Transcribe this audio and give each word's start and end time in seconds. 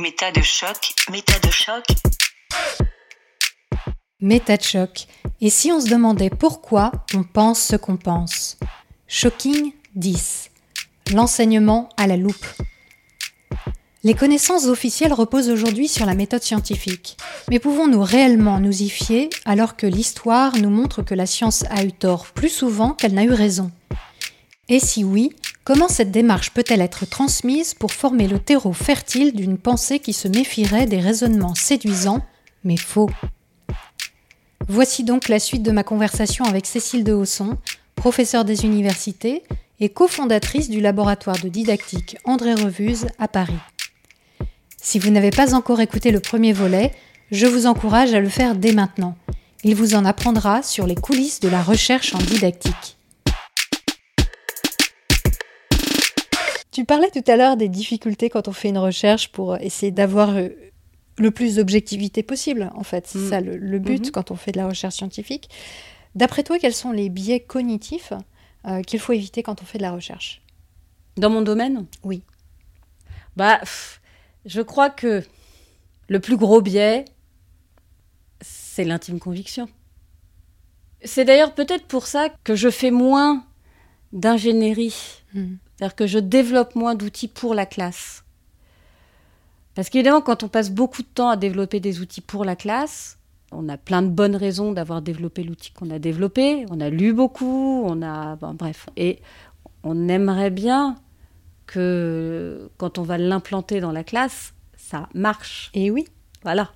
Méta 0.00 0.30
de 0.30 0.42
choc, 0.42 0.94
méta 1.10 1.36
de 1.40 1.50
choc. 1.50 1.84
Méta 4.20 4.56
de 4.56 4.62
choc. 4.62 5.08
Et 5.40 5.50
si 5.50 5.72
on 5.72 5.80
se 5.80 5.88
demandait 5.88 6.30
pourquoi 6.30 6.92
on 7.14 7.24
pense 7.24 7.60
ce 7.60 7.74
qu'on 7.74 7.96
pense? 7.96 8.58
Shocking 9.08 9.72
10. 9.96 10.50
L'enseignement 11.12 11.88
à 11.96 12.06
la 12.06 12.16
loupe. 12.16 12.46
Les 14.04 14.14
connaissances 14.14 14.66
officielles 14.66 15.12
reposent 15.12 15.50
aujourd'hui 15.50 15.88
sur 15.88 16.06
la 16.06 16.14
méthode 16.14 16.44
scientifique. 16.44 17.16
Mais 17.50 17.58
pouvons-nous 17.58 18.04
réellement 18.04 18.60
nous 18.60 18.82
y 18.82 18.88
fier 18.88 19.28
alors 19.46 19.74
que 19.74 19.88
l'histoire 19.88 20.56
nous 20.58 20.70
montre 20.70 21.02
que 21.02 21.16
la 21.16 21.26
science 21.26 21.64
a 21.70 21.82
eu 21.82 21.90
tort 21.90 22.26
plus 22.26 22.50
souvent 22.50 22.92
qu'elle 22.92 23.14
n'a 23.14 23.24
eu 23.24 23.32
raison? 23.32 23.72
Et 24.68 24.78
si 24.78 25.02
oui, 25.02 25.32
comment 25.68 25.88
cette 25.88 26.10
démarche 26.10 26.52
peut-elle 26.52 26.80
être 26.80 27.04
transmise 27.04 27.74
pour 27.74 27.92
former 27.92 28.26
le 28.26 28.38
terreau 28.38 28.72
fertile 28.72 29.34
d'une 29.34 29.58
pensée 29.58 29.98
qui 29.98 30.14
se 30.14 30.26
méfierait 30.26 30.86
des 30.86 30.98
raisonnements 30.98 31.54
séduisants, 31.54 32.24
mais 32.64 32.78
faux? 32.78 33.10
Voici 34.66 35.04
donc 35.04 35.28
la 35.28 35.38
suite 35.38 35.62
de 35.62 35.70
ma 35.70 35.84
conversation 35.84 36.46
avec 36.46 36.64
Cécile 36.64 37.04
de 37.04 37.12
Hausson, 37.12 37.58
professeure 37.96 38.46
des 38.46 38.64
universités 38.64 39.42
et 39.78 39.90
cofondatrice 39.90 40.70
du 40.70 40.80
laboratoire 40.80 41.38
de 41.38 41.50
didactique 41.50 42.16
André 42.24 42.54
Revuse 42.54 43.08
à 43.18 43.28
Paris. 43.28 43.52
Si 44.80 44.98
vous 44.98 45.10
n'avez 45.10 45.30
pas 45.30 45.54
encore 45.54 45.82
écouté 45.82 46.12
le 46.12 46.20
premier 46.20 46.54
volet, 46.54 46.94
je 47.30 47.44
vous 47.44 47.66
encourage 47.66 48.14
à 48.14 48.20
le 48.20 48.30
faire 48.30 48.54
dès 48.54 48.72
maintenant. 48.72 49.18
Il 49.64 49.74
vous 49.74 49.94
en 49.94 50.06
apprendra 50.06 50.62
sur 50.62 50.86
les 50.86 50.94
coulisses 50.94 51.40
de 51.40 51.50
la 51.50 51.62
recherche 51.62 52.14
en 52.14 52.18
didactique. 52.20 52.97
Tu 56.78 56.84
parlais 56.84 57.10
tout 57.10 57.24
à 57.28 57.34
l'heure 57.34 57.56
des 57.56 57.68
difficultés 57.68 58.30
quand 58.30 58.46
on 58.46 58.52
fait 58.52 58.68
une 58.68 58.78
recherche 58.78 59.32
pour 59.32 59.56
essayer 59.56 59.90
d'avoir 59.90 60.36
euh, 60.36 60.50
le 61.16 61.32
plus 61.32 61.56
d'objectivité 61.56 62.22
possible, 62.22 62.70
en 62.76 62.84
fait. 62.84 63.08
C'est 63.08 63.18
Mm. 63.18 63.28
ça 63.30 63.40
le, 63.40 63.56
le 63.56 63.80
but 63.80 64.04
Mhm. 64.06 64.10
quand 64.12 64.30
on 64.30 64.36
fait 64.36 64.52
de 64.52 64.58
la 64.58 64.68
recherche 64.68 64.94
scientifique. 64.94 65.48
D'après 66.14 66.44
toi, 66.44 66.56
quels 66.60 66.72
sont 66.72 66.92
les 66.92 67.08
biais 67.08 67.40
cognitifs 67.40 68.12
euh, 68.64 68.82
qu'il 68.82 69.00
faut 69.00 69.12
éviter 69.12 69.42
quand 69.42 69.60
on 69.60 69.64
fait 69.64 69.78
de 69.78 69.82
la 69.82 69.90
recherche? 69.90 70.40
Dans 71.16 71.30
mon 71.30 71.42
domaine? 71.42 71.84
Oui. 72.04 72.22
Bah, 73.36 73.58
pff, 73.58 74.00
je 74.44 74.60
crois 74.60 74.88
que 74.88 75.24
le 76.06 76.20
plus 76.20 76.36
gros 76.36 76.60
biais, 76.62 77.06
c'est 78.40 78.84
l'intime 78.84 79.18
conviction. 79.18 79.68
C'est 81.02 81.24
d'ailleurs 81.24 81.56
peut-être 81.56 81.86
pour 81.86 82.06
ça 82.06 82.28
que 82.44 82.54
je 82.54 82.70
fais 82.70 82.92
moins 82.92 83.44
d'ingénierie, 84.12 84.94
Mm. 85.34 85.56
C'est-à-dire 85.78 85.94
que 85.94 86.08
je 86.08 86.18
développe 86.18 86.74
moins 86.74 86.96
d'outils 86.96 87.28
pour 87.28 87.54
la 87.54 87.64
classe. 87.64 88.24
Parce 89.76 89.90
qu'évidemment, 89.90 90.20
quand 90.20 90.42
on 90.42 90.48
passe 90.48 90.72
beaucoup 90.72 91.02
de 91.02 91.08
temps 91.08 91.28
à 91.28 91.36
développer 91.36 91.78
des 91.78 92.00
outils 92.00 92.20
pour 92.20 92.44
la 92.44 92.56
classe, 92.56 93.16
on 93.52 93.68
a 93.68 93.76
plein 93.76 94.02
de 94.02 94.08
bonnes 94.08 94.34
raisons 94.34 94.72
d'avoir 94.72 95.02
développé 95.02 95.44
l'outil 95.44 95.70
qu'on 95.70 95.90
a 95.90 96.00
développé. 96.00 96.66
On 96.70 96.80
a 96.80 96.90
lu 96.90 97.12
beaucoup, 97.12 97.84
on 97.86 98.02
a. 98.02 98.34
bon, 98.34 98.54
bref. 98.54 98.88
Et 98.96 99.20
on 99.84 100.08
aimerait 100.08 100.50
bien 100.50 100.96
que 101.66 102.70
quand 102.76 102.98
on 102.98 103.02
va 103.02 103.16
l'implanter 103.16 103.78
dans 103.78 103.92
la 103.92 104.02
classe, 104.02 104.54
ça 104.76 105.08
marche. 105.14 105.70
Et 105.74 105.92
oui. 105.92 106.06
Voilà. 106.42 106.72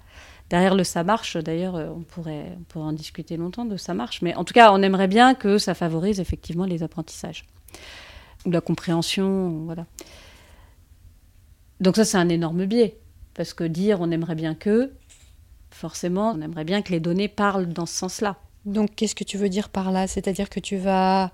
Derrière 0.48 0.76
le 0.76 0.84
ça 0.84 1.02
marche, 1.02 1.36
d'ailleurs, 1.36 1.74
euh, 1.74 1.88
on 1.88 2.02
pourrait, 2.02 2.56
on 2.56 2.62
pourrait 2.64 2.84
en 2.84 2.92
discuter 2.92 3.36
longtemps 3.36 3.64
de 3.64 3.76
ça 3.76 3.94
marche. 3.94 4.22
Mais 4.22 4.36
en 4.36 4.44
tout 4.44 4.54
cas, 4.54 4.72
on 4.72 4.80
aimerait 4.80 5.08
bien 5.08 5.34
que 5.34 5.58
ça 5.58 5.74
favorise 5.74 6.20
effectivement 6.20 6.66
les 6.66 6.84
apprentissages. 6.84 7.46
Ou 8.46 8.50
la 8.50 8.60
compréhension, 8.60 9.64
voilà. 9.64 9.86
Donc 11.80 11.96
ça, 11.96 12.04
c'est 12.04 12.18
un 12.18 12.28
énorme 12.28 12.66
biais. 12.66 12.98
Parce 13.34 13.54
que 13.54 13.64
dire 13.64 14.00
on 14.00 14.10
aimerait 14.10 14.34
bien 14.34 14.54
que, 14.54 14.92
forcément, 15.70 16.32
on 16.36 16.40
aimerait 16.40 16.64
bien 16.64 16.82
que 16.82 16.92
les 16.92 17.00
données 17.00 17.28
parlent 17.28 17.68
dans 17.68 17.86
ce 17.86 17.94
sens-là. 17.94 18.36
Donc, 18.64 18.94
qu'est-ce 18.94 19.14
que 19.14 19.24
tu 19.24 19.38
veux 19.38 19.48
dire 19.48 19.68
par 19.68 19.90
là? 19.90 20.06
C'est-à-dire 20.06 20.48
que 20.48 20.60
tu 20.60 20.76
vas, 20.76 21.32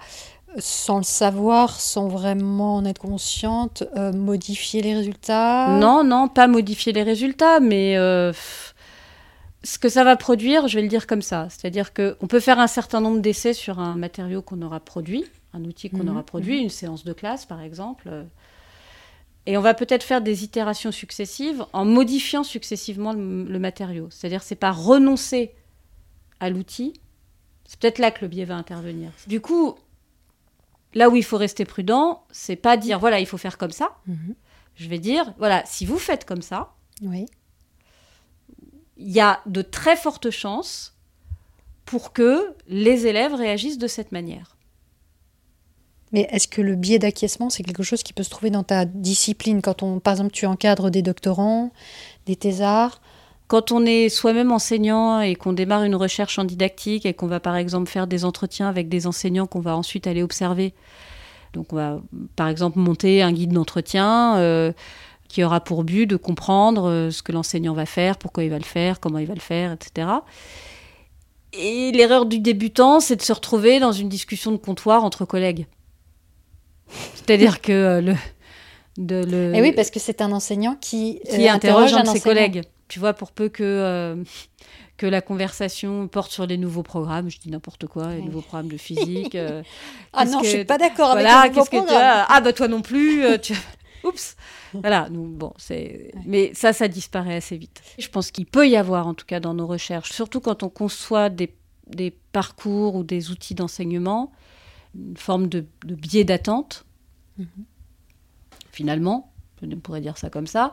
sans 0.57 0.99
le 0.99 1.05
savoir, 1.05 1.79
sans 1.79 2.09
vraiment 2.09 2.77
en 2.77 2.85
être 2.85 3.01
consciente, 3.01 3.85
euh, 3.97 4.13
modifier 4.13 4.81
les 4.81 4.95
résultats? 4.95 5.69
Non, 5.79 6.05
non, 6.05 6.29
pas 6.29 6.47
modifier 6.47 6.93
les 6.93 7.03
résultats, 7.03 7.61
mais 7.61 7.99
euh, 7.99 8.33
ce 9.63 9.79
que 9.79 9.89
ça 9.89 10.05
va 10.05 10.17
produire, 10.17 10.69
je 10.69 10.77
vais 10.77 10.83
le 10.83 10.89
dire 10.89 11.07
comme 11.07 11.23
ça. 11.23 11.49
C'est-à-dire 11.51 11.93
qu'on 11.93 12.27
peut 12.27 12.41
faire 12.41 12.59
un 12.59 12.67
certain 12.67 13.01
nombre 13.01 13.21
d'essais 13.21 13.53
sur 13.53 13.79
un 13.79 13.97
matériau 13.97 14.41
qu'on 14.41 14.63
aura 14.63 14.81
produit, 14.81 15.25
un 15.53 15.65
outil 15.65 15.89
qu'on 15.91 15.99
Mhm, 16.05 16.09
aura 16.11 16.23
produit, 16.23 16.61
une 16.61 16.69
séance 16.71 17.05
de 17.05 17.13
classe 17.13 17.47
par 17.47 17.61
exemple. 17.61 18.27
Et 19.47 19.57
on 19.57 19.61
va 19.63 19.73
peut-être 19.75 20.03
faire 20.03 20.21
des 20.21 20.45
itérations 20.45 20.93
successives 20.93 21.65
en 21.73 21.85
modifiant 21.87 22.45
successivement 22.45 23.13
le, 23.15 23.45
le 23.45 23.59
matériau. 23.59 24.09
C'est-à-dire 24.11 24.43
c'est 24.43 24.55
pas 24.57 24.73
renoncer 24.73 25.55
à 26.41 26.51
l'outil. 26.51 26.93
C'est 27.65 27.79
peut-être 27.81 27.99
là 27.99 28.11
que 28.11 28.21
le 28.23 28.29
biais 28.29 28.45
va 28.45 28.57
intervenir. 28.57 29.11
Du 29.27 29.41
coup, 29.41 29.75
là 30.95 31.09
où 31.09 31.17
il 31.17 31.25
faut 31.25 31.39
rester 31.39 31.65
prudent, 31.65 32.25
c'est 32.31 32.57
pas 32.57 32.77
dire 32.77 32.99
voilà, 32.99 33.21
il 33.21 33.27
faut 33.27 33.39
faire 33.39 33.57
comme 33.59 33.71
ça. 33.71 33.97
Mhm. 34.07 34.35
Je 34.77 34.89
vais 34.89 34.99
dire, 34.99 35.33
voilà, 35.39 35.65
si 35.67 35.87
vous 35.87 35.99
faites 35.99 36.25
comme 36.25 36.43
ça, 36.43 36.75
Oui. 37.03 37.27
il 38.97 39.11
y 39.11 39.21
a 39.21 39.41
de 39.47 39.63
très 39.63 39.97
fortes 39.97 40.31
chances 40.31 40.95
pour 41.85 42.13
que 42.13 42.55
les 42.69 43.07
élèves 43.07 43.35
réagissent 43.35 43.79
de 43.79 43.87
cette 43.89 44.13
manière. 44.13 44.57
Mais 46.13 46.27
est-ce 46.31 46.49
que 46.49 46.63
le 46.63 46.75
biais 46.75 46.99
d'acquiescement, 46.99 47.51
c'est 47.51 47.63
quelque 47.63 47.83
chose 47.83 48.03
qui 48.03 48.13
peut 48.13 48.23
se 48.23 48.31
trouver 48.31 48.51
dans 48.51 48.63
ta 48.63 48.85
discipline 48.85 49.61
quand 49.61 49.83
on, 49.83 50.01
par 50.01 50.15
exemple, 50.15 50.33
tu 50.33 50.47
encadres 50.47 50.91
des 50.91 51.03
doctorants, 51.03 51.71
des 52.27 52.37
thésards? 52.37 53.01
Quand 53.47 53.73
on 53.73 53.85
est 53.87 54.09
soi-même 54.11 54.53
enseignant 54.53 55.21
et 55.21 55.35
qu'on 55.35 55.55
démarre 55.55 55.83
une 55.83 55.95
recherche 55.95 56.39
en 56.39 56.45
didactique 56.45 57.07
et 57.07 57.15
qu'on 57.15 57.27
va 57.27 57.41
par 57.41 57.57
exemple 57.57 57.91
faire 57.91 58.07
des 58.07 58.27
entretiens 58.27 58.69
avec 58.69 58.91
des 58.91 59.07
enseignants 59.07 59.47
qu'on 59.47 59.61
va 59.61 59.75
ensuite 59.75 60.07
aller 60.07 60.23
observer, 60.23 60.75
donc 61.55 61.73
on 61.73 61.77
va 61.77 62.01
par 62.37 62.49
exemple 62.49 62.79
monter 62.79 63.23
un 63.23 63.33
guide 63.33 63.53
d'entretien 63.53 64.37
euh, 64.37 64.73
qui 65.29 65.43
aura 65.45 65.61
pour 65.61 65.85
but 65.85 66.07
de 66.07 66.17
comprendre 66.17 66.91
euh, 66.91 67.11
ce 67.11 67.23
que 67.23 67.33
l'enseignant 67.33 67.73
va 67.73 67.87
faire, 67.87 68.19
pourquoi 68.19 68.45
il 68.45 68.51
va 68.51 68.59
le 68.59 68.65
faire, 68.65 69.01
comment 69.01 69.19
il 69.19 69.27
va 69.27 69.35
le 69.35 69.41
faire, 69.41 69.73
etc. 69.73 70.09
Et 71.55 71.91
l'erreur 71.93 72.27
du 72.27 72.39
débutant, 72.39 73.01
c'est 73.01 73.17
de 73.17 73.23
se 73.23 73.33
retrouver 73.33 73.81
dans 73.81 73.93
une 73.93 74.11
discussion 74.11 74.53
de 74.53 74.59
comptoir 74.59 75.05
entre 75.05 75.25
collègues. 75.25 75.67
C'est-à-dire 77.15 77.61
que 77.61 77.73
euh, 77.73 78.01
le, 78.01 78.15
de, 78.97 79.25
le, 79.25 79.53
Eh 79.55 79.61
oui, 79.63 79.73
parce 79.73 79.91
que 79.91 80.01
c'est 80.01 80.21
un 80.21 80.33
enseignant 80.33 80.77
qui, 80.81 81.21
qui 81.31 81.49
euh, 81.49 81.53
interroge 81.53 81.93
un 81.95 82.03
de 82.03 82.09
ses 82.09 82.21
collègues. 82.21 82.63
Tu 82.89 82.99
vois, 82.99 83.13
pour 83.13 83.33
peu 83.33 83.49
que, 83.51 83.63
euh, 83.63 84.17
que 84.97 85.07
la 85.07 85.21
conversation 85.21 86.09
porte 86.09 86.31
sur 86.33 86.47
les 86.47 86.57
nouveaux 86.57 86.83
programmes, 86.83 87.29
je 87.31 87.39
dis 87.39 87.51
n'importe 87.51 87.87
quoi, 87.87 88.09
les 88.13 88.21
Oui. 88.21 88.25
nouveaux 88.25 88.41
programmes 88.41 88.69
de 88.69 88.79
physique. 88.79 89.35
euh, 89.35 89.63
Ah 90.15 90.25
non, 90.25 90.41
que- 90.41 90.47
je 90.47 90.51
suis 90.51 90.65
pas 90.65 90.79
d'accord 90.79 91.11
avec 91.11 91.25
Voilà, 91.27 91.43
le 91.45 91.49
nouveau 91.51 91.65
qu'est-ce 91.67 91.83
que 91.83 91.89
tu 91.89 91.95
Ah, 91.95 92.41
bah 92.41 92.53
toi 92.55 92.67
non 92.69 92.81
plus. 92.81 93.23
tu- 93.43 93.55
Oups. 94.05 94.37
Voilà, 94.75 95.09
donc, 95.11 95.27
bon, 95.33 95.53
c'est. 95.59 96.13
Mais 96.25 96.53
ça, 96.55 96.73
ça 96.73 96.89
disparaît 96.89 97.35
assez 97.37 97.57
vite. 97.57 97.83
Je 97.99 98.09
pense 98.09 98.31
qu'il 98.31 98.47
peut 98.47 98.69
y 98.69 98.77
avoir, 98.77 99.07
en 99.07 99.15
tout 99.15 99.27
cas, 99.27 99.41
dans 99.41 99.53
nos 99.55 99.67
recherches, 99.67 100.13
surtout 100.13 100.41
quand 100.41 100.63
on 100.63 100.69
conçoit 100.69 101.29
des, 101.31 101.53
des 101.89 102.11
parcours 102.33 102.95
ou 102.95 103.03
des 103.03 103.31
outils 103.31 103.55
d'enseignement, 103.55 104.31
une 104.95 105.17
forme 105.17 105.49
de, 105.49 105.65
de 105.85 105.95
biais 105.95 106.25
d'attente. 106.25 106.85
Mhm. 107.39 107.47
Finalement, 108.73 109.33
je 109.63 109.75
pourrais 109.77 110.01
dire 110.01 110.19
ça 110.19 110.31
comme 110.31 110.47
ça. 110.47 110.73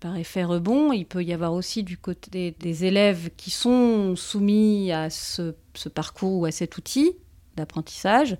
Par 0.00 0.16
effet 0.16 0.44
rebond, 0.44 0.92
il 0.92 1.06
peut 1.06 1.22
y 1.24 1.32
avoir 1.32 1.52
aussi 1.52 1.82
du 1.82 1.96
côté 1.96 2.54
des 2.60 2.84
élèves 2.84 3.30
qui 3.36 3.50
sont 3.50 4.14
soumis 4.16 4.92
à 4.92 5.10
ce, 5.10 5.54
ce 5.74 5.88
parcours 5.88 6.40
ou 6.40 6.44
à 6.44 6.50
cet 6.50 6.76
outil 6.76 7.12
d'apprentissage, 7.56 8.36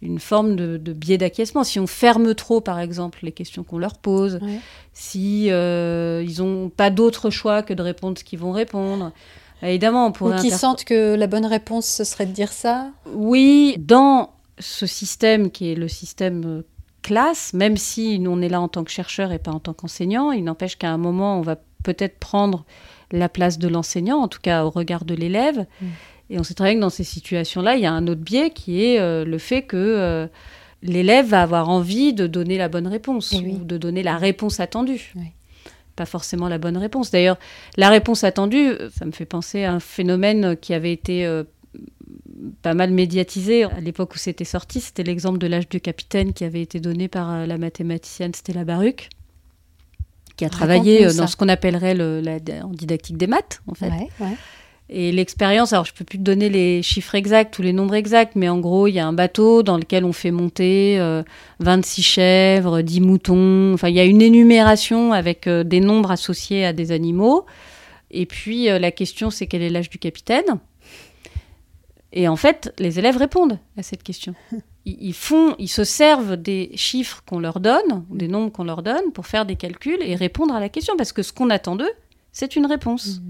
une 0.00 0.18
forme 0.18 0.56
de, 0.56 0.76
de 0.78 0.92
biais 0.92 1.18
d'acquiescement. 1.18 1.62
Si 1.64 1.78
on 1.78 1.86
ferme 1.86 2.34
trop, 2.34 2.60
par 2.62 2.78
exemple, 2.80 3.20
les 3.22 3.32
questions 3.32 3.64
qu'on 3.64 3.78
leur 3.78 3.98
pose, 3.98 4.38
Ouais. 4.40 4.60
si 4.92 5.50
euh, 5.50 6.24
ils 6.26 6.38
n'ont 6.42 6.70
pas 6.70 6.90
d'autre 6.90 7.28
choix 7.30 7.62
que 7.62 7.74
de 7.74 7.82
répondre 7.82 8.18
ce 8.18 8.24
qu'ils 8.24 8.38
vont 8.38 8.52
répondre, 8.52 9.12
évidemment, 9.62 10.06
on 10.06 10.10
Ou 10.10 10.12
pourrait 10.12 10.40
qui 10.40 10.46
inter- 10.48 10.56
sentent 10.56 10.84
que 10.84 11.14
la 11.14 11.26
bonne 11.26 11.46
réponse, 11.46 11.86
ce 11.86 12.04
serait 12.04 12.26
de 12.26 12.32
dire 12.32 12.52
ça 12.52 12.90
oui, 13.14 13.76
dans 13.78 14.30
ce 14.58 14.86
système 14.86 15.50
qui 15.50 15.70
est 15.70 15.74
le 15.74 15.88
système 15.88 16.42
euh, 16.44 16.62
classe, 17.02 17.52
même 17.52 17.76
si 17.76 18.18
nous, 18.18 18.30
on 18.30 18.40
est 18.40 18.48
là 18.48 18.60
en 18.60 18.68
tant 18.68 18.84
que 18.84 18.90
chercheur 18.90 19.32
et 19.32 19.38
pas 19.38 19.52
en 19.52 19.60
tant 19.60 19.74
qu'enseignant, 19.74 20.32
il 20.32 20.44
n'empêche 20.44 20.76
qu'à 20.76 20.90
un 20.90 20.96
moment, 20.96 21.38
on 21.38 21.42
va 21.42 21.56
peut-être 21.82 22.18
prendre 22.18 22.64
la 23.12 23.28
place 23.28 23.58
de 23.58 23.68
l'enseignant, 23.68 24.18
en 24.18 24.28
tout 24.28 24.40
cas 24.40 24.64
au 24.64 24.70
regard 24.70 25.04
de 25.04 25.14
l'élève. 25.14 25.66
Mm. 25.80 25.86
Et 26.30 26.38
on 26.38 26.42
sait 26.42 26.54
très 26.54 26.70
bien 26.70 26.74
que 26.76 26.80
dans 26.80 26.90
ces 26.90 27.04
situations-là, 27.04 27.76
il 27.76 27.82
y 27.82 27.86
a 27.86 27.92
un 27.92 28.06
autre 28.06 28.22
biais 28.22 28.50
qui 28.50 28.84
est 28.84 28.98
euh, 28.98 29.24
le 29.24 29.38
fait 29.38 29.62
que 29.62 29.76
euh, 29.76 30.26
l'élève 30.82 31.26
va 31.26 31.42
avoir 31.42 31.68
envie 31.68 32.14
de 32.14 32.26
donner 32.26 32.56
la 32.56 32.68
bonne 32.68 32.86
réponse 32.86 33.34
Eh 33.34 33.44
oui. 33.44 33.58
ou 33.60 33.64
de 33.64 33.76
donner 33.76 34.02
la 34.02 34.16
réponse 34.16 34.58
attendue. 34.58 35.12
Oui. 35.16 35.26
Pas 35.96 36.06
forcément 36.06 36.48
la 36.48 36.58
bonne 36.58 36.76
réponse. 36.76 37.10
D'ailleurs, 37.10 37.38
la 37.76 37.88
réponse 37.88 38.24
attendue, 38.24 38.72
ça 38.96 39.04
me 39.04 39.12
fait 39.12 39.26
penser 39.26 39.64
à 39.64 39.72
un 39.72 39.80
phénomène 39.80 40.56
qui 40.56 40.74
avait 40.74 40.92
été 40.92 41.24
euh, 41.24 41.44
pas 42.62 42.74
mal 42.74 42.90
médiatisé 42.90 43.64
à 43.64 43.80
l'époque 43.80 44.14
où 44.14 44.18
c'était 44.18 44.44
sorti. 44.44 44.80
C'était 44.80 45.02
l'exemple 45.02 45.38
de 45.38 45.46
l'âge 45.46 45.68
du 45.68 45.80
capitaine 45.80 46.32
qui 46.32 46.44
avait 46.44 46.62
été 46.62 46.80
donné 46.80 47.08
par 47.08 47.30
euh, 47.30 47.46
la 47.46 47.58
mathématicienne 47.58 48.34
Stella 48.34 48.64
Baruch. 48.64 49.08
qui 50.36 50.44
a 50.44 50.50
travaillé 50.50 51.06
euh, 51.06 51.12
dans 51.14 51.26
ce 51.26 51.36
qu'on 51.36 51.48
appellerait 51.48 51.94
le, 51.94 52.20
la, 52.20 52.38
en 52.64 52.70
didactique 52.70 53.16
des 53.16 53.26
maths, 53.26 53.62
en 53.66 53.74
fait. 53.74 53.88
Ouais, 53.88 54.08
ouais. 54.20 54.36
Et 54.90 55.12
l'expérience, 55.12 55.72
alors 55.72 55.86
je 55.86 55.94
peux 55.94 56.04
plus 56.04 56.18
te 56.18 56.22
donner 56.22 56.50
les 56.50 56.82
chiffres 56.82 57.14
exacts 57.14 57.58
ou 57.58 57.62
les 57.62 57.72
nombres 57.72 57.94
exacts, 57.94 58.36
mais 58.36 58.50
en 58.50 58.58
gros, 58.58 58.86
il 58.86 58.92
y 58.92 58.98
a 58.98 59.06
un 59.06 59.14
bateau 59.14 59.62
dans 59.62 59.78
lequel 59.78 60.04
on 60.04 60.12
fait 60.12 60.30
monter 60.30 60.98
euh, 60.98 61.22
26 61.60 62.02
chèvres, 62.02 62.82
10 62.82 63.00
moutons. 63.00 63.72
Enfin, 63.72 63.88
il 63.88 63.94
y 63.94 64.00
a 64.00 64.04
une 64.04 64.20
énumération 64.20 65.14
avec 65.14 65.46
euh, 65.46 65.64
des 65.64 65.80
nombres 65.80 66.10
associés 66.10 66.66
à 66.66 66.74
des 66.74 66.92
animaux. 66.92 67.46
Et 68.10 68.26
puis, 68.26 68.68
euh, 68.68 68.78
la 68.78 68.90
question, 68.90 69.30
c'est 69.30 69.46
quel 69.46 69.62
est 69.62 69.70
l'âge 69.70 69.88
du 69.88 69.98
capitaine? 69.98 70.60
Et 72.16 72.28
en 72.28 72.36
fait, 72.36 72.72
les 72.78 73.00
élèves 73.00 73.16
répondent 73.16 73.58
à 73.76 73.82
cette 73.82 74.02
question. 74.02 74.34
Ils, 74.86 74.98
ils 75.00 75.14
font, 75.14 75.56
ils 75.58 75.68
se 75.68 75.82
servent 75.82 76.36
des 76.36 76.70
chiffres 76.74 77.22
qu'on 77.26 77.38
leur 77.38 77.58
donne, 77.58 78.04
des 78.10 78.28
nombres 78.28 78.52
qu'on 78.52 78.64
leur 78.64 78.82
donne, 78.82 79.12
pour 79.14 79.26
faire 79.26 79.46
des 79.46 79.56
calculs 79.56 80.02
et 80.02 80.14
répondre 80.14 80.54
à 80.54 80.60
la 80.60 80.68
question. 80.68 80.94
Parce 80.98 81.10
que 81.10 81.22
ce 81.22 81.32
qu'on 81.32 81.48
attend 81.48 81.74
d'eux, 81.74 81.90
c'est 82.32 82.54
une 82.54 82.66
réponse. 82.66 83.22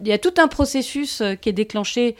Il 0.00 0.08
y 0.08 0.12
a 0.12 0.18
tout 0.18 0.32
un 0.38 0.48
processus 0.48 1.20
euh, 1.20 1.34
qui 1.34 1.50
est 1.50 1.52
déclenché 1.52 2.16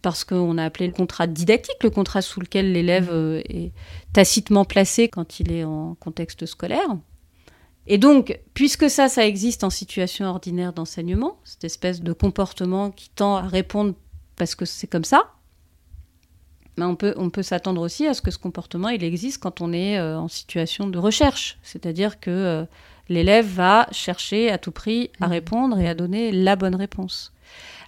par 0.00 0.16
ce 0.16 0.24
qu'on 0.24 0.56
a 0.56 0.64
appelé 0.64 0.86
le 0.86 0.94
contrat 0.94 1.26
didactique, 1.26 1.82
le 1.82 1.90
contrat 1.90 2.22
sous 2.22 2.40
lequel 2.40 2.72
l'élève 2.72 3.10
euh, 3.12 3.42
est 3.44 3.72
tacitement 4.14 4.64
placé 4.64 5.08
quand 5.08 5.38
il 5.38 5.52
est 5.52 5.64
en 5.64 5.94
contexte 5.96 6.46
scolaire. 6.46 6.96
Et 7.86 7.98
donc, 7.98 8.40
puisque 8.54 8.88
ça, 8.88 9.08
ça 9.08 9.26
existe 9.26 9.64
en 9.64 9.70
situation 9.70 10.26
ordinaire 10.26 10.72
d'enseignement, 10.72 11.38
cette 11.44 11.64
espèce 11.64 12.00
de 12.00 12.12
comportement 12.12 12.90
qui 12.90 13.10
tend 13.10 13.36
à 13.36 13.42
répondre 13.42 13.94
parce 14.36 14.54
que 14.54 14.64
c'est 14.64 14.86
comme 14.86 15.04
ça, 15.04 15.30
ben 16.78 16.86
on 16.88 16.96
peut, 16.96 17.12
on 17.16 17.28
peut 17.30 17.42
s'attendre 17.42 17.80
aussi 17.82 18.06
à 18.06 18.14
ce 18.14 18.22
que 18.22 18.30
ce 18.30 18.38
comportement, 18.38 18.88
il 18.88 19.04
existe 19.04 19.42
quand 19.42 19.60
on 19.60 19.72
est 19.72 19.98
euh, 19.98 20.18
en 20.18 20.28
situation 20.28 20.86
de 20.86 20.98
recherche. 20.98 21.58
C'est-à-dire 21.62 22.18
que 22.18 22.30
euh, 22.30 22.64
l'élève 23.10 23.46
va 23.46 23.86
chercher 23.92 24.50
à 24.50 24.56
tout 24.58 24.72
prix 24.72 25.10
à 25.20 25.26
Mhm. 25.26 25.32
répondre 25.32 25.78
et 25.78 25.88
à 25.88 25.94
donner 25.94 26.32
la 26.32 26.56
bonne 26.56 26.74
réponse. 26.74 27.32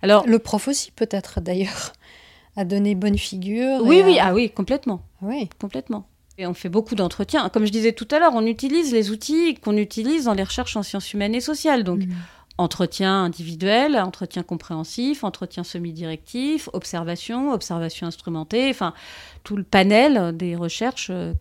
Alors, 0.02 0.26
Le 0.26 0.38
prof 0.38 0.68
aussi, 0.68 0.90
peut-être, 0.90 1.40
d'ailleurs, 1.40 1.92
a 2.56 2.64
donné 2.66 2.94
bonne 2.94 3.16
figure. 3.16 3.80
oui, 3.82 4.02
oui, 4.04 4.18
ah 4.20 4.34
oui, 4.34 4.50
complètement. 4.50 5.02
oui. 5.22 5.48
Complètement. 5.58 6.06
Et 6.36 6.46
on 6.46 6.52
fait 6.52 6.68
beaucoup 6.68 6.94
d'entretiens. 6.96 7.48
Comme 7.48 7.64
je 7.64 7.70
disais 7.72 7.92
tout 7.92 8.08
à 8.10 8.18
l'heure, 8.18 8.32
on 8.34 8.44
utilise 8.44 8.92
les 8.92 9.10
outils 9.10 9.54
qu'on 9.54 9.76
utilise 9.76 10.24
dans 10.24 10.34
les 10.34 10.42
recherches 10.42 10.76
en 10.76 10.82
sciences 10.82 11.12
humaines 11.14 11.34
et 11.34 11.40
sociales. 11.40 11.84
Donc, 11.84 12.00
Mm. 12.00 12.12
Entretien 12.56 13.24
individuel, 13.24 13.96
entretien 13.96 14.44
compréhensif, 14.44 15.24
entretien 15.24 15.64
semi-directif, 15.64 16.68
observation, 16.72 17.52
observation 17.52 18.06
instrumentée, 18.06 18.70
enfin, 18.70 18.94
tout 19.42 19.56
le 19.56 19.64
panel 19.64 20.36
des 20.36 20.54
recherches, 20.54 21.08
euh, 21.10 21.32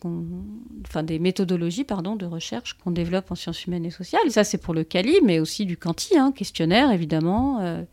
enfin, 0.88 1.04
des 1.04 1.19
méthodologies, 1.19 1.83
pardon, 1.83 2.15
de 2.15 2.25
recherche 2.25 2.74
qu'on 2.83 2.89
développe 2.92 3.31
en 3.31 3.36
sciences 3.36 3.65
humaines 3.65 3.86
et 3.86 3.92
sociales. 3.92 4.24
Et 4.25 4.31
ça, 4.31 4.44
c'est 4.44 4.57
pour 4.57 4.74
le 4.74 4.83
CALI, 4.83 5.19
mais 5.24 5.39
aussi 5.39 5.65
du 5.68 5.77
quanti, 5.77 6.18
hein, 6.18 6.31
questionnaire, 6.31 6.92
évidemment, 6.92 7.59
euh, 7.62 7.83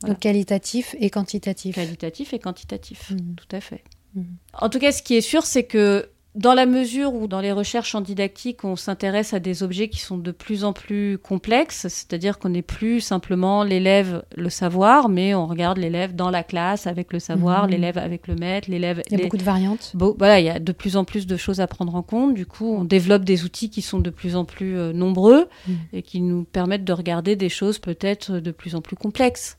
Voilà. 0.00 0.14
Donc 0.14 0.20
qualitatif 0.22 0.94
et 1.00 1.10
quantitatif. 1.10 1.74
qualitatif 1.74 2.32
et 2.32 2.38
quantitatif. 2.38 3.10
Mhm. 3.10 3.34
Tout 3.34 3.56
à 3.56 3.60
fait. 3.60 3.82
Mhm. 4.14 4.26
En 4.60 4.68
tout 4.68 4.78
cas, 4.78 4.92
ce 4.92 5.02
qui 5.02 5.16
est 5.16 5.20
sûr, 5.20 5.44
c'est 5.44 5.64
que 5.64 6.08
dans 6.38 6.54
la 6.54 6.66
mesure 6.66 7.12
où 7.14 7.26
dans 7.26 7.40
les 7.40 7.50
recherches 7.50 7.94
en 7.96 8.00
didactique, 8.00 8.62
on 8.64 8.76
s'intéresse 8.76 9.34
à 9.34 9.40
des 9.40 9.64
objets 9.64 9.88
qui 9.88 9.98
sont 9.98 10.16
de 10.16 10.30
plus 10.30 10.62
en 10.62 10.72
plus 10.72 11.18
complexes, 11.18 11.88
c'est-à-dire 11.88 12.38
qu'on 12.38 12.50
n'est 12.50 12.62
plus 12.62 13.00
simplement 13.00 13.64
l'élève, 13.64 14.22
le 14.36 14.48
savoir, 14.48 15.08
mais 15.08 15.34
on 15.34 15.46
regarde 15.48 15.78
l'élève 15.78 16.14
dans 16.14 16.30
la 16.30 16.44
classe 16.44 16.86
avec 16.86 17.12
le 17.12 17.18
savoir, 17.18 17.64
Mhm. 17.64 17.70
l'élève 17.72 17.98
avec 17.98 18.28
le 18.28 18.36
maître, 18.36 18.70
l'élève... 18.70 19.02
Il 19.06 19.12
y 19.12 19.14
a 19.16 19.18
les- 19.18 19.24
beaucoup 19.24 19.36
de 19.36 19.42
variantes. 19.42 19.90
Bon, 19.94 20.14
voilà, 20.16 20.38
il 20.38 20.46
y 20.46 20.48
a 20.48 20.60
de 20.60 20.72
plus 20.72 20.96
en 20.96 21.04
plus 21.04 21.26
de 21.26 21.36
choses 21.36 21.58
à 21.60 21.66
prendre 21.66 21.94
en 21.96 22.02
compte. 22.02 22.34
Du 22.34 22.46
coup, 22.46 22.72
on 22.72 22.84
développe 22.84 23.24
des 23.24 23.42
outils 23.44 23.68
qui 23.68 23.82
sont 23.82 23.98
de 23.98 24.10
plus 24.10 24.36
en 24.36 24.44
plus 24.44 24.78
euh, 24.78 24.92
nombreux 24.92 25.48
Mhm. 25.66 25.76
et 25.92 26.02
qui 26.02 26.20
nous 26.20 26.44
permettent 26.44 26.84
de 26.84 26.92
regarder 26.92 27.34
des 27.34 27.48
choses 27.48 27.80
peut-être 27.80 28.38
de 28.38 28.50
plus 28.52 28.76
en 28.76 28.80
plus 28.80 28.94
complexes. 28.96 29.58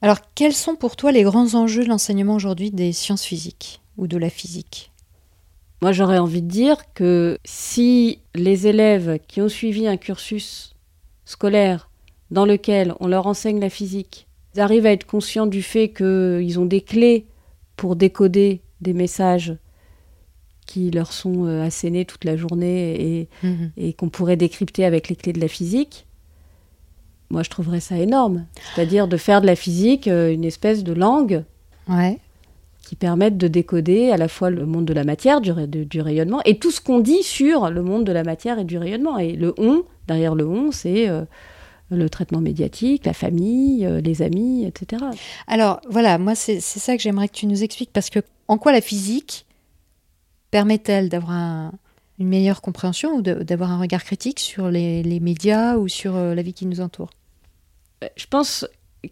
Alors, 0.00 0.18
quels 0.36 0.54
sont 0.54 0.76
pour 0.76 0.94
toi 0.96 1.10
les 1.12 1.22
grands 1.24 1.54
enjeux 1.54 1.82
de 1.84 1.88
l'enseignement 1.88 2.34
aujourd'hui 2.36 2.70
des 2.70 2.92
sciences 2.92 3.24
physiques 3.24 3.80
ou 3.98 4.06
de 4.06 4.16
la 4.16 4.30
physique? 4.30 4.92
Moi, 5.82 5.92
j'aurais 5.92 6.18
envie 6.18 6.42
de 6.42 6.48
dire 6.48 6.76
que 6.94 7.38
si 7.44 8.18
les 8.34 8.66
élèves 8.66 9.18
qui 9.26 9.40
ont 9.40 9.48
suivi 9.48 9.86
un 9.86 9.96
cursus 9.96 10.74
scolaire 11.24 11.88
dans 12.30 12.44
lequel 12.44 12.94
on 13.00 13.08
leur 13.08 13.26
enseigne 13.26 13.60
la 13.60 13.70
physique, 13.70 14.26
arrivent 14.58 14.86
à 14.86 14.92
être 14.92 15.06
conscients 15.06 15.46
du 15.46 15.62
fait 15.62 15.88
qu'ils 15.88 16.58
ont 16.58 16.66
des 16.66 16.80
clés 16.80 17.26
pour 17.76 17.96
décoder 17.96 18.60
des 18.80 18.92
messages 18.92 19.54
qui 20.66 20.90
leur 20.90 21.12
sont 21.12 21.46
euh, 21.46 21.64
assénés 21.64 22.04
toute 22.04 22.24
la 22.24 22.36
journée 22.36 23.00
et, 23.00 23.28
et 23.76 23.92
qu'on 23.92 24.08
pourrait 24.08 24.36
décrypter 24.36 24.84
avec 24.84 25.08
les 25.08 25.16
clés 25.16 25.32
de 25.32 25.40
la 25.40 25.48
physique, 25.48 26.06
moi 27.30 27.42
je 27.42 27.50
trouverais 27.50 27.80
ça 27.80 27.96
énorme. 27.96 28.46
C'est-à-dire 28.74 29.08
de 29.08 29.16
faire 29.16 29.40
de 29.40 29.46
la 29.46 29.56
physique 29.56 30.08
euh, 30.08 30.32
une 30.32 30.44
espèce 30.44 30.84
de 30.84 30.92
langue 30.92 31.44
Ouais. 31.88 32.18
Qui 32.82 32.96
permette 32.96 33.36
de 33.36 33.46
décoder 33.46 34.10
à 34.10 34.16
la 34.16 34.26
fois 34.28 34.50
le 34.50 34.66
monde 34.66 34.86
de 34.86 34.92
la 34.94 35.04
matière, 35.04 35.40
du, 35.40 35.52
ra- 35.52 35.66
de- 35.66 35.84
du 35.84 36.00
rayonnement, 36.00 36.40
et 36.44 36.58
tout 36.58 36.70
ce 36.70 36.80
qu'on 36.80 36.98
dit 37.00 37.22
sur 37.22 37.70
le 37.70 37.82
monde 37.82 38.04
de 38.04 38.12
la 38.12 38.24
matière 38.24 38.58
et 38.58 38.64
du 38.64 38.78
rayonnement. 38.78 39.18
Et 39.18 39.32
le 39.32 39.54
on, 39.58 39.84
derrière 40.08 40.34
le 40.34 40.46
on, 40.46 40.72
c'est 40.72 41.08
euh, 41.08 41.24
le 41.90 42.08
traitement 42.08 42.40
médiatique, 42.40 43.04
la 43.04 43.12
famille, 43.12 43.84
euh, 43.84 44.00
les 44.00 44.22
amis, 44.22 44.64
etc. 44.64 45.04
Alors, 45.46 45.80
voilà, 45.88 46.18
moi, 46.18 46.34
c'est 46.34 46.60
ça 46.60 46.96
que 46.96 47.02
j'aimerais 47.02 47.28
que 47.28 47.34
tu 47.34 47.46
nous 47.46 47.62
expliques, 47.62 47.92
parce 47.92 48.10
que 48.10 48.20
en 48.48 48.58
quoi 48.58 48.72
la 48.72 48.80
physique 48.80 49.46
permet-elle 50.50 51.08
d'avoir 51.08 51.32
un- 51.32 51.72
une 52.18 52.28
meilleure 52.28 52.60
compréhension 52.60 53.14
ou 53.14 53.22
d'avoir 53.22 53.70
un 53.70 53.78
regard 53.78 54.04
critique 54.04 54.40
sur 54.40 54.70
les, 54.70 55.02
les 55.02 55.20
médias 55.20 55.76
ou 55.76 55.88
sur 55.88 56.16
euh, 56.16 56.34
la 56.34 56.42
vie 56.42 56.52
qui 56.52 56.66
nous 56.66 56.80
entoure? 56.80 57.10
Je 58.16 58.26
pense 58.26 58.66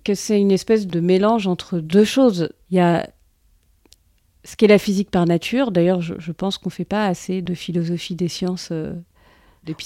que 0.04 0.14
c'est 0.14 0.38
une 0.40 0.50
espèce 0.50 0.86
de 0.86 1.00
mélange 1.00 1.46
entre 1.46 1.78
deux 1.78 2.04
choses. 2.04 2.50
Il 2.70 2.76
y 2.76 2.80
a 2.80 3.08
ce 4.48 4.56
qu'est 4.56 4.66
la 4.66 4.78
physique 4.78 5.10
par 5.10 5.26
nature. 5.26 5.70
D'ailleurs, 5.70 6.00
je, 6.00 6.14
je 6.18 6.32
pense 6.32 6.56
qu'on 6.58 6.68
ne 6.70 6.72
fait 6.72 6.84
pas 6.84 7.06
assez 7.06 7.42
de 7.42 7.54
philosophie 7.54 8.14
des 8.14 8.28
sciences, 8.28 8.68
euh, 8.72 8.92
Oui, 8.92 8.96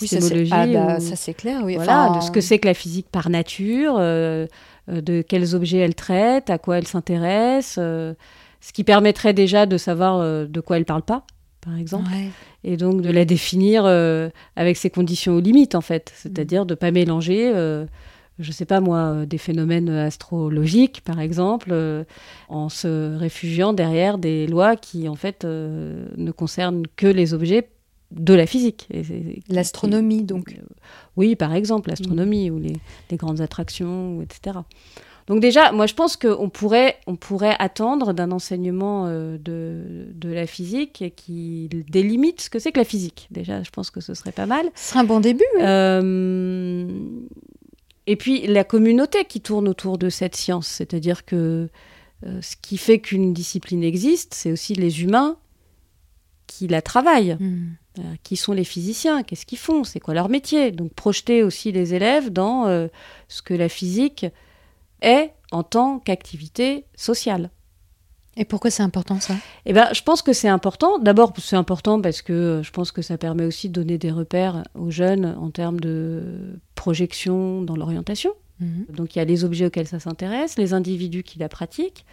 ça, 0.06 0.20
c'est 0.20 0.34
d'épistémologie. 0.34 0.52
ah, 0.52 0.66
bah, 0.66 0.96
ou- 0.98 1.00
ça, 1.00 1.16
c'est 1.16 1.34
clair, 1.34 1.62
oui. 1.64 1.74
Voilà, 1.74 2.10
Enfin, 2.10 2.18
de 2.18 2.22
ce 2.22 2.30
que 2.30 2.40
c'est 2.40 2.58
que 2.58 2.68
la 2.68 2.74
physique 2.74 3.08
par 3.10 3.28
nature, 3.30 3.96
euh, 3.98 4.46
de 4.88 5.22
quels 5.22 5.54
objets 5.56 5.78
elle 5.78 5.94
traite, 5.96 6.48
à 6.50 6.58
quoi 6.58 6.78
elle 6.78 6.86
s'intéresse, 6.86 7.76
euh, 7.78 8.14
ce 8.60 8.72
qui 8.72 8.84
permettrait 8.84 9.34
déjà 9.34 9.66
de 9.66 9.76
savoir 9.78 10.18
euh, 10.20 10.46
de 10.46 10.60
quoi 10.60 10.76
elle 10.76 10.84
parle 10.84 11.02
pas, 11.02 11.24
par 11.60 11.76
exemple, 11.76 12.10
ouais. 12.12 12.30
et 12.64 12.76
donc 12.76 13.02
de 13.02 13.10
la 13.10 13.24
définir 13.24 13.84
avec 14.56 14.76
ses 14.76 14.90
conditions 14.90 15.34
aux 15.34 15.40
limites, 15.40 15.74
en 15.74 15.80
fait, 15.80 16.12
c'est-à-dire 16.16 16.66
de 16.66 16.74
pas 16.76 16.90
mélanger. 16.92 17.52
Je 18.38 18.52
sais 18.52 18.64
pas 18.64 18.80
moi, 18.80 18.98
euh, 18.98 19.26
des 19.26 19.38
phénomènes 19.38 19.88
astrologiques, 19.88 21.02
par 21.04 21.20
exemple, 21.20 21.68
euh, 21.72 22.04
en 22.48 22.68
se 22.68 23.16
réfugiant 23.16 23.72
derrière 23.72 24.18
des 24.18 24.46
lois 24.46 24.76
qui, 24.76 25.08
en 25.08 25.16
fait, 25.16 25.44
euh, 25.44 26.08
ne 26.16 26.30
concernent 26.30 26.86
que 26.96 27.06
les 27.06 27.34
objets 27.34 27.68
de 28.10 28.34
la 28.34 28.46
physique. 28.46 28.88
L'astronomie, 29.48 30.22
donc. 30.22 30.54
Oui, 31.16 31.34
par 31.34 31.54
exemple, 31.54 31.88
l'astronomie 31.88 32.50
ou 32.50 32.58
les, 32.58 32.76
les 33.10 33.16
grandes 33.16 33.40
attractions, 33.40 34.20
etc. 34.20 34.58
Donc 35.26 35.40
déjà, 35.40 35.72
moi 35.72 35.86
je 35.86 35.94
pense 35.94 36.16
qu'on 36.16 36.48
pourrait, 36.50 36.96
on 37.06 37.16
pourrait 37.16 37.56
attendre 37.58 38.12
d'un 38.12 38.32
enseignement 38.32 39.06
euh, 39.06 39.38
de, 39.38 40.08
de 40.14 40.28
la 40.32 40.46
physique 40.46 41.12
qui 41.16 41.68
délimite 41.88 42.40
ce 42.40 42.50
que 42.50 42.58
c'est 42.58 42.72
que 42.72 42.78
la 42.78 42.84
physique. 42.84 43.28
Déjà, 43.30 43.62
je 43.62 43.70
pense 43.70 43.90
que 43.90 44.00
ce 44.00 44.14
serait 44.14 44.32
pas 44.32 44.46
mal. 44.46 44.66
Ce 44.74 44.90
serait 44.90 45.00
un 45.00 45.04
bon 45.04 45.20
début. 45.20 45.44
Et 48.06 48.16
puis 48.16 48.46
la 48.46 48.64
communauté 48.64 49.24
qui 49.24 49.40
tourne 49.40 49.68
autour 49.68 49.98
de 49.98 50.08
cette 50.08 50.34
science, 50.34 50.66
c'est-à-dire 50.66 51.24
que 51.24 51.68
euh, 52.26 52.42
ce 52.42 52.56
qui 52.60 52.76
fait 52.76 52.98
qu'une 52.98 53.32
discipline 53.32 53.84
existe, 53.84 54.34
c'est 54.34 54.52
aussi 54.52 54.74
les 54.74 55.02
humains 55.02 55.36
qui 56.46 56.68
la 56.68 56.82
travaillent. 56.82 57.36
Hmm. 57.38 57.74
Euh, 57.98 58.02
qui 58.22 58.36
sont 58.36 58.54
les 58.54 58.64
physiciens, 58.64 59.22
qu'est-ce 59.22 59.44
qu'ils 59.44 59.58
font, 59.58 59.84
c'est 59.84 60.00
quoi 60.00 60.14
leur 60.14 60.30
métier. 60.30 60.70
Donc 60.70 60.94
projeter 60.94 61.42
aussi 61.42 61.72
les 61.72 61.92
élèves 61.92 62.30
dans 62.30 62.66
euh, 62.66 62.86
ce 63.28 63.42
que 63.42 63.52
la 63.52 63.68
physique 63.68 64.24
est 65.02 65.34
en 65.50 65.62
tant 65.62 65.98
qu'activité 65.98 66.86
sociale. 66.96 67.50
Et 68.38 68.46
pourquoi 68.46 68.70
c'est 68.70 68.82
important, 68.82 69.20
ça? 69.20 69.34
Eh 69.66 69.74
ben, 69.74 69.88
je 69.92 70.00
pense 70.00 70.22
que 70.22 70.32
c'est 70.32 70.48
important. 70.48 70.98
D'abord, 71.00 71.34
c'est 71.36 71.56
important 71.56 72.00
parce 72.00 72.22
que 72.22 72.62
je 72.64 72.70
pense 72.70 72.92
que 72.92 73.02
ça 73.02 73.18
permet 73.18 73.44
aussi 73.44 73.68
de 73.68 73.74
donner 73.74 73.98
des 73.98 74.10
repères 74.10 74.62
aux 74.74 74.90
jeunes 74.90 75.36
en 75.38 75.50
termes 75.50 75.80
de 75.80 76.58
projection 76.86 77.62
dans 77.62 77.76
l'orientation. 77.76 78.32
Mhm. 78.58 78.86
Donc 78.96 79.14
il 79.14 79.18
y 79.20 79.22
a 79.22 79.24
les 79.24 79.44
objets 79.44 79.66
auxquels 79.66 79.86
ça 79.86 80.00
s'intéresse, 80.00 80.58
les 80.58 80.72
individus 80.74 81.22
qui 81.22 81.38
la 81.38 81.48
pratiquent, 81.48 82.04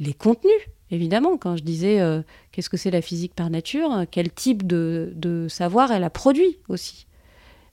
les 0.00 0.12
contenus, 0.14 0.62
évidemment. 0.90 1.36
Quand 1.36 1.56
je 1.56 1.62
disais 1.62 2.00
euh, 2.00 2.22
qu'est-ce 2.50 2.68
que 2.68 2.76
c'est 2.76 2.90
la 2.90 3.02
physique 3.02 3.34
par 3.36 3.50
nature, 3.50 4.04
quel 4.10 4.32
type 4.32 4.66
de, 4.66 5.12
de 5.14 5.46
savoir 5.48 5.92
elle 5.92 6.02
a 6.02 6.10
produit 6.10 6.58
aussi. 6.68 7.06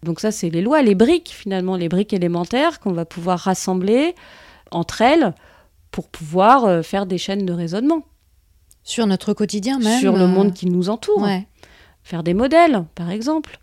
Donc 0.04 0.20
ça, 0.20 0.32
c'est 0.32 0.52
les 0.52 0.62
lois, 0.62 0.84
les 0.84 0.94
briques 0.96 1.30
finalement, 1.34 1.76
les 1.76 1.90
briques 1.90 2.14
élémentaires 2.14 2.80
qu'on 2.80 2.94
va 2.94 3.06
pouvoir 3.06 3.40
rassembler 3.40 4.14
entre 4.70 5.02
elles 5.02 5.34
pour 5.90 6.08
pouvoir 6.08 6.66
euh, 6.66 6.82
faire 6.84 7.06
des 7.08 7.18
chaînes 7.18 7.46
de 7.48 7.54
raisonnement 7.54 8.04
Sur 8.84 9.08
notre 9.08 9.34
quotidien 9.34 9.80
même. 9.80 10.00
sur 10.00 10.14
le 10.14 10.24
euh, 10.26 10.28
monde 10.28 10.54
qui 10.54 10.68
nous 10.68 10.90
entoure 10.90 11.22
Ouais. 11.24 11.48
faire 12.04 12.22
des 12.22 12.34
modèles, 12.36 12.86
par 12.96 13.10
exemple, 13.10 13.60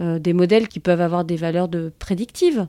euh, 0.00 0.18
des 0.18 0.32
modèles 0.32 0.68
qui 0.68 0.80
peuvent 0.80 1.00
avoir 1.00 1.24
des 1.24 1.36
valeurs 1.36 1.68
de 1.68 1.92
prédictives. 1.98 2.66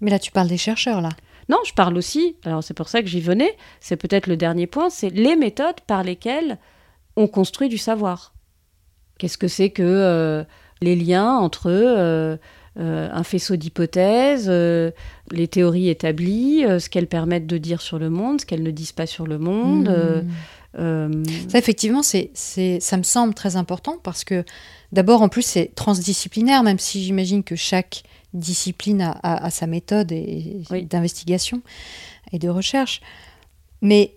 Mais 0.00 0.10
là, 0.10 0.18
tu 0.18 0.30
parles 0.30 0.48
des 0.48 0.56
chercheurs, 0.56 1.00
là. 1.00 1.10
Non, 1.48 1.58
je 1.66 1.74
parle 1.74 1.96
aussi, 1.96 2.36
alors 2.44 2.62
c'est 2.62 2.74
pour 2.74 2.88
ça 2.88 3.02
que 3.02 3.08
j'y 3.08 3.20
venais, 3.20 3.56
c'est 3.80 3.96
peut-être 3.96 4.28
le 4.28 4.36
dernier 4.36 4.68
point, 4.68 4.88
c'est 4.88 5.10
les 5.10 5.34
méthodes 5.34 5.80
par 5.86 6.04
lesquelles 6.04 6.58
on 7.16 7.26
construit 7.26 7.68
du 7.68 7.76
savoir. 7.76 8.34
Qu'est-ce 9.18 9.36
que 9.36 9.48
c'est 9.48 9.70
que 9.70 9.82
euh, 9.82 10.44
les 10.80 10.94
liens 10.94 11.32
entre 11.32 11.66
euh, 11.70 12.36
euh, 12.78 13.08
un 13.12 13.22
faisceau 13.24 13.56
d'hypothèses, 13.56 14.48
les 14.48 15.48
théories 15.48 15.88
établies, 15.88 16.64
ce 16.78 16.88
qu'elles 16.88 17.08
permettent 17.08 17.48
de 17.48 17.58
dire 17.58 17.82
sur 17.82 17.98
le 17.98 18.10
monde, 18.10 18.40
ce 18.40 18.46
qu'elles 18.46 18.62
ne 18.62 18.70
disent 18.70 18.92
pas 18.92 19.06
sur 19.06 19.26
le 19.26 19.38
monde 19.38 19.88
mmh. 19.88 20.28
Ça, 21.48 21.58
effectivement, 21.58 22.04
c'est, 22.04 22.30
ça 22.34 22.96
me 22.96 23.02
semble 23.02 23.34
très 23.34 23.56
important 23.56 23.98
parce 24.04 24.22
que 24.22 24.44
d'abord, 24.92 25.22
en 25.22 25.28
plus, 25.28 25.42
c'est 25.42 25.74
transdisciplinaire, 25.74 26.62
même 26.62 26.78
si 26.78 27.02
j'imagine 27.04 27.42
que 27.42 27.56
chaque 27.56 28.02
discipline 28.34 29.14
a, 29.22 29.50
sa 29.50 29.66
méthode 29.66 30.12
et, 30.12 30.62
d'investigation 30.88 31.62
et 32.32 32.38
de 32.38 32.48
recherche. 32.48 33.00
Mais 33.82 34.14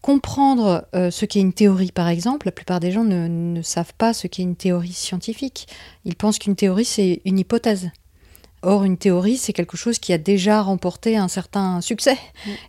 comprendre 0.00 0.86
euh, 0.94 1.10
ce 1.10 1.24
qu'est 1.24 1.40
une 1.40 1.52
théorie, 1.52 1.92
par 1.92 2.08
exemple, 2.08 2.46
la 2.46 2.52
plupart 2.52 2.80
des 2.80 2.92
gens 2.92 3.04
ne, 3.04 3.62
savent 3.62 3.94
pas 3.96 4.12
ce 4.12 4.26
qu'est 4.26 4.42
une 4.42 4.56
théorie 4.56 4.92
scientifique. 4.92 5.66
Ils 6.04 6.16
pensent 6.16 6.38
qu'une 6.38 6.56
théorie, 6.56 6.84
c'est 6.84 7.22
une 7.24 7.38
hypothèse. 7.38 7.90
Or, 8.62 8.84
une 8.84 8.96
théorie, 8.96 9.36
c'est 9.36 9.52
quelque 9.52 9.76
chose 9.76 9.98
qui 9.98 10.12
a 10.12 10.18
déjà 10.18 10.62
remporté 10.62 11.16
un 11.16 11.28
certain 11.28 11.80
succès 11.80 12.18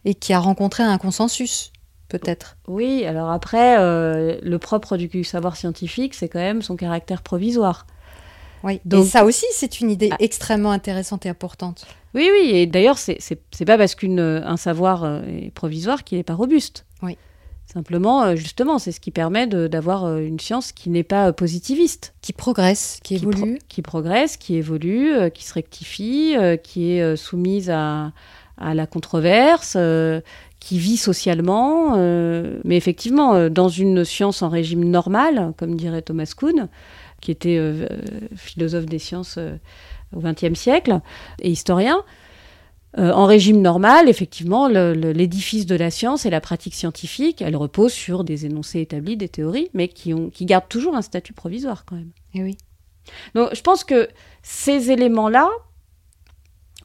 et 0.04 0.14
qui 0.14 0.34
a 0.34 0.40
rencontré 0.40 0.84
un 0.84 0.98
consensus, 0.98 1.72
peut-être. 2.20 2.58
Oui, 2.68 3.06
alors 3.06 3.30
après, 3.32 3.78
euh, 3.80 4.38
le 4.42 4.60
propre 4.60 4.98
du 4.98 5.24
savoir 5.24 5.56
scientifique, 5.56 6.14
c'est 6.14 6.30
quand 6.30 6.40
même 6.40 6.62
son 6.62 6.76
caractère 6.76 7.22
provisoire. 7.22 7.86
Oui, 8.64 8.82
donc 8.84 9.06
ça 9.06 9.26
aussi, 9.26 9.46
c'est 9.52 9.80
une 9.80 9.92
idée 9.92 10.10
ah. 10.12 10.18
extrêmement 10.20 10.72
intéressante 10.72 11.26
et 11.26 11.30
importante. 11.30 11.86
Oui, 12.16 12.30
oui, 12.32 12.52
et 12.52 12.66
d'ailleurs, 12.66 12.98
c'est 12.98 13.20
pas 13.66 13.78
parce 13.78 13.94
qu'un 13.94 14.58
savoir 14.58 15.04
euh, 15.04 15.22
est 15.24 15.52
provisoire 15.52 16.04
qu'il 16.04 16.18
n'est 16.18 16.24
pas 16.24 16.34
robuste. 16.34 16.86
Oui. 17.04 17.18
Simplement, 17.66 18.24
euh, 18.24 18.36
justement, 18.36 18.80
c'est 18.80 18.92
ce 18.92 19.00
qui 19.00 19.12
permet 19.12 19.48
d'avoir 19.48 20.06
euh, 20.06 20.20
une 20.20 20.40
science 20.40 20.72
qui 20.72 20.90
n'est 20.90 21.04
pas 21.04 21.34
positiviste. 21.34 22.14
Qui 22.22 22.32
progresse, 22.32 23.00
qui 23.04 23.16
évolue. 23.16 23.60
Qui, 23.68 23.82
progresse, 23.82 24.38
qui 24.38 24.56
évolue, 24.56 25.30
qui 25.32 25.44
se 25.44 25.54
rectifie, 25.54 26.36
qui 26.64 26.92
est 26.92 27.16
soumise 27.18 27.70
à, 27.70 28.14
à 28.58 28.74
la 28.74 28.88
controverse, 28.88 29.78
qui 30.66 30.80
vit 30.80 30.98
socialement. 30.98 31.96
mais 32.64 32.76
effectivement, 32.76 33.50
dans 33.50 33.70
une 33.70 34.04
science 34.04 34.42
en 34.42 34.50
régime 34.50 34.84
normal, 34.84 35.54
comme 35.58 35.76
dirait 35.76 36.02
Thomas 36.02 36.34
Kuhn, 36.36 36.70
qui 37.26 37.32
était 37.32 37.58
euh, 37.58 37.88
euh, 37.92 38.28
philosophe 38.36 38.86
des 38.86 39.00
sciences 39.00 39.38
euh, 39.38 39.58
au 40.16 40.20
XXe 40.20 40.58
siècle 40.58 41.02
et 41.42 41.50
historien. 41.50 42.04
en 42.98 43.26
régime 43.26 43.62
normal, 43.62 44.08
effectivement, 44.08 44.70
l'édifice 44.70 45.66
de 45.66 45.76
la 45.76 45.92
science 45.92 46.26
et 46.26 46.30
la 46.30 46.40
pratique 46.40 46.76
scientifique, 46.76 47.42
elle 47.42 47.58
repose 47.58 47.92
sur 47.92 48.24
des 48.24 48.46
énoncés 48.46 48.80
établis, 48.80 49.18
des 49.18 49.28
théories, 49.28 49.70
mais 49.74 49.90
qui, 49.90 50.14
ont, 50.14 50.30
qui 50.30 50.46
gardent 50.46 50.70
toujours 50.70 50.96
un 50.96 51.02
statut 51.02 51.34
provisoire 51.34 51.84
quand 51.84 51.98
même. 51.98 52.12
Et 52.34 52.40
eh 52.40 52.44
oui. 52.44 52.58
Donc 53.34 53.54
je 53.54 53.62
pense 53.62 53.84
que 53.84 54.08
ces 54.44 54.92
éléments-là, 54.92 55.50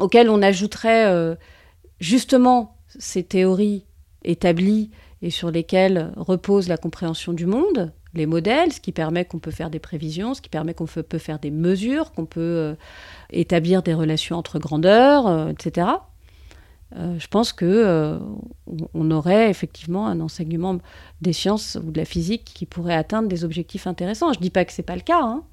auxquels 0.00 0.30
on 0.30 0.42
ajouterait 0.42 1.36
justement 2.00 2.79
ces 2.98 3.22
théories 3.22 3.84
établies 4.24 4.90
et 5.22 5.30
sur 5.30 5.50
lesquelles 5.50 6.12
repose 6.16 6.68
la 6.68 6.76
compréhension 6.76 7.32
du 7.32 7.46
monde, 7.46 7.92
les 8.14 8.26
modèles, 8.26 8.72
ce 8.72 8.80
qui 8.80 8.92
permet 8.92 9.24
qu'on 9.24 9.38
peut 9.38 9.50
faire 9.50 9.70
des 9.70 9.78
prévisions, 9.78 10.34
ce 10.34 10.40
qui 10.40 10.48
permet 10.48 10.74
qu'on 10.74 10.86
peut 10.86 11.18
faire 11.18 11.38
des 11.38 11.50
mesures, 11.50 12.12
qu'on 12.12 12.26
peut 12.26 12.40
euh, 12.40 12.74
établir 13.30 13.82
des 13.82 13.94
relations 13.94 14.36
entre 14.36 14.58
grandeurs, 14.58 15.26
euh, 15.26 15.48
etc. 15.48 15.88
Euh, 16.96 17.16
je 17.20 17.28
pense 17.28 17.52
que 17.52 18.18
on 18.94 19.10
aurait 19.12 19.48
effectivement 19.48 20.08
un 20.08 20.20
enseignement 20.20 20.78
des 21.20 21.32
sciences 21.32 21.78
ou 21.84 21.92
de 21.92 21.98
la 21.98 22.04
physique 22.04 22.44
qui 22.44 22.66
pourrait 22.66 22.94
atteindre 22.94 23.28
des 23.28 23.44
objectifs 23.44 23.86
intéressants. 23.86 24.32
Je 24.32 24.38
ne 24.38 24.42
dis 24.42 24.50
pas 24.50 24.64
que 24.64 24.72
c'est 24.72 24.82
pas 24.82 24.96
le 24.96 25.02
cas. 25.02 25.22
Hein. 25.22 25.44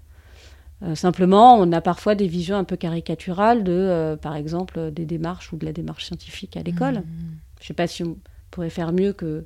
Simplement, 0.94 1.56
on 1.56 1.72
a 1.72 1.82
parfois 1.82 2.16
des 2.16 2.28
visions 2.28 2.56
un 2.56 2.64
peu 2.64 2.76
caricaturales 2.76 3.64
de, 3.64 4.18
par 4.22 4.36
exemple, 4.36 4.92
des 4.92 5.06
démarches 5.06 5.52
ou 5.52 5.58
de 5.58 5.66
la 5.66 5.74
démarche 5.74 6.06
scientifique 6.06 6.56
à 6.56 6.62
l'école. 6.62 7.00
Mmh. 7.00 7.04
Je 7.60 7.64
ne 7.64 7.68
sais 7.68 7.74
pas 7.74 7.88
si 7.88 8.04
on 8.04 8.18
pourrait 8.52 8.70
faire 8.70 8.92
mieux 8.94 9.14
que 9.14 9.46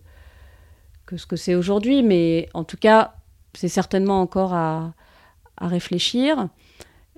que 1.12 1.18
ce 1.18 1.26
que 1.26 1.36
c'est 1.36 1.56
aujourd'hui, 1.56 2.04
mais 2.04 2.48
en 2.54 2.64
tout 2.64 2.78
cas, 2.78 3.16
c'est 3.54 3.68
certainement 3.68 4.22
encore 4.22 4.54
à, 4.54 4.94
réfléchir. 5.60 6.48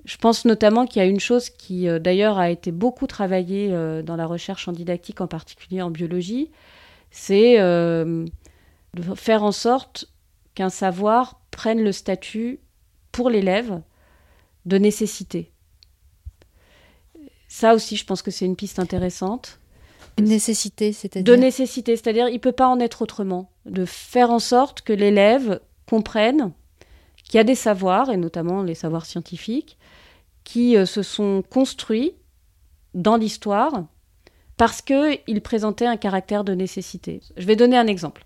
Je 0.04 0.18
pense 0.18 0.44
notamment 0.44 0.84
qu'il 0.84 1.00
y 1.00 1.02
a 1.02 1.08
une 1.08 1.20
chose 1.20 1.48
qui, 1.48 1.88
euh, 1.88 1.98
d'ailleurs, 1.98 2.38
a 2.38 2.50
été 2.50 2.72
beaucoup 2.72 3.06
travaillée 3.06 3.70
euh, 3.72 4.02
dans 4.02 4.16
la 4.16 4.26
recherche 4.26 4.68
en 4.68 4.72
didactique, 4.72 5.22
en 5.22 5.26
particulier 5.26 5.80
en 5.80 5.90
biologie, 5.90 6.50
c'est 7.10 7.58
euh, 7.58 8.26
de 8.92 9.02
faire 9.14 9.44
en 9.44 9.52
sorte 9.52 10.10
qu'un 10.54 10.68
savoir 10.68 11.40
prenne 11.52 11.82
le 11.82 11.92
statut 11.92 12.60
pour 13.12 13.30
l'élève 13.30 13.80
de 14.66 14.78
nécessité. 14.78 15.52
Ça 17.48 17.74
aussi, 17.74 17.96
je 17.96 18.04
pense 18.04 18.22
que 18.22 18.30
c'est 18.30 18.46
une 18.46 18.56
piste 18.56 18.78
intéressante. 18.78 19.60
Une 20.18 20.26
nécessité, 20.26 20.92
c'est-à-dire 20.92 21.32
De 21.32 21.38
nécessité, 21.38 21.96
c'est-à-dire 21.96 22.28
il 22.28 22.40
peut 22.40 22.52
pas 22.52 22.68
en 22.68 22.80
être 22.80 23.02
autrement. 23.02 23.50
De 23.66 23.84
faire 23.84 24.30
en 24.30 24.38
sorte 24.38 24.82
que 24.82 24.92
l'élève 24.92 25.60
comprenne 25.88 26.52
qu'il 27.22 27.36
y 27.36 27.38
a 27.38 27.44
des 27.44 27.54
savoirs, 27.54 28.10
et 28.10 28.16
notamment 28.16 28.62
les 28.62 28.74
savoirs 28.74 29.06
scientifiques, 29.06 29.78
qui 30.44 30.76
euh, 30.76 30.86
se 30.86 31.02
sont 31.02 31.42
construits 31.48 32.14
dans 32.94 33.16
l'histoire 33.16 33.84
parce 34.56 34.82
qu'ils 34.82 35.40
présentaient 35.42 35.86
un 35.86 35.96
caractère 35.96 36.44
de 36.44 36.54
nécessité. 36.54 37.20
Je 37.36 37.46
vais 37.46 37.56
donner 37.56 37.76
un 37.76 37.86
exemple. 37.86 38.24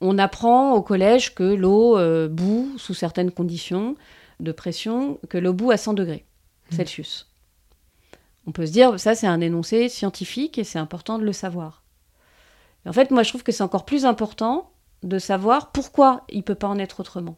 On 0.00 0.18
apprend 0.18 0.74
au 0.74 0.82
collège 0.82 1.34
que 1.34 1.42
l'eau 1.42 1.96
euh, 1.96 2.28
bout 2.28 2.70
sous 2.76 2.94
certaines 2.94 3.30
conditions 3.30 3.96
de 4.40 4.52
pression, 4.52 5.18
que 5.28 5.38
l'eau 5.38 5.52
bout 5.52 5.70
à 5.70 5.76
100 5.76 5.94
degrés 5.94 6.26
mmh. 6.70 6.76
Celsius. 6.76 7.32
On 8.46 8.52
peut 8.52 8.66
se 8.66 8.72
dire, 8.72 8.98
ça 8.98 9.14
c'est 9.14 9.26
un 9.26 9.40
énoncé 9.40 9.88
scientifique 9.88 10.58
et 10.58 10.64
c'est 10.64 10.78
important 10.78 11.18
de 11.18 11.24
le 11.24 11.32
savoir. 11.32 11.82
en 12.86 12.92
fait, 12.92 13.10
moi 13.10 13.22
je 13.22 13.30
trouve 13.30 13.42
que 13.42 13.52
c'est 13.52 13.62
encore 13.62 13.84
plus 13.84 14.06
important 14.06 14.70
de 15.02 15.18
savoir 15.18 15.70
pourquoi 15.70 16.24
il 16.28 16.38
ne 16.38 16.42
peut 16.42 16.54
pas 16.54 16.68
en 16.68 16.78
être 16.78 17.00
autrement. 17.00 17.36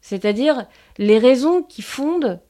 C'est-à-dire 0.00 0.66
les 0.98 1.18
raisons 1.18 1.62
qui 1.62 1.82
fondent 1.82 2.40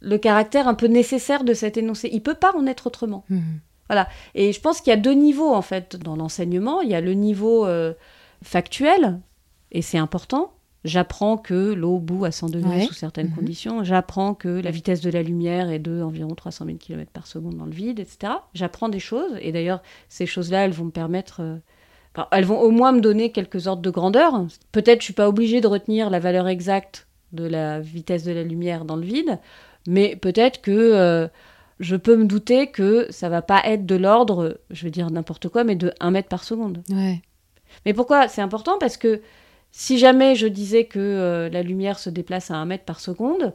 le 0.00 0.18
caractère 0.18 0.68
un 0.68 0.74
peu 0.74 0.86
nécessaire 0.86 1.42
de 1.42 1.54
cet 1.54 1.76
énoncé. 1.76 2.08
Il 2.12 2.16
ne 2.16 2.20
peut 2.20 2.34
pas 2.34 2.54
en 2.54 2.66
être 2.66 2.86
autrement. 2.86 3.24
Mmh. 3.28 3.40
Voilà. 3.88 4.08
Et 4.34 4.52
je 4.52 4.60
pense 4.60 4.80
qu'il 4.80 4.90
y 4.90 4.94
a 4.94 4.98
deux 4.98 5.14
niveaux 5.14 5.52
en 5.52 5.62
fait 5.62 5.96
dans 5.96 6.16
l'enseignement. 6.16 6.80
Il 6.80 6.90
y 6.90 6.94
a 6.94 7.00
le 7.00 7.14
niveau 7.14 7.66
euh, 7.66 7.94
factuel, 8.42 9.20
et 9.72 9.82
c'est 9.82 9.98
important, 9.98 10.55
J'apprends 10.86 11.36
que 11.36 11.72
l'eau 11.72 11.98
bout 11.98 12.24
à 12.24 12.30
100 12.30 12.50
degrés 12.50 12.82
sous 12.82 12.94
certaines 12.94 13.28
mhm. 13.28 13.34
conditions. 13.34 13.84
J'apprends 13.84 14.34
que 14.34 14.48
la 14.48 14.70
vitesse 14.70 15.00
de 15.00 15.10
la 15.10 15.22
lumière 15.22 15.70
est 15.70 15.80
de 15.80 16.00
environ 16.00 16.34
300 16.34 16.64
000 16.66 16.78
km 16.78 17.10
par 17.10 17.26
seconde 17.26 17.56
dans 17.56 17.66
le 17.66 17.72
vide, 17.72 17.98
etc. 17.98 18.34
J'apprends 18.54 18.88
des 18.88 19.00
choses. 19.00 19.32
Et 19.40 19.50
d'ailleurs, 19.50 19.82
ces 20.08 20.26
choses-là, 20.26 20.64
elles 20.64 20.72
vont 20.72 20.86
me 20.86 20.90
permettre... 20.90 21.40
Euh, 21.42 21.56
elles 22.30 22.44
vont 22.44 22.60
au 22.60 22.70
moins 22.70 22.92
me 22.92 23.00
donner 23.00 23.30
quelques 23.30 23.66
ordres 23.66 23.82
de 23.82 23.90
grandeur. 23.90 24.46
Peut-être 24.72 25.00
je 25.00 25.04
suis 25.06 25.12
pas 25.12 25.28
obligée 25.28 25.60
de 25.60 25.66
retenir 25.66 26.08
la 26.08 26.18
valeur 26.18 26.48
exacte 26.48 27.08
de 27.32 27.44
la 27.44 27.80
vitesse 27.80 28.24
de 28.24 28.32
la 28.32 28.42
lumière 28.42 28.86
dans 28.86 28.96
le 28.96 29.04
vide, 29.04 29.38
mais 29.86 30.16
peut-être 30.16 30.62
que 30.62 30.70
euh, 30.70 31.28
je 31.78 31.96
peux 31.96 32.16
me 32.16 32.24
douter 32.24 32.68
que 32.68 33.06
ça 33.10 33.28
va 33.28 33.42
pas 33.42 33.60
être 33.64 33.84
de 33.84 33.96
l'ordre, 33.96 34.58
je 34.70 34.84
vais 34.84 34.90
dire 34.90 35.10
n'importe 35.10 35.48
quoi, 35.48 35.64
mais 35.64 35.76
de 35.76 35.92
1 36.00 36.10
mètre 36.10 36.28
par 36.28 36.44
seconde. 36.44 36.82
Mais 37.84 37.92
pourquoi 37.92 38.28
C'est 38.28 38.40
important? 38.40 38.78
Parce 38.78 38.96
que 38.96 39.20
si 39.78 39.98
jamais 39.98 40.36
je 40.36 40.46
disais 40.46 40.86
que 40.86 40.98
euh, 40.98 41.50
la 41.50 41.62
lumière 41.62 41.98
se 41.98 42.08
déplace 42.08 42.50
à 42.50 42.54
un 42.54 42.64
mètre 42.64 42.86
par 42.86 42.98
seconde, 42.98 43.52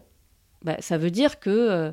bah, 0.63 0.75
ça 0.79 0.99
veut 0.99 1.09
dire 1.09 1.39
que 1.39 1.49
euh, 1.49 1.91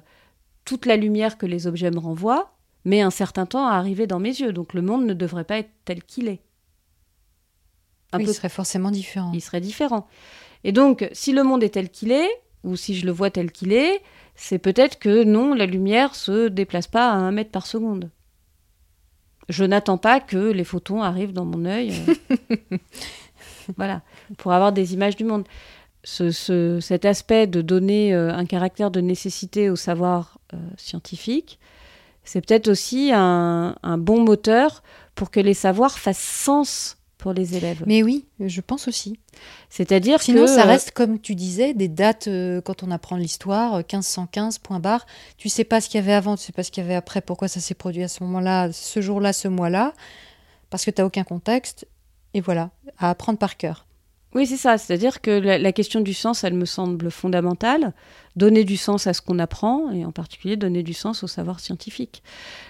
toute 0.67 0.85
la 0.85 0.97
lumière 0.97 1.39
que 1.39 1.47
les 1.47 1.67
objets 1.67 1.91
me 1.91 1.99
renvoient 1.99 2.53
met 2.85 3.01
un 3.01 3.09
certain 3.09 3.47
temps 3.47 3.67
à 3.67 3.73
arriver 3.73 4.07
dans 4.07 4.19
mes 4.19 4.39
yeux. 4.39 4.53
Donc 4.53 4.75
le 4.75 4.83
monde 4.83 5.07
ne 5.07 5.15
devrait 5.15 5.45
pas 5.45 5.57
être 5.57 5.71
tel 5.87 6.05
qu'il 6.05 6.29
est. 6.29 6.43
Il 8.19 8.29
serait 8.29 8.51
forcément 8.51 8.91
différent. 8.91 9.33
Il 9.33 9.41
serait 9.41 9.63
différent. 9.63 10.07
Et 10.63 10.73
donc, 10.73 11.09
si 11.13 11.33
le 11.33 11.43
monde 11.43 11.63
est 11.63 11.71
tel 11.71 11.89
qu'il 11.89 12.13
est, 12.13 12.29
ou 12.65 12.77
si 12.77 12.95
je 12.95 13.07
le 13.07 13.13
vois 13.13 13.31
tel 13.31 13.51
qu'il 13.51 13.73
est, 13.73 14.03
c'est 14.35 14.59
peut-être 14.59 14.99
que 14.99 15.25
non, 15.25 15.55
la 15.55 15.65
lumière 15.65 16.15
se 16.15 16.49
déplace 16.49 16.87
pas 16.87 17.11
à 17.11 17.15
un 17.15 17.33
mètre 17.33 17.51
par 17.51 17.67
seconde. 17.67 18.11
Je 19.49 19.65
n'attends 19.65 19.97
pas 19.97 20.21
que 20.21 20.37
les 20.37 20.65
photons 20.65 21.03
arrivent 21.03 21.33
dans 21.33 21.47
mon 21.47 21.65
œil. 21.65 21.95
Voilà, 23.77 24.03
pour 24.39 24.53
avoir 24.53 24.73
des 24.73 24.95
images 24.95 25.17
du 25.17 25.25
monde. 25.25 25.45
cet 26.05 27.05
aspect 27.05 27.47
de 27.47 27.63
donner 27.63 28.15
euh, 28.15 28.35
un 28.35 28.47
caractère 28.47 28.91
de 28.91 29.01
nécessité 29.01 29.71
au 29.71 29.77
savoir 29.77 30.39
euh, 30.55 30.57
scientifique, 30.77 31.59
c'est 32.29 32.45
peut-être 32.45 32.69
aussi 32.69 33.11
un, 33.13 33.75
bon 33.99 34.23
moteur 34.23 34.83
pour 35.15 35.31
que 35.31 35.41
les 35.41 35.55
savoirs 35.55 35.99
fassent 35.99 36.19
sens 36.19 36.99
pour 37.17 37.33
les 37.33 37.57
élèves. 37.57 37.83
Mais 37.87 38.03
oui, 38.03 38.27
je 38.39 38.61
pense 38.61 38.87
aussi. 38.87 39.19
C'est-à-dire 39.71 40.21
Sinon, 40.21 40.47
ça 40.47 40.65
euh, 40.65 40.67
reste, 40.67 40.91
comme 40.91 41.19
tu 41.19 41.35
disais, 41.35 41.73
des 41.73 41.89
dates 41.89 42.29
euh, 42.29 42.61
quand 42.61 42.83
on 42.83 42.91
apprend 42.91 43.17
l'histoire, 43.17 43.77
euh, 43.77 43.79
1515, 43.79 44.59
point 44.59 44.79
barre. 44.79 45.07
Tu 45.39 45.49
sais 45.49 45.65
pas 45.65 45.81
ce 45.81 45.89
qu'il 45.89 45.99
y 45.99 46.03
avait 46.03 46.13
avant, 46.13 46.37
tu 46.37 46.45
sais 46.45 46.53
pas 46.53 46.63
ce 46.63 46.71
qu'il 46.71 46.83
y 46.83 46.87
avait 46.87 46.95
après, 46.95 47.23
pourquoi 47.23 47.49
ça 47.49 47.61
s'est 47.61 47.75
produit 47.75 48.03
à 48.03 48.09
ce 48.09 48.23
moment-là, 48.25 48.73
ce 48.73 49.01
jour-là, 49.01 49.33
ce 49.33 49.49
mois-là, 49.49 49.95
parce 50.69 50.85
que 50.85 50.91
tu 50.91 51.01
n'as 51.01 51.07
aucun 51.07 51.25
contexte. 51.25 51.89
Et 52.35 52.41
voilà, 52.41 52.71
à 52.99 53.11
apprendre 53.11 53.39
par 53.39 53.57
cœur. 53.57 53.89
Oui, 54.35 54.47
c'est 54.47 54.59
ça. 54.59 54.77
C'est-à-dire 54.77 55.23
que 55.23 55.31
la, 55.31 55.73
question 55.73 56.01
du 56.01 56.13
sens, 56.13 56.45
elle 56.45 56.55
me 56.55 56.67
semble 56.67 57.11
fondamentale. 57.11 57.95
Donner 58.37 58.63
du 58.65 58.77
sens 58.77 59.07
à 59.07 59.15
ce 59.15 59.23
qu'on 59.23 59.39
apprend, 59.39 59.91
et 59.91 60.05
en 60.05 60.13
particulier 60.13 60.57
donner 60.57 60.83
du 60.83 60.93
sens 60.93 61.25
au 61.25 61.27
savoir 61.27 61.61
scientifique. 61.61 62.23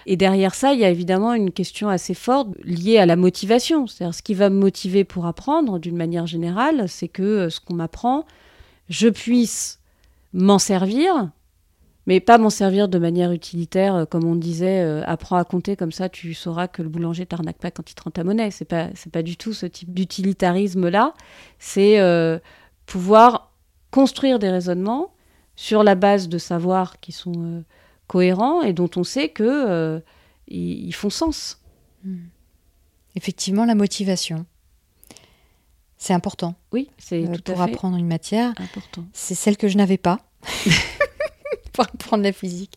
Et 0.05 0.15
derrière 0.15 0.55
ça, 0.55 0.73
il 0.73 0.79
y 0.79 0.85
a 0.85 0.89
évidemment 0.89 1.33
une 1.33 1.51
question 1.51 1.89
assez 1.89 2.13
forte 2.13 2.49
liée 2.63 2.97
à 2.97 3.05
la 3.05 3.17
motivation. 3.17 3.87
C'est-à-dire 3.87 4.15
ce 4.15 4.21
qui 4.21 4.33
va 4.33 4.49
me 4.49 4.57
motiver 4.57 5.03
pour 5.03 5.25
apprendre, 5.25 5.79
d'une 5.79 5.97
manière 5.97 6.27
générale, 6.27 6.87
c'est 6.87 7.09
que 7.09 7.23
euh, 7.23 7.49
ce 7.49 7.59
qu'on 7.59 7.75
m'apprend, 7.75 8.25
je 8.87 9.09
puisse 9.09 9.79
m'en 10.33 10.59
servir, 10.59 11.29
mais 12.09 12.19
pas 12.19 12.39
m'en 12.39 12.49
servir 12.49 12.87
de 12.89 12.97
manière 12.97 13.31
utilitaire, 13.31 13.93
euh, 13.93 14.05
comme 14.05 14.23
on 14.23 14.33
disait, 14.33 14.81
euh, 14.81 15.03
apprends 15.05 15.35
à 15.35 15.43
compter 15.43 15.75
comme 15.75 15.91
ça, 15.91 16.09
tu 16.09 16.33
sauras 16.33 16.67
que 16.67 16.81
le 16.81 16.89
boulanger 16.89 17.27
t'arnaque 17.27 17.59
pas 17.59 17.69
quand 17.69 17.91
il 17.91 17.93
te 17.93 18.01
rend 18.01 18.09
ta 18.09 18.23
monnaie. 18.23 18.49
C'est 18.49 18.65
pas, 18.65 18.87
c'est 18.95 19.11
pas 19.11 19.21
du 19.21 19.37
tout 19.37 19.53
ce 19.53 19.67
type 19.67 19.93
d'utilitarisme-là. 19.93 21.13
C'est 21.59 21.99
euh, 21.99 22.39
pouvoir 22.87 23.53
construire 23.91 24.39
des 24.39 24.49
raisonnements 24.49 25.13
sur 25.55 25.83
la 25.83 25.93
base 25.93 26.29
de 26.29 26.39
savoirs 26.39 26.99
qui 26.99 27.11
sont 27.11 27.33
euh, 27.37 27.61
cohérents 28.07 28.63
et 28.63 28.73
dont 28.73 28.89
on 28.95 29.03
sait 29.03 29.29
que 29.29 30.01
ils, 30.47 30.91
font 30.93 31.11
sens. 31.11 31.61
Effectivement, 33.15 33.65
la 33.65 33.75
motivation. 33.75 34.47
C'est 35.97 36.13
important 36.15 36.55
Oui, 36.71 36.89
c'est 36.97 37.23
tout 37.33 37.53
pour 37.53 37.61
à 37.61 37.67
fait 37.67 37.73
apprendre 37.73 37.97
une 37.97 38.07
matière. 38.07 38.55
C'est 39.13 39.35
celle 39.35 39.57
que 39.57 39.67
je 39.67 39.77
n'avais 39.77 39.99
pas 39.99 40.17
pour 41.73 41.85
apprendre 41.85 42.23
la 42.23 42.31
physique. 42.31 42.73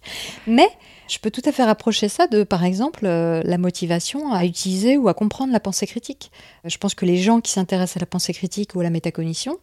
Mais 0.47 0.69
je 1.09 1.19
peux 1.19 1.31
tout 1.31 1.43
à 1.45 1.53
fait 1.53 1.65
rapprocher 1.65 2.09
ça 2.09 2.27
de, 2.27 2.43
par 2.43 2.65
exemple, 2.65 3.07
euh, 3.07 3.43
la 3.45 3.59
motivation 3.59 4.33
à 4.33 4.45
utiliser 4.45 4.97
ou 4.97 5.09
à 5.09 5.15
comprendre 5.15 5.53
la 5.53 5.61
pensée 5.61 5.87
critique. 5.87 6.31
Je 6.65 6.77
pense 6.79 6.95
que 6.95 7.07
les 7.07 7.19
gens 7.19 7.41
qui 7.41 7.53
s'intéressent 7.53 7.99
à 7.99 8.01
la 8.01 8.07
pensée 8.07 8.33
critique 8.33 8.75
ou 8.75 8.81
à 8.81 8.85
la 8.85 8.91
métacognition 8.91 9.59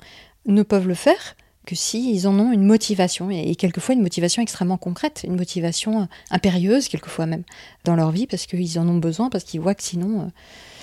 ne 0.45 0.63
peuvent 0.63 0.87
le 0.87 0.95
faire 0.95 1.35
que 1.69 1.75
s'ils 1.75 2.27
en 2.27 2.39
ont 2.39 2.51
une 2.51 2.63
motivation, 2.63 3.29
et, 3.29 3.55
quelquefois 3.55 3.93
une 3.93 4.01
motivation 4.01 4.41
extrêmement 4.41 4.77
concrète, 4.77 5.21
une 5.23 5.35
motivation 5.35 6.01
euh, 6.01 6.05
impérieuse, 6.31 6.87
quelquefois 6.87 7.27
même, 7.27 7.43
dans 7.83 7.95
leur 7.95 8.09
vie, 8.09 8.25
parce 8.25 8.47
qu'ils 8.47 8.79
en 8.79 8.87
ont 8.87 8.97
besoin, 8.97 9.29
parce 9.29 9.43
qu'ils 9.43 9.61
voient 9.61 9.75
que 9.75 9.83
sinon, 9.83 10.21
euh, 10.21 10.25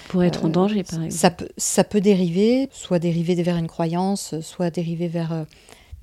Pour 0.08 0.22
être 0.22 0.44
en 0.44 0.48
danger, 0.48 0.84
par 0.84 1.02
exemple. 1.02 1.12
ça 1.12 1.30
peut, 1.30 1.48
ça 1.56 1.82
peut 1.82 2.00
dériver, 2.00 2.68
soit 2.72 3.00
dériver 3.00 3.34
vers 3.42 3.56
une 3.56 3.66
croyance, 3.66 4.38
soit 4.42 4.70
dériver 4.70 5.08
vers, 5.08 5.32
euh, 5.32 5.42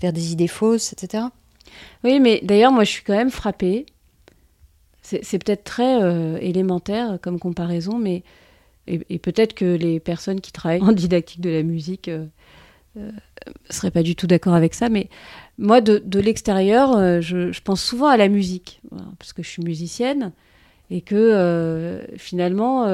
vers 0.01 0.11
des 0.11 0.33
idées 0.33 0.49
fausses, 0.49 0.91
etc. 0.91 1.25
Oui, 2.03 2.19
mais 2.19 2.41
d'ailleurs, 2.43 2.71
moi, 2.71 2.83
je 2.83 2.91
suis 2.91 3.03
quand 3.03 3.15
même 3.15 3.31
frappée. 3.31 3.85
C'est 5.01 5.43
peut-être 5.43 5.65
très 5.65 6.01
euh, 6.01 6.37
élémentaire 6.39 7.19
comme 7.21 7.37
comparaison, 7.37 7.97
mais 7.97 8.23
et, 8.87 9.19
peut-être 9.19 9.53
que 9.53 9.65
les 9.65 9.99
personnes 9.99 10.39
qui 10.39 10.51
travaillent 10.51 10.81
en 10.83 10.93
didactique 10.93 11.41
de 11.41 11.49
la 11.49 11.63
musique 11.63 12.07
euh, 12.07 12.25
euh, 12.97 13.11
seraient 13.69 13.91
pas 13.91 14.03
du 14.03 14.15
tout 14.15 14.27
d'accord 14.27 14.53
avec 14.53 14.73
ça. 14.73 14.87
Mais 14.87 15.09
moi, 15.57 15.81
de, 15.81 16.19
l'extérieur, 16.19 17.21
je, 17.21 17.61
pense 17.61 17.83
souvent 17.83 18.07
à 18.07 18.15
la 18.15 18.29
musique, 18.29 18.81
parce 19.19 19.33
que 19.33 19.43
je 19.43 19.49
suis 19.49 19.63
musicienne, 19.63 20.31
et 20.89 21.01
que 21.01 22.01
finalement, 22.17 22.85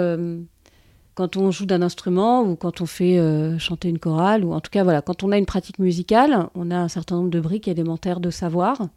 quand 1.20 1.36
on 1.36 1.52
joue 1.52 1.66
d'un 1.66 1.82
instrument 1.82 2.44
ou 2.44 2.56
quand 2.56 2.80
on 2.80 2.86
fait 2.86 3.20
euh, 3.20 3.60
chanter 3.60 3.90
une 3.90 4.00
chorale, 4.00 4.46
ou 4.46 4.54
en 4.54 4.62
tout 4.62 4.72
cas, 4.72 4.86
voilà, 4.86 5.02
quand 5.02 5.22
on 5.22 5.34
a 5.34 5.38
une 5.38 5.46
pratique 5.46 5.78
musicale, 5.78 6.48
on 6.56 6.72
a 6.72 6.78
un 6.78 6.88
certain 6.88 7.18
nombre 7.18 7.30
de 7.30 7.42
briques 7.42 7.68
élémentaires 7.68 8.22
de 8.22 8.30
savoir 8.30 8.88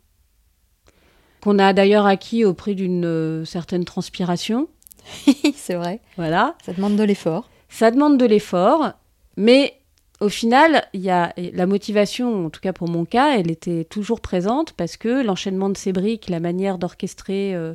qu'on 1.41 1.59
a 1.59 1.73
d'ailleurs 1.73 2.07
acquis 2.07 2.45
au 2.45 2.55
prix 2.55 2.77
d'une 2.77 3.05
euh, 3.05 3.45
certaine 3.45 3.85
transpiration. 3.85 4.69
c'est 5.57 5.75
vrai, 5.75 5.99
Voilà. 6.17 6.55
ça 6.65 6.73
demande 6.73 6.95
de 6.95 7.03
l'effort. 7.03 7.51
Ça 7.69 7.91
demande 7.91 8.19
de 8.19 8.25
l'effort, 8.25 8.93
mais 9.37 9.75
au 10.21 10.29
final, 10.29 10.85
il 10.93 11.01
y 11.01 11.11
a 11.11 11.33
la 11.37 11.67
motivation, 11.67 12.47
en 12.47 12.51
tout 12.51 12.61
cas 12.61 12.73
pour 12.73 12.89
mon 12.89 13.05
cas, 13.05 13.37
elle 13.37 13.51
était 13.51 13.83
toujours 13.83 14.21
présente 14.21 14.75
parce 14.75 14.97
que 14.97 15.25
l'enchaînement 15.25 15.71
de 15.71 15.77
ces 15.77 15.93
briques, 15.93 16.29
la 16.29 16.39
manière 16.39 16.79
d'orchestrer 16.79 17.53
euh, 17.57 17.75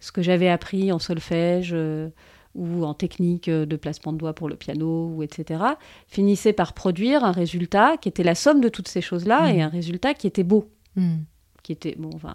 ce 0.00 0.10
que 0.10 0.20
j'avais 0.20 0.48
appris 0.48 0.90
en 0.90 0.98
solfège 0.98 1.76
ou 2.58 2.84
en 2.84 2.92
technique 2.94 3.48
euh, 3.48 3.64
de 3.66 3.76
placement 3.76 4.12
de 4.12 4.18
doigts 4.18 4.34
pour 4.34 4.48
le 4.48 4.56
piano, 4.56 5.06
ou 5.14 5.22
etc., 5.22 5.60
finissait 6.08 6.52
par 6.52 6.72
produire 6.72 7.24
un 7.24 7.32
résultat 7.32 7.96
qui 7.96 8.08
était 8.08 8.24
la 8.24 8.34
somme 8.34 8.60
de 8.60 8.68
toutes 8.68 8.88
ces 8.88 9.00
choses-là 9.00 9.42
Mhm. 9.50 9.56
et 9.56 9.62
un 9.62 9.68
résultat 9.68 10.12
qui 10.14 10.26
était 10.26 10.42
beau 10.44 10.68
Hmm. 10.96 11.18
qui 11.62 11.72
était 11.72 11.94
bon 11.98 12.10
enfin 12.14 12.34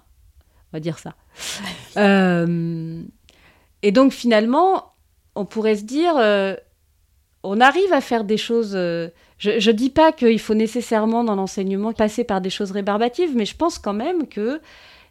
on 0.72 0.78
va 0.78 0.80
dire 0.80 0.98
ça 0.98 1.16
Euh, 1.98 3.02
et 3.82 3.92
donc 3.92 4.12
finalement 4.14 4.94
on 5.36 5.46
pourrait 5.46 5.76
se 5.76 5.84
dire 5.84 6.14
euh, 6.18 6.56
on 7.44 7.60
arrive 7.60 7.92
à 7.94 8.02
faire 8.02 8.24
des 8.24 8.38
choses 8.38 8.74
euh, 8.76 9.10
je, 9.38 9.60
je 9.60 9.72
dis 9.72 9.90
pas 9.90 10.12
qu'il 10.12 10.40
faut 10.40 10.54
nécessairement 10.54 11.24
dans 11.24 11.36
l'enseignement 11.36 11.92
passer 11.94 12.24
par 12.24 12.40
des 12.42 12.50
choses 12.50 12.72
rébarbatives 12.72 13.36
mais 13.36 13.46
je 13.46 13.56
pense 13.56 13.78
quand 13.80 13.94
même 13.94 14.28
que 14.28 14.62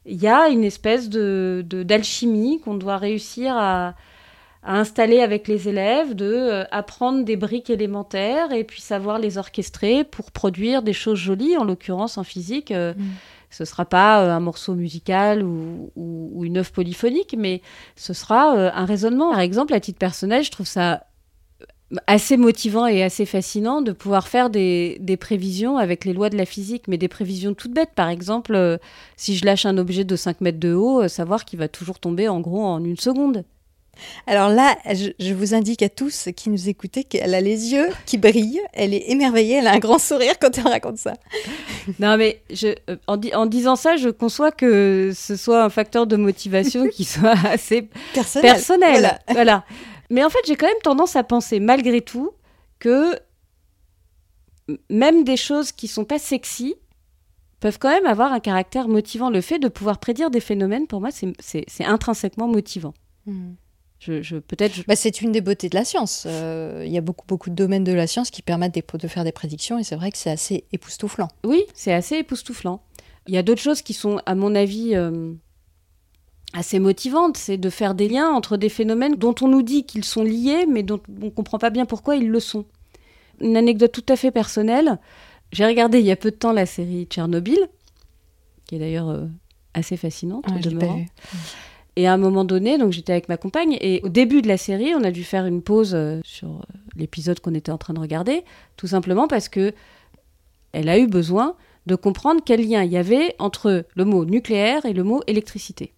il 0.07 0.21
y 0.21 0.27
a 0.27 0.49
une 0.49 0.65
espèce 0.65 1.09
de 1.09 1.65
de- 1.67 1.83
d'alchimie 1.83 2.61
qu'on 2.61 2.75
doit 2.75 2.97
réussir 2.99 3.55
à 3.57 3.95
à 4.65 4.79
installer 4.79 5.21
avec 5.21 5.49
les 5.49 5.69
élèves, 5.69 6.15
de 6.15 6.25
euh, 6.33 6.65
apprendre 6.71 7.25
des 7.25 7.37
briques 7.37 7.69
élémentaires 7.71 8.53
et 8.53 8.65
puis 8.65 8.81
savoir 8.81 9.19
les 9.19 9.37
orchestrer 9.39 10.05
pour 10.05 10.31
produire 10.31 10.83
des 10.83 10.93
choses 10.93 11.19
jolies. 11.19 11.57
En 11.57 11.65
l'occurrence, 11.65 12.17
en 12.19 12.25
physique, 12.25 12.71
euh, 12.71 12.95
Mm. 12.95 13.03
ce 13.51 13.65
sera 13.65 13.85
pas 13.85 14.23
euh, 14.25 14.31
un 14.31 14.41
morceau 14.41 14.75
musical 14.75 15.43
ou, 15.43 15.91
ou- 15.97 16.31
ou 16.35 16.45
une 16.45 16.59
œuvre 16.59 16.71
polyphonique, 16.71 17.35
mais 17.37 17.61
ce 17.97 18.13
sera 18.13 18.53
un 18.53 18.85
raisonnement. 18.85 19.31
Par 19.33 19.41
exemple, 19.41 19.75
à 19.75 19.81
titre 19.81 19.99
personnel, 19.99 20.45
je 20.45 20.51
trouve 20.53 20.67
ça 20.67 21.05
assez 22.07 22.39
motivant 22.39 22.87
et 22.87 23.03
assez 23.03 23.27
fascinant 23.27 23.83
de 23.83 23.93
pouvoir 23.93 24.27
faire 24.27 24.49
des, 24.49 24.97
des 25.01 25.19
prévisions 25.19 25.77
avec 25.77 26.07
les 26.07 26.15
lois 26.15 26.31
de 26.31 26.39
la 26.39 26.47
physique, 26.47 26.85
mais 26.89 26.97
des 26.97 27.09
prévisions 27.09 27.53
toutes 27.53 27.75
bêtes. 27.75 27.91
Par 27.95 28.09
exemple, 28.09 28.79
si 29.17 29.37
je 29.37 29.45
lâche 29.45 29.67
un 29.67 29.77
objet 29.77 30.05
de 30.05 30.17
5 30.17 30.41
mètres 30.41 30.59
de 30.61 30.73
haut, 30.73 31.07
savoir 31.09 31.45
qu'il 31.45 31.59
va 31.59 31.69
toujours 31.69 31.99
tomber 31.99 32.29
en 32.29 32.41
gros 32.41 32.63
en 32.65 32.83
une 32.83 32.97
seconde. 32.97 33.45
Alors 34.27 34.49
là, 34.49 34.77
je, 34.93 35.11
je 35.19 35.35
vous 35.35 35.55
indique 35.55 35.83
à 35.83 35.89
tous 35.89 36.29
qui 36.37 36.51
nous 36.51 36.69
écoutez 36.69 37.05
qu'elle 37.05 37.35
a 37.35 37.41
les 37.41 37.73
yeux 37.73 37.89
qui 38.07 38.19
brillent, 38.19 38.61
elle 38.73 38.95
est 38.95 39.11
émerveillée, 39.11 39.57
elle 39.57 39.67
a 39.67 39.73
un 39.73 39.79
grand 39.79 39.99
sourire 39.99 40.39
quand 40.41 40.57
elle 40.59 40.67
raconte 40.69 40.99
ça. 40.99 41.15
Non, 42.01 42.17
mais 42.17 42.43
je, 42.51 42.69
euh, 42.91 42.97
en, 43.07 43.17
di- 43.17 43.35
en 43.35 43.47
disant 43.47 43.77
ça, 43.77 43.97
je 43.97 44.09
conçois 44.09 44.51
que 44.51 45.13
ce 45.15 45.37
soit 45.37 45.63
un 45.63 45.69
facteur 45.71 46.07
de 46.07 46.17
motivation 46.17 46.89
qui 46.89 47.05
soit 47.05 47.37
assez 47.47 47.89
Personnel. 48.15 48.53
personnel. 48.53 48.91
Voilà. 49.01 49.19
Voilà. 49.29 49.65
Mais 50.11 50.25
en 50.25 50.31
fait, 50.31 50.41
j'ai 50.47 50.57
quand 50.57 50.67
même 50.67 50.75
tendance 50.83 51.17
à 51.17 51.23
penser, 51.25 51.59
malgré 51.61 52.01
tout, 52.01 52.33
que 52.79 53.17
même 54.91 55.25
des 55.25 55.37
choses 55.37 55.73
qui 55.73 55.89
sont 55.89 56.05
pas 56.05 56.19
sexy 56.19 56.75
peuvent 57.61 57.79
quand 57.79 57.91
même 57.91 58.07
avoir 58.07 58.33
un 58.33 58.41
caractère 58.41 58.89
motivant. 58.89 59.31
Le 59.31 59.41
fait 59.41 59.59
de 59.59 59.69
pouvoir 59.69 59.99
prédire 59.99 60.31
des 60.31 60.41
phénomènes, 60.41 60.87
pour 60.87 61.01
moi, 61.01 61.11
c'est 61.13 61.85
intrinsèquement 61.85 62.49
motivant. 62.49 62.95
Hmm. 63.27 63.53
Je, 64.05 64.21
je- 64.21 64.37
Peut-être. 64.37 64.75
je- 64.75 64.83
Bah, 64.89 64.97
c'est 64.97 65.21
une 65.23 65.31
des 65.31 65.41
beautés 65.41 65.69
de 65.69 65.77
la 65.77 65.85
science. 65.85 66.25
Euh, 66.27 66.83
Il 66.85 66.93
y 66.93 66.99
a 66.99 67.01
beaucoup, 67.01 67.25
beaucoup 67.27 67.51
de 67.51 67.55
domaines 67.55 67.85
de 67.85 67.93
la 67.93 68.09
science 68.09 68.31
qui 68.31 68.43
permettent 68.43 68.75
de 68.99 69.09
faire 69.09 69.23
des 69.23 69.31
prédictions 69.33 69.79
et 69.79 69.85
c'est 69.85 69.95
vrai 69.95 70.11
que 70.11 70.19
c'est 70.19 70.31
assez 70.31 70.65
époustouflant. 70.73 71.29
Oui, 71.45 71.63
c'est 71.73 71.93
assez 71.93 72.17
époustouflant. 72.17 72.83
Il 73.29 73.35
y 73.35 73.37
a 73.39 73.43
d'autres 73.45 73.61
choses 73.63 73.81
qui 73.83 73.93
sont, 73.95 74.21
à 74.27 74.35
mon 74.35 74.57
avis, 74.57 74.97
euh, 74.97 75.33
assez 76.53 76.81
motivantes. 76.81 77.37
C'est 77.37 77.59
de 77.59 77.71
faire 77.71 77.95
des 77.95 78.09
liens 78.09 78.29
entre 78.31 78.57
des 78.57 78.69
phénomènes 78.69 79.15
dont 79.15 79.35
on 79.41 79.47
nous 79.49 79.63
dit 79.63 79.85
qu'ils 79.85 80.05
sont 80.05 80.25
liés, 80.25 80.67
mais 80.69 80.83
dont 80.83 81.01
on 81.23 81.27
ne 81.27 81.31
comprend 81.31 81.59
pas 81.59 81.71
bien 81.71 81.87
pourquoi 81.87 82.17
ils 82.17 82.29
le 82.29 82.41
sont. 82.41 82.65
Une 83.41 83.57
anecdote 83.57 83.93
tout 83.93 84.05
à 84.09 84.17
fait 84.17 84.33
personnelle. 84.33 84.99
J'ai 85.53 85.65
regardé 85.65 86.01
il 86.01 86.05
y 86.07 86.11
a 86.11 86.17
peu 86.17 86.31
de 86.33 86.37
temps 86.37 86.53
la 86.53 86.67
série 86.67 87.05
Tchernobyl, 87.09 87.59
qui 88.67 88.75
est 88.75 88.79
d'ailleurs 88.81 89.11
euh, 89.11 89.27
assez 89.75 89.97
fascinante. 89.97 90.45
Et 91.97 92.07
à 92.07 92.13
un 92.13 92.17
moment 92.17 92.45
donné, 92.45 92.79
donc 92.79 92.93
j'étais 92.93 93.13
avec 93.13 93.29
ma 93.29 93.37
compagne, 93.37 93.77
et 93.81 94.01
au 94.03 94.09
début 94.09 94.41
de 94.41 94.49
la 94.49 94.57
série, 94.57 94.95
on 94.95 95.05
a 95.05 95.11
dû 95.11 95.25
faire 95.25 95.45
une 95.45 95.63
pause 95.63 95.95
euh, 95.95 96.21
sur 96.25 96.49
euh, 96.49 96.61
l'épisode 96.97 97.41
qu'on 97.41 97.55
était 97.55 97.73
en 97.73 97.79
train 97.79 97.93
de 97.93 98.01
regarder, 98.01 98.45
tout 98.77 98.87
simplement 98.87 99.29
parce 99.29 99.49
que 99.49 99.75
elle 100.73 100.89
a 100.89 100.99
eu 100.99 101.07
besoin 101.07 101.55
de 101.85 101.95
comprendre 101.95 102.41
quel 102.45 102.67
lien 102.67 102.83
il 102.83 102.93
y 102.93 102.97
avait 102.97 103.35
entre 103.39 103.85
le 103.95 104.05
mot 104.05 104.25
nucléaire 104.25 104.87
et 104.87 104.95
le 104.95 105.03
mot 105.03 105.23
électricité. 105.27 105.93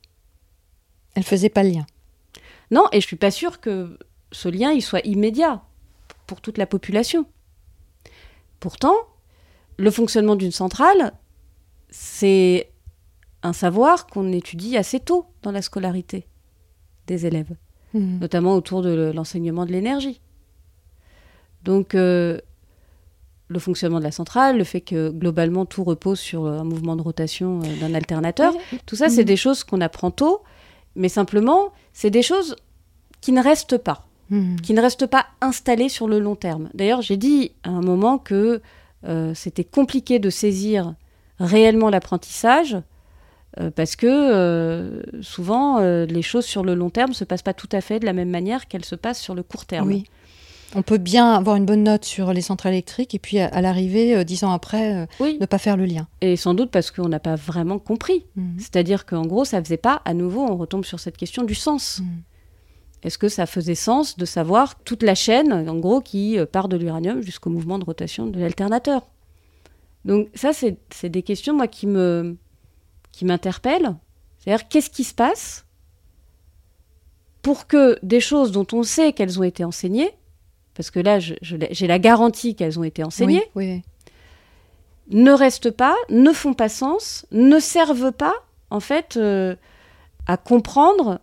Elle 1.14 1.22
faisait 1.22 1.48
pas 1.48 1.62
le 1.62 1.70
lien. 1.70 1.86
Non, 2.72 2.86
et 2.90 3.00
je 3.00 3.06
suis 3.06 3.16
pas 3.16 3.30
sûre 3.30 3.60
que 3.60 3.98
ce 4.32 4.48
lien 4.48 4.72
il 4.72 4.82
soit 4.82 5.06
immédiat 5.06 5.62
pour 6.26 6.40
toute 6.40 6.58
la 6.58 6.66
population. 6.66 7.26
Pourtant, 8.58 8.96
le 9.76 9.90
fonctionnement 9.90 10.36
d'une 10.36 10.50
centrale, 10.50 11.12
c'est 11.90 12.70
un 13.44 13.52
savoir 13.52 14.06
qu'on 14.08 14.32
étudie 14.32 14.76
assez 14.76 14.98
tôt 14.98 15.26
dans 15.42 15.52
la 15.52 15.62
scolarité 15.62 16.26
des 17.06 17.26
élèves. 17.26 17.54
Hmm. 17.96 18.18
notamment 18.18 18.56
autour 18.56 18.82
de 18.82 19.12
l'enseignement 19.14 19.64
de 19.66 19.70
l'énergie. 19.70 20.20
Donc, 21.64 21.94
euh, 21.94 22.40
le 23.46 23.58
fonctionnement 23.60 24.00
de 24.00 24.04
la 24.04 24.10
centrale, 24.10 24.58
le 24.58 24.64
fait 24.64 24.80
que 24.80 25.10
globalement 25.10 25.64
tout 25.64 25.84
repose 25.84 26.18
sur 26.18 26.46
un 26.46 26.64
mouvement 26.64 26.96
de 26.96 27.02
rotation 27.02 27.60
euh, 27.62 27.80
d'un 27.80 27.94
alternateur, 27.94 28.52
tout 28.86 28.96
ça, 28.96 29.08
c'est 29.08 29.20
Mhm. 29.20 29.26
des 29.26 29.36
choses 29.36 29.62
qu'on 29.62 29.80
apprend 29.80 30.10
tôt, 30.10 30.42
mais 30.96 31.08
simplement, 31.08 31.72
c'est 31.92 32.10
des 32.10 32.22
choses 32.22 32.56
qui 33.20 33.30
ne 33.30 33.40
restent 33.42 33.78
pas 33.78 34.06
Mhm. 34.30 34.56
qui 34.60 34.72
ne 34.74 34.80
restent 34.80 35.06
pas 35.06 35.26
installées 35.40 35.88
sur 35.90 36.08
le 36.08 36.18
long 36.18 36.34
terme. 36.34 36.70
D'ailleurs, 36.74 37.02
j'ai 37.02 37.16
dit 37.18 37.52
à 37.62 37.68
un 37.70 37.82
moment 37.82 38.18
que 38.18 38.60
euh, 39.06 39.34
c'était 39.34 39.64
compliqué 39.64 40.18
de 40.18 40.30
saisir 40.30 40.94
réellement 41.38 41.90
l'apprentissage 41.90 42.76
euh, 43.60 43.70
parce 43.70 43.94
que 43.94 44.06
euh, 44.08 45.02
souvent 45.22 45.78
euh, 45.78 46.06
les 46.06 46.22
choses 46.22 46.44
sur 46.44 46.64
le 46.64 46.74
long 46.74 46.90
terme 46.90 47.12
se 47.12 47.24
passent 47.24 47.42
pas 47.42 47.54
tout 47.54 47.68
à 47.72 47.80
fait 47.80 48.00
de 48.00 48.06
la 48.06 48.12
même 48.12 48.30
manière 48.30 48.66
qu'elles 48.66 48.84
se 48.84 48.96
passent 48.96 49.20
sur 49.20 49.34
le 49.34 49.42
court 49.42 49.64
terme. 49.64 49.88
Oui. 49.88 50.04
On 50.74 50.82
peut 50.82 50.98
bien 50.98 51.32
avoir 51.34 51.54
une 51.54 51.66
bonne 51.66 51.84
note 51.84 52.04
sur 52.04 52.32
les 52.32 52.40
centrales 52.40 52.72
électriques 52.72 53.14
et 53.14 53.20
puis 53.20 53.38
à, 53.38 53.46
à 53.46 53.60
l'arrivée, 53.60 54.24
dix 54.24 54.42
ans 54.42 54.50
après, 54.50 55.06
Oui. 55.20 55.38
ne 55.40 55.46
pas 55.46 55.58
faire 55.58 55.76
le 55.76 55.84
lien. 55.84 56.08
Et 56.20 56.34
sans 56.34 56.52
doute 56.52 56.72
parce 56.72 56.90
qu'on 56.90 57.08
n'a 57.08 57.20
pas 57.20 57.36
vraiment 57.36 57.78
compris. 57.78 58.26
Mhm. 58.34 58.56
C'est-à-dire 58.58 59.06
qu'en 59.06 59.22
gros, 59.24 59.44
ça 59.44 59.62
faisait 59.62 59.76
pas, 59.76 60.02
à 60.04 60.14
nouveau, 60.14 60.40
on 60.40 60.56
retombe 60.56 60.84
sur 60.84 60.98
cette 60.98 61.16
question 61.16 61.44
du 61.44 61.54
sens. 61.54 62.00
Mhm. 62.00 62.22
Est-ce 63.04 63.18
que 63.18 63.28
ça 63.28 63.46
faisait 63.46 63.76
sens 63.76 64.16
de 64.16 64.24
savoir 64.24 64.82
toute 64.82 65.04
la 65.04 65.14
chaîne, 65.14 65.52
en 65.52 65.76
gros, 65.76 66.00
qui 66.00 66.38
part 66.50 66.68
de 66.68 66.76
l'uranium 66.76 67.22
jusqu'au 67.22 67.50
mouvement 67.50 67.78
de 67.78 67.84
rotation 67.84 68.26
de 68.26 68.40
l'alternateur? 68.40 69.02
Donc 70.04 70.28
ça, 70.34 70.50
c'est 70.52 71.08
des 71.08 71.22
questions, 71.22 71.54
moi, 71.54 71.68
qui 71.68 71.86
me 71.86 72.36
qui 73.14 73.24
m'interpellent. 73.24 73.96
C'est-à-dire, 74.38 74.68
qu'est-ce 74.68 74.90
qui 74.90 75.04
se 75.04 75.14
passe 75.14 75.64
pour 77.42 77.66
que 77.66 77.98
des 78.02 78.20
choses 78.20 78.52
dont 78.52 78.66
on 78.72 78.82
sait 78.82 79.12
qu'elles 79.12 79.38
ont 79.38 79.42
été 79.42 79.64
enseignées, 79.64 80.10
parce 80.74 80.90
que 80.90 80.98
là, 80.98 81.18
j'ai 81.20 81.86
la 81.86 81.98
garantie 81.98 82.54
qu'elles 82.54 82.78
ont 82.78 82.84
été 82.84 83.04
enseignées, 83.04 83.42
Oui, 83.54 83.70
oui, 83.70 83.82
ne 85.10 85.32
restent 85.32 85.70
pas, 85.70 85.94
ne 86.08 86.32
font 86.32 86.54
pas 86.54 86.70
sens, 86.70 87.26
ne 87.30 87.58
servent 87.58 88.12
pas, 88.12 88.34
en 88.70 88.80
fait, 88.80 89.16
euh, 89.16 89.54
à 90.26 90.36
comprendre 90.36 91.20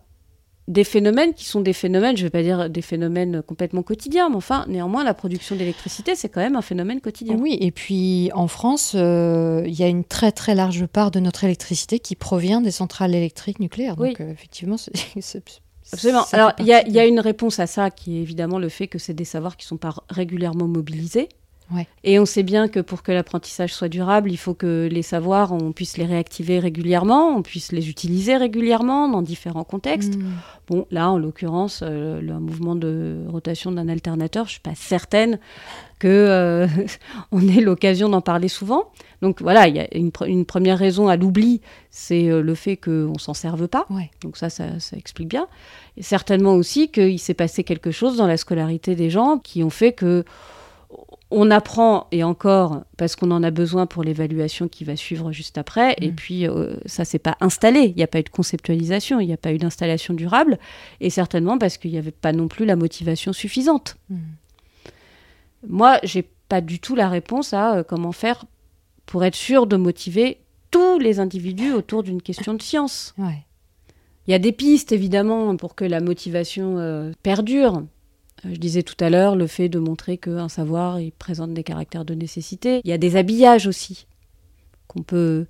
des 0.68 0.84
phénomènes 0.84 1.34
qui 1.34 1.44
sont 1.44 1.60
des 1.60 1.72
phénomènes, 1.72 2.16
je 2.16 2.22
ne 2.22 2.26
vais 2.26 2.30
pas 2.30 2.42
dire 2.42 2.70
des 2.70 2.82
phénomènes 2.82 3.42
complètement 3.42 3.82
quotidiens, 3.82 4.28
mais 4.28 4.36
enfin, 4.36 4.64
néanmoins, 4.68 5.02
la 5.04 5.12
production 5.14 5.56
d'électricité, 5.56 6.14
c'est 6.14 6.28
quand 6.28 6.40
même 6.40 6.54
un 6.56 6.62
phénomène 6.62 7.00
quotidien. 7.00 7.36
Oui, 7.38 7.58
et 7.60 7.72
puis 7.72 8.30
en 8.34 8.46
France, 8.48 8.92
euh, 8.94 9.64
il 9.66 9.74
y 9.74 9.82
a 9.82 9.88
une 9.88 10.04
très 10.04 10.30
très 10.32 10.54
large 10.54 10.86
part 10.86 11.10
de 11.10 11.18
notre 11.20 11.42
électricité 11.44 11.98
qui 11.98 12.14
provient 12.14 12.60
des 12.60 12.70
centrales 12.70 13.14
électriques 13.14 13.58
nucléaires. 13.58 13.96
Donc 13.96 14.06
Oui. 14.06 14.14
euh, 14.20 14.30
effectivement, 14.30 14.76
c'est- 14.76 14.92
Absolument. 15.92 16.24
Alors, 16.32 16.52
il 16.60 16.64
y, 16.66 16.68
y 16.68 16.98
a 16.98 17.06
une 17.06 17.20
réponse 17.20 17.58
à 17.58 17.66
ça 17.66 17.90
qui 17.90 18.16
est 18.16 18.22
évidemment 18.22 18.58
le 18.58 18.68
fait 18.68 18.86
que 18.86 18.98
c'est 18.98 19.12
des 19.14 19.24
savoirs 19.24 19.56
qui 19.56 19.66
sont 19.66 19.76
pas 19.76 19.92
régulièrement 20.08 20.66
mobilisés. 20.68 21.28
Ouais. 21.74 21.86
Et 22.04 22.18
on 22.18 22.26
sait 22.26 22.42
bien 22.42 22.68
que 22.68 22.80
pour 22.80 23.02
que 23.02 23.12
l'apprentissage 23.12 23.72
soit 23.72 23.88
durable, 23.88 24.30
il 24.30 24.36
faut 24.36 24.54
que 24.54 24.88
les 24.90 25.02
savoirs, 25.02 25.52
on 25.52 25.72
puisse 25.72 25.96
les 25.96 26.04
réactiver 26.04 26.58
régulièrement, 26.58 27.28
on 27.36 27.42
puisse 27.42 27.72
les 27.72 27.88
utiliser 27.88 28.36
régulièrement 28.36 29.08
dans 29.08 29.22
différents 29.22 29.64
contextes. 29.64 30.16
Mm. 30.16 30.32
Bon, 30.68 30.86
là, 30.90 31.10
en 31.10 31.18
l'occurrence, 31.18 31.80
euh, 31.82 32.20
le 32.20 32.38
mouvement 32.38 32.76
de 32.76 33.24
rotation 33.28 33.72
d'un 33.72 33.88
alternateur, 33.88 34.46
je 34.46 34.52
suis 34.52 34.60
pas 34.60 34.74
certaine 34.74 35.38
que 35.98 36.08
euh, 36.08 36.66
on 37.32 37.46
ait 37.48 37.60
l'occasion 37.60 38.08
d'en 38.08 38.20
parler 38.20 38.48
souvent. 38.48 38.90
Donc 39.22 39.40
voilà, 39.40 39.68
il 39.68 39.76
y 39.76 39.80
a 39.80 39.86
une, 39.96 40.10
pre- 40.10 40.26
une 40.28 40.44
première 40.44 40.78
raison 40.78 41.06
à 41.08 41.16
l'oubli, 41.16 41.60
c'est 41.90 42.28
euh, 42.28 42.42
le 42.42 42.54
fait 42.56 42.76
qu'on 42.76 43.18
s'en 43.18 43.34
serve 43.34 43.68
pas. 43.68 43.86
Ouais. 43.88 44.10
Donc 44.22 44.36
ça, 44.36 44.50
ça, 44.50 44.80
ça 44.80 44.96
explique 44.96 45.28
bien. 45.28 45.46
Et 45.96 46.02
certainement 46.02 46.54
aussi 46.54 46.90
qu'il 46.90 47.18
s'est 47.20 47.34
passé 47.34 47.62
quelque 47.62 47.92
chose 47.92 48.16
dans 48.16 48.26
la 48.26 48.36
scolarité 48.36 48.96
des 48.96 49.10
gens 49.10 49.38
qui 49.38 49.62
ont 49.62 49.70
fait 49.70 49.92
que 49.92 50.24
on 51.32 51.50
apprend, 51.50 52.06
et 52.12 52.22
encore, 52.22 52.82
parce 52.96 53.16
qu'on 53.16 53.30
en 53.30 53.42
a 53.42 53.50
besoin 53.50 53.86
pour 53.86 54.04
l'évaluation 54.04 54.68
qui 54.68 54.84
va 54.84 54.96
suivre 54.96 55.32
juste 55.32 55.58
après, 55.58 55.94
et 56.00 56.10
Mm. 56.10 56.14
puis 56.14 56.46
euh, 56.48 56.74
ça 56.86 57.04
s'est 57.04 57.18
pas 57.18 57.36
installé, 57.40 57.80
il 57.80 57.96
n'y 57.96 58.02
a 58.02 58.06
pas 58.06 58.20
eu 58.20 58.22
de 58.22 58.28
conceptualisation, 58.28 59.18
il 59.18 59.26
n'y 59.26 59.32
a 59.32 59.36
pas 59.38 59.52
eu 59.52 59.58
d'installation 59.58 60.14
durable, 60.14 60.58
et 61.00 61.10
certainement 61.10 61.58
parce 61.58 61.78
qu'il 61.78 61.90
n'y 61.90 61.98
avait 61.98 62.10
pas 62.10 62.32
non 62.32 62.48
plus 62.48 62.64
la 62.66 62.76
motivation 62.76 63.32
suffisante. 63.32 63.96
Mm. 64.10 64.16
Moi, 65.68 65.98
j'ai 66.02 66.28
pas 66.48 66.60
du 66.60 66.80
tout 66.80 66.94
la 66.94 67.08
réponse 67.08 67.52
à 67.54 67.76
euh, 67.76 67.82
comment 67.82 68.12
faire 68.12 68.44
pour 69.06 69.24
être 69.24 69.34
sûr 69.34 69.66
de 69.66 69.76
motiver 69.76 70.38
tous 70.70 70.98
les 70.98 71.18
individus 71.20 71.72
autour 71.72 72.02
d'une 72.02 72.22
question 72.22 72.54
de 72.54 72.62
science. 72.62 73.14
Ouais. 73.18 73.44
Il 74.26 74.30
y 74.30 74.34
a 74.34 74.38
des 74.38 74.52
pistes, 74.52 74.92
évidemment, 74.92 75.56
pour 75.56 75.74
que 75.74 75.84
la 75.84 76.00
motivation 76.00 76.78
euh, 76.78 77.12
perdure. 77.22 77.82
Euh, 78.44 78.50
Je 78.52 78.58
disais 78.58 78.82
tout 78.82 78.96
à 79.00 79.10
l'heure 79.10 79.36
le 79.36 79.46
fait 79.46 79.68
de 79.68 79.78
montrer 79.78 80.18
qu'un 80.18 80.48
savoir 80.48 81.00
il 81.00 81.12
présente 81.12 81.54
des 81.54 81.62
caractères 81.64 82.04
de 82.04 82.14
nécessité. 82.14 82.80
Il 82.84 82.90
y 82.90 82.92
a 82.94 82.98
des 82.98 83.16
habillages 83.16 83.66
aussi 83.66 84.06
qu'on 84.88 85.02
peut 85.02 85.46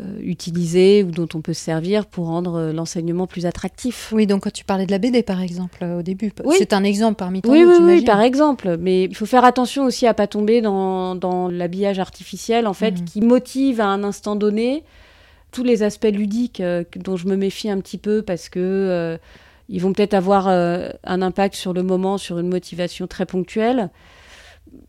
euh, 0.00 0.18
utiliser 0.22 1.02
ou 1.02 1.10
dont 1.10 1.26
on 1.34 1.40
peut 1.42 1.52
se 1.52 1.60
servir 1.64 2.06
pour 2.06 2.26
rendre 2.26 2.54
euh, 2.54 2.72
l'enseignement 2.72 3.26
plus 3.26 3.44
attractif. 3.44 4.12
Oui, 4.14 4.26
donc 4.26 4.44
quand 4.44 4.52
tu 4.52 4.64
parlais 4.64 4.86
de 4.86 4.92
la 4.92 4.98
BD 4.98 5.22
par 5.24 5.42
exemple 5.42 5.80
euh, 5.82 5.98
au 5.98 6.02
début, 6.02 6.32
Oui. 6.44 6.54
c'est 6.58 6.72
un 6.72 6.84
exemple 6.84 7.16
parmi 7.16 7.42
tant 7.42 7.50
Oui, 7.50 7.62
d'autres, 7.64 7.82
oui, 7.82 7.94
oui, 7.98 8.04
par 8.04 8.20
exemple. 8.20 8.76
Mais 8.78 9.04
il 9.04 9.16
faut 9.16 9.26
faire 9.26 9.44
attention 9.44 9.84
aussi 9.84 10.06
à 10.06 10.14
pas 10.14 10.28
tomber 10.28 10.60
dans, 10.60 11.16
dans 11.16 11.48
l'habillage 11.48 11.98
artificiel, 11.98 12.68
en 12.68 12.72
fait, 12.74 12.92
Mhm. 13.00 13.04
qui 13.04 13.20
motive 13.20 13.80
à 13.80 13.88
un 13.88 14.04
instant 14.04 14.36
donné 14.36 14.84
tous 15.50 15.64
les 15.64 15.82
aspects 15.82 16.04
ludiques 16.10 16.58
que- 16.58 16.98
dont 17.00 17.16
je 17.16 17.26
me 17.26 17.34
méfie 17.36 17.68
un 17.68 17.80
petit 17.80 17.98
peu 17.98 18.22
parce 18.22 18.48
que 18.48 19.18
ils 19.72 19.80
vont 19.80 19.92
peut-être 19.92 20.14
avoir 20.14 20.48
euh, 20.48 20.90
un 21.04 21.22
impact 21.22 21.54
sur 21.54 21.72
le 21.72 21.82
moment, 21.82 22.18
sur 22.18 22.38
une 22.38 22.48
motivation 22.48 23.06
très 23.06 23.24
ponctuelle. 23.24 23.88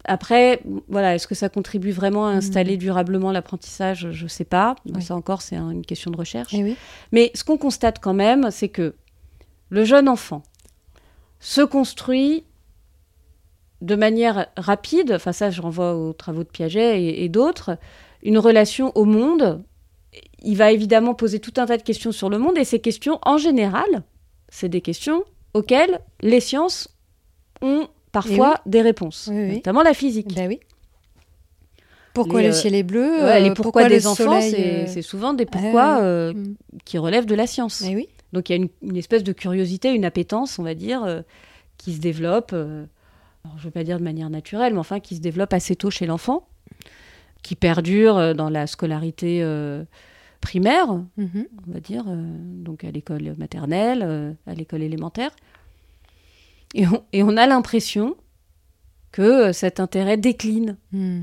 Après, 0.05 0.61
voilà, 0.89 1.15
est-ce 1.15 1.27
que 1.27 1.35
ça 1.35 1.49
contribue 1.49 1.91
vraiment 1.91 2.27
à 2.27 2.31
installer 2.31 2.77
durablement 2.77 3.31
l'apprentissage? 3.31 4.07
Je 4.11 4.23
ne 4.23 4.27
sais 4.29 4.43
pas. 4.43 4.75
Oui. 4.93 5.01
Ça 5.01 5.15
encore, 5.15 5.41
c'est 5.41 5.55
un- 5.55 5.69
une 5.71 5.85
question 5.85 6.11
de 6.11 6.17
recherche. 6.17 6.53
Eh 6.53 6.63
oui. 6.63 6.75
Mais 7.11 7.31
ce 7.35 7.43
qu'on 7.43 7.57
constate 7.57 7.99
quand 7.99 8.13
même, 8.13 8.49
c'est 8.51 8.69
que 8.69 8.95
le 9.69 9.85
jeune 9.85 10.09
enfant 10.09 10.43
se 11.39 11.61
construit 11.61 12.43
de 13.81 13.95
manière 13.95 14.47
rapide, 14.57 15.13
enfin 15.15 15.31
ça 15.31 15.49
je 15.49 15.59
renvoie 15.61 15.95
aux 15.95 16.13
travaux 16.13 16.43
de 16.43 16.49
Piaget 16.49 17.01
et, 17.01 17.23
et 17.23 17.29
d'autres, 17.29 17.77
une 18.21 18.37
relation 18.37 18.91
au 18.95 19.05
monde. 19.05 19.63
Il 20.43 20.57
va 20.57 20.71
évidemment 20.71 21.15
poser 21.15 21.39
tout 21.39 21.53
un 21.57 21.65
tas 21.65 21.77
de 21.77 21.81
questions 21.83 22.11
sur 22.11 22.29
le 22.29 22.37
monde 22.37 22.57
et 22.57 22.63
ces 22.65 22.79
questions, 22.79 23.19
en 23.23 23.37
général, 23.37 24.03
c'est 24.51 24.69
des 24.69 24.81
questions 24.81 25.23
auxquelles 25.55 25.99
les 26.21 26.39
sciences 26.39 26.87
ont 27.63 27.87
parfois 28.11 28.61
des 28.67 28.81
réponses, 28.83 29.27
Oui, 29.31 29.37
oui. 29.49 29.53
notamment 29.55 29.81
la 29.81 29.93
physique. 29.95 30.35
Ben 30.35 30.47
oui. 30.47 30.59
Pourquoi 32.13 32.41
Les, 32.41 32.47
le 32.49 32.53
euh, 32.53 32.57
ciel 32.57 32.75
est 32.75 32.83
bleu 32.83 33.23
Ouais, 33.23 33.39
les 33.39 33.49
euh, 33.51 33.53
pourquoi, 33.53 33.83
le 33.83 33.89
des 33.89 34.05
enfants, 34.05 34.41
c'est 34.41 34.83
euh, 34.83 34.87
c'est 34.87 35.01
souvent 35.01 35.33
des 35.33 35.45
pourquoi 35.45 35.95
ouais. 35.97 36.03
euh, 36.03 36.33
Mm. 36.33 36.55
qui 36.83 36.97
relèvent 36.97 37.25
de 37.25 37.35
la 37.35 37.47
science. 37.47 37.83
Eh 37.87 37.95
oui. 37.95 38.09
Donc 38.33 38.49
il 38.49 38.51
y 38.51 38.55
a 38.55 38.57
une, 38.57 38.69
une 38.81 38.97
espèce 38.97 39.23
de 39.23 39.31
curiosité, 39.31 39.93
une 39.93 40.05
appétence, 40.05 40.59
on 40.59 40.63
va 40.63 40.73
dire, 40.75 41.23
qui 41.77 41.93
se 41.93 41.99
développe, 41.99 42.51
alors, 42.53 43.55
je 43.57 43.61
ne 43.61 43.63
veux 43.65 43.71
pas 43.71 43.83
dire 43.83 43.97
de 43.97 44.03
manière 44.03 44.29
naturelle, 44.29 44.73
mais 44.73 44.79
enfin 44.79 44.99
qui 44.99 45.15
se 45.15 45.21
développe 45.21 45.53
assez 45.53 45.75
tôt 45.75 45.89
chez 45.89 46.05
l'enfant, 46.05 46.47
qui 47.43 47.55
perdure 47.55 48.35
dans 48.35 48.49
la 48.49 48.67
scolarité 48.67 49.41
primaire, 50.41 50.87
Mhm. 51.17 51.45
on 51.67 51.71
va 51.71 51.79
dire, 51.79 52.03
euh, 52.07 52.23
donc 52.63 52.83
à 52.83 52.91
l'école 52.91 53.35
maternelle, 53.37 54.01
euh, 54.03 54.33
à 54.47 54.53
l'école 54.53 54.81
élémentaire. 54.81 55.31
Et 56.73 56.85
on, 56.87 57.03
et 57.13 57.23
on 57.23 57.37
a 57.37 57.47
l'impression 57.47 58.15
que 59.11 59.21
euh, 59.21 59.53
cet 59.53 59.79
intérêt 59.79 60.17
décline 60.17 60.77
Mm. 60.91 61.21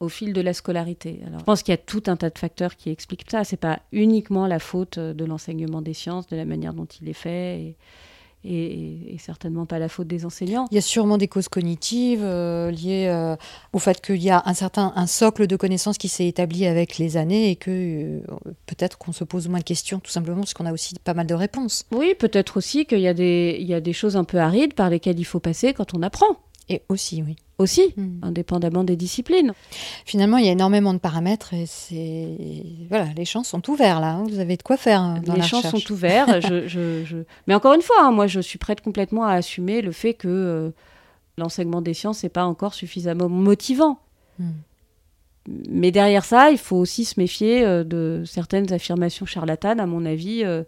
au 0.00 0.08
fil 0.08 0.32
de 0.32 0.40
la 0.40 0.52
scolarité. 0.52 1.20
Alors, 1.26 1.40
je 1.40 1.44
pense 1.44 1.62
qu'il 1.62 1.72
y 1.72 1.74
a 1.74 1.78
tout 1.78 2.02
un 2.06 2.16
tas 2.16 2.28
de 2.30 2.38
facteurs 2.38 2.76
qui 2.76 2.90
expliquent 2.90 3.30
ça. 3.30 3.44
C'est 3.44 3.56
pas 3.56 3.80
uniquement 3.92 4.46
la 4.46 4.58
faute 4.58 4.98
de 4.98 5.24
l'enseignement 5.24 5.80
des 5.82 5.94
sciences, 5.94 6.26
de 6.26 6.36
la 6.36 6.44
manière 6.44 6.74
dont 6.74 6.86
il 7.00 7.08
est 7.08 7.12
fait, 7.14 7.60
et, 7.60 7.76
et- 8.46 9.14
et 9.14 9.18
certainement 9.18 9.66
pas 9.66 9.78
la 9.78 9.88
faute 9.88 10.06
des 10.06 10.24
enseignants. 10.24 10.66
Il 10.70 10.74
y 10.74 10.78
a 10.78 10.82
sûrement 10.82 11.18
des 11.18 11.28
causes 11.28 11.48
cognitives 11.48 12.22
euh, 12.22 12.70
liées 12.70 13.06
euh, 13.08 13.36
au 13.72 13.78
fait 13.78 14.00
qu'il 14.00 14.22
y 14.22 14.30
a 14.30 14.42
un 14.46 14.54
certain 14.54 14.92
un 14.96 15.06
socle 15.06 15.46
de 15.46 15.56
connaissances 15.56 15.98
qui 15.98 16.08
s'est 16.08 16.26
établi 16.26 16.66
avec 16.66 16.98
les 16.98 17.16
années 17.16 17.50
et 17.50 17.56
que 17.56 17.70
euh, 17.70 18.20
peut-être 18.66 18.98
qu'on 18.98 19.12
se 19.12 19.24
pose 19.24 19.48
moins 19.48 19.58
de 19.58 19.64
questions 19.64 19.98
tout 19.98 20.10
simplement 20.10 20.40
parce 20.40 20.54
qu'on 20.54 20.66
a 20.66 20.72
aussi 20.72 20.94
pas 21.02 21.14
mal 21.14 21.26
de 21.26 21.34
réponses. 21.34 21.84
Oui, 21.92 22.14
peut-être 22.18 22.56
aussi 22.56 22.86
qu'il 22.86 23.00
y, 23.00 23.08
a 23.08 23.14
des- 23.14 23.56
il 23.60 23.66
y 23.66 23.74
a 23.74 23.80
des 23.80 23.92
choses 23.92 24.16
un 24.16 24.24
peu 24.24 24.38
arides 24.38 24.74
par 24.74 24.90
lesquelles 24.90 25.18
il 25.18 25.24
faut 25.24 25.40
passer 25.40 25.72
quand 25.74 25.94
on 25.94 26.02
apprend. 26.02 26.26
Et 26.68 26.82
aussi, 26.88 27.22
oui. 27.22 27.36
Aussi, 27.58 27.94
Mm. 27.96 28.18
indépendamment 28.22 28.84
des 28.84 28.96
disciplines. 28.96 29.52
Finalement, 30.04 30.36
il 30.36 30.44
y 30.44 30.48
a 30.48 30.52
énormément 30.52 30.92
de 30.92 30.98
paramètres 30.98 31.54
et 31.54 31.64
c'est 31.64 32.36
voilà, 32.90 33.06
les 33.16 33.24
champs 33.24 33.44
sont 33.44 33.70
ouverts 33.70 33.98
là. 34.00 34.12
hein. 34.12 34.24
Vous 34.28 34.40
avez 34.40 34.58
de 34.58 34.62
quoi 34.62 34.76
faire 34.76 35.00
hein, 35.00 35.22
dans 35.24 35.32
les 35.32 35.40
la 35.40 35.46
champs 35.46 35.58
recherche. 35.58 35.82
sont 35.84 35.92
ouverts. 35.92 36.40
je, 36.42 36.68
je- 36.68 37.04
je- 37.04 37.16
Mais 37.46 37.54
encore 37.54 37.72
une 37.72 37.80
fois, 37.80 37.96
hein, 38.02 38.12
moi, 38.12 38.26
je 38.26 38.40
suis 38.40 38.58
prête 38.58 38.82
complètement 38.82 39.24
à 39.24 39.32
assumer 39.32 39.80
le 39.80 39.92
fait 39.92 40.12
que 40.12 40.28
euh, 40.28 40.70
l'enseignement 41.38 41.80
des 41.80 41.94
sciences 41.94 42.22
n'est 42.22 42.28
pas 42.28 42.44
encore 42.44 42.74
suffisamment 42.74 43.30
motivant. 43.30 44.00
Mm. 44.38 44.50
Mais 45.70 45.92
derrière 45.92 46.24
ça, 46.24 46.50
il 46.50 46.58
faut 46.58 46.76
aussi 46.76 47.04
se 47.04 47.18
méfier 47.20 47.64
euh, 47.64 47.84
de 47.84 48.24
certaines 48.26 48.72
affirmations 48.72 49.26
charlatanes, 49.26 49.78
à 49.80 49.86
mon 49.86 50.04
avis, 50.04 50.42
euh, 50.44 50.64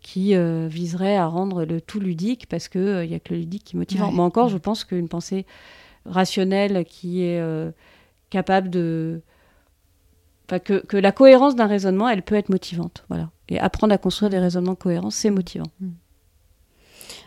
qui 0.00 0.34
euh, 0.34 0.66
viseraient 0.70 1.16
à 1.16 1.26
rendre 1.26 1.64
le 1.64 1.80
tout 1.80 2.00
ludique 2.00 2.46
parce 2.48 2.68
qu'il 2.68 3.06
n'y 3.08 3.14
a 3.14 3.18
que 3.20 3.34
le 3.34 3.40
ludique 3.40 3.64
qui 3.64 3.76
motivant. 3.76 4.08
Ouais. 4.08 4.14
Mais 4.14 4.20
encore, 4.22 4.48
je 4.48 4.58
pense 4.58 4.84
qu'une 4.84 5.08
pensée 5.08 5.44
rationnel 6.04 6.84
qui 6.84 7.22
est 7.24 7.40
euh, 7.40 7.70
capable 8.30 8.70
de. 8.70 9.20
Que, 10.48 10.96
la 10.98 11.12
cohérence 11.12 11.56
d'un 11.56 11.66
raisonnement, 11.66 12.10
elle 12.10 12.22
peut 12.22 12.34
être 12.34 12.50
motivante. 12.50 13.04
Voilà. 13.08 13.30
Et 13.48 13.58
apprendre 13.58 13.94
à 13.94 13.98
construire 13.98 14.28
des 14.28 14.38
raisonnements 14.38 14.74
cohérents, 14.74 15.10
c'est 15.10 15.30
motivant. 15.30 15.68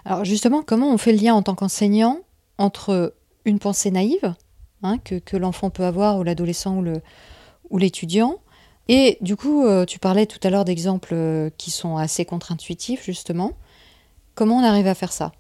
Alors 0.06 0.24
justement, 0.26 0.62
comment 0.62 0.92
on 0.94 0.98
fait 1.00 1.12
le 1.12 1.18
lien 1.20 1.34
en 1.34 1.42
tant 1.42 1.56
qu'enseignant 1.56 2.20
entre 2.60 3.16
une 3.46 3.58
pensée 3.58 3.90
naïve 3.90 4.36
hein, 4.84 5.00
que, 5.00 5.38
l'enfant 5.38 5.72
peut 5.72 5.86
avoir, 5.86 6.20
ou 6.20 6.24
l'adolescent, 6.24 6.78
ou 6.78 6.82
le- 6.84 7.02
ou 7.72 7.80
l'étudiant, 7.80 8.40
et 8.88 9.18
du 9.22 9.36
coup, 9.36 9.66
euh, 9.66 9.86
tu 9.86 9.98
parlais 9.98 10.28
tout 10.28 10.40
à 10.44 10.50
l'heure 10.52 10.66
d'exemples 10.66 11.14
euh, 11.14 11.50
qui 11.58 11.72
sont 11.72 11.98
assez 11.98 12.26
contre-intuitifs, 12.26 13.04
justement. 13.04 13.54
Comment 14.36 14.58
on 14.58 14.64
arrive 14.64 14.88
à 14.88 14.94
faire 14.94 15.12
ça? 15.12 15.32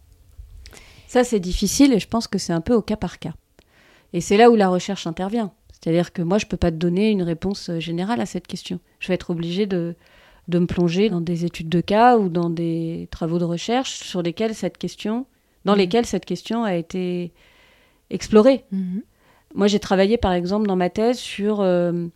Ça, 1.15 1.23
c'est 1.23 1.39
difficile 1.39 1.93
et 1.93 1.99
je 1.99 2.09
pense 2.09 2.27
que 2.27 2.37
c'est 2.37 2.51
un 2.51 2.59
peu 2.59 2.73
au 2.73 2.81
cas 2.81 2.97
par 2.97 3.19
cas. 3.19 3.35
Et 4.11 4.19
c'est 4.19 4.35
là 4.35 4.51
où 4.51 4.55
la 4.57 4.67
recherche 4.67 5.07
intervient. 5.07 5.53
C'est-à-dire 5.71 6.11
que 6.11 6.21
moi, 6.21 6.39
je 6.39 6.45
ne 6.45 6.49
peux 6.49 6.57
pas 6.57 6.71
te 6.71 6.75
donner 6.75 7.09
une 7.09 7.23
réponse 7.23 7.69
euh, 7.69 7.79
générale 7.79 8.19
à 8.19 8.25
cette 8.25 8.47
question. 8.47 8.81
Je 8.99 9.07
vais 9.07 9.13
être 9.13 9.29
obligée 9.29 9.65
de, 9.65 9.95
de 10.49 10.59
me 10.59 10.65
plonger 10.65 11.09
dans 11.09 11.21
des 11.21 11.45
études 11.45 11.69
de 11.69 11.79
cas 11.79 12.17
ou 12.17 12.27
dans 12.27 12.49
des 12.49 13.07
travaux 13.11 13.39
de 13.39 13.45
recherche 13.45 13.99
sur 14.03 14.21
lesquels 14.23 14.53
cette 14.53 14.77
question, 14.77 15.25
dans 15.63 15.71
Mhm. 15.71 15.79
lesquels 15.79 16.05
cette 16.05 16.25
question 16.25 16.65
a 16.65 16.75
été 16.75 17.31
explorée. 18.09 18.65
Moi, 19.53 19.67
j'ai 19.67 19.79
travaillé, 19.79 20.17
par 20.17 20.33
exemple, 20.33 20.67
dans 20.67 20.75
ma 20.75 20.89
thèse 20.89 21.17
sur 21.17 21.61
euh, 21.61 22.07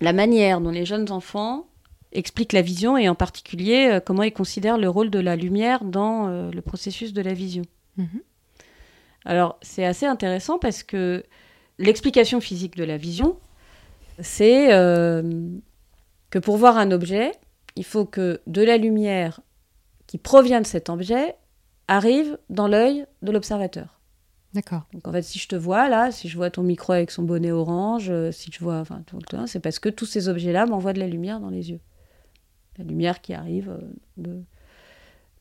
la 0.00 0.12
manière 0.12 0.60
dont 0.60 0.70
les 0.70 0.84
jeunes 0.84 1.12
enfants 1.12 1.68
expliquent 2.10 2.54
la 2.54 2.62
vision 2.62 2.96
et 2.96 3.08
en 3.08 3.14
particulier 3.14 3.88
euh, 3.92 4.00
comment 4.00 4.24
ils 4.24 4.32
considèrent 4.32 4.78
le 4.78 4.88
rôle 4.88 5.10
de 5.10 5.20
la 5.20 5.36
lumière 5.36 5.84
dans 5.84 6.26
euh, 6.26 6.50
le 6.50 6.60
processus 6.60 7.12
de 7.12 7.22
la 7.22 7.34
vision. 7.34 7.62
Mhm. 7.96 8.20
Alors, 9.24 9.58
c'est 9.62 9.84
assez 9.84 10.06
intéressant 10.06 10.58
parce 10.58 10.82
que 10.82 11.24
l'explication 11.78 12.40
physique 12.40 12.76
de 12.76 12.84
la 12.84 12.96
vision, 12.96 13.38
c'est 14.20 14.72
euh, 14.72 15.48
que 16.30 16.38
pour 16.38 16.56
voir 16.56 16.76
un 16.76 16.90
objet, 16.90 17.32
il 17.76 17.84
faut 17.84 18.04
que 18.04 18.40
de 18.46 18.62
la 18.62 18.76
lumière 18.76 19.40
qui 20.06 20.18
provient 20.18 20.60
de 20.60 20.66
cet 20.66 20.88
objet 20.88 21.36
arrive 21.88 22.38
dans 22.50 22.68
l'œil 22.68 23.06
de 23.22 23.32
l'observateur. 23.32 24.00
D'accord. 24.52 24.86
Donc 24.92 25.08
en 25.08 25.12
fait, 25.12 25.22
si 25.22 25.40
je 25.40 25.48
te 25.48 25.56
vois 25.56 25.88
là, 25.88 26.12
si 26.12 26.28
je 26.28 26.36
vois 26.36 26.48
ton 26.50 26.62
micro 26.62 26.92
avec 26.92 27.10
son 27.10 27.24
bonnet 27.24 27.50
orange, 27.50 28.08
euh, 28.10 28.30
si 28.30 28.52
je 28.52 28.60
vois, 28.60 28.78
enfin, 28.78 29.02
tout 29.06 29.16
le 29.16 29.22
temps, 29.22 29.46
c'est 29.48 29.58
parce 29.58 29.80
que 29.80 29.88
tous 29.88 30.06
ces 30.06 30.28
objets-là 30.28 30.66
m'envoient 30.66 30.92
de 30.92 31.00
la 31.00 31.08
lumière 31.08 31.40
dans 31.40 31.50
les 31.50 31.70
yeux. 31.72 31.80
La 32.78 32.84
lumière 32.84 33.20
qui 33.20 33.34
arrive 33.34 33.70
euh, 33.70 33.80
de, 34.16 34.44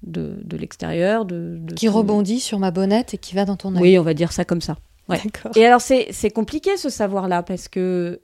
de, 0.03 0.37
de 0.43 0.57
l'extérieur, 0.57 1.25
de, 1.25 1.57
de 1.59 1.73
Qui 1.73 1.87
rebondit 1.89 2.39
sur 2.39 2.59
ma 2.59 2.71
bonnette 2.71 3.13
et 3.13 3.17
qui 3.17 3.35
va 3.35 3.45
dans 3.45 3.55
ton 3.55 3.75
œil. 3.75 3.81
Oui, 3.81 3.99
on 3.99 4.03
va 4.03 4.13
dire 4.13 4.31
ça 4.31 4.45
comme 4.45 4.61
ça. 4.61 4.77
ouais. 5.09 5.21
Et 5.55 5.65
alors, 5.65 5.81
c'est 5.81 6.31
compliqué 6.33 6.77
ce 6.77 6.89
savoir-là 6.89 7.43
parce 7.43 7.67
que, 7.67 8.21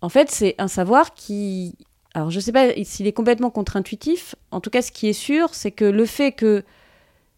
en 0.00 0.08
fait, 0.08 0.30
c'est 0.30 0.54
un 0.58 0.68
savoir 0.68 1.14
qui. 1.14 1.76
Alors, 2.14 2.30
je 2.30 2.40
sais 2.40 2.52
pas 2.52 2.72
s'il 2.84 3.06
est 3.06 3.12
complètement 3.12 3.50
contre-intuitif. 3.50 4.34
En 4.50 4.60
tout 4.60 4.70
cas, 4.70 4.82
ce 4.82 4.90
qui 4.90 5.08
est 5.08 5.12
sûr, 5.12 5.54
c'est 5.54 5.70
que 5.70 5.84
le 5.84 6.06
fait 6.06 6.32
que 6.32 6.64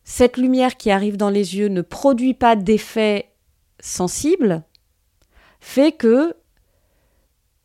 cette 0.04 0.36
lumière 0.36 0.76
qui 0.76 0.90
arrive 0.90 1.16
dans 1.16 1.30
les 1.30 1.56
yeux 1.56 1.68
ne 1.68 1.82
produit 1.82 2.34
pas 2.34 2.56
d'effet 2.56 3.26
sensible 3.80 4.62
fait 5.60 5.92
que 5.92 6.34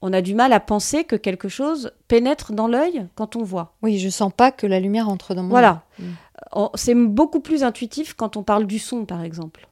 on 0.02 0.14
a 0.14 0.22
du 0.22 0.36
mal 0.36 0.54
à 0.54 0.60
penser 0.60 1.04
que 1.04 1.16
quelque 1.16 1.50
chose 1.50 1.92
pénètre 2.08 2.52
dans 2.54 2.68
l'œil 2.68 3.08
quand 3.16 3.36
on 3.36 3.44
voit. 3.44 3.76
Oui, 3.82 3.98
je 4.00 4.10
sens 4.10 4.32
pas 4.36 4.52
que 4.52 4.68
la 4.68 4.80
lumière 4.80 5.10
entre 5.10 5.34
dans 5.34 5.44
mon 5.44 5.50
Voilà. 5.50 5.84
œil. 6.00 6.06
On- 6.54 6.70
C'est 6.76 6.94
beaucoup 6.96 7.40
plus 7.40 7.64
intuitif 7.64 8.14
quand 8.14 8.38
on 8.38 8.44
parle 8.44 8.68
du 8.68 8.78
son, 8.80 9.06
par 9.06 9.24
exemple, 9.24 9.68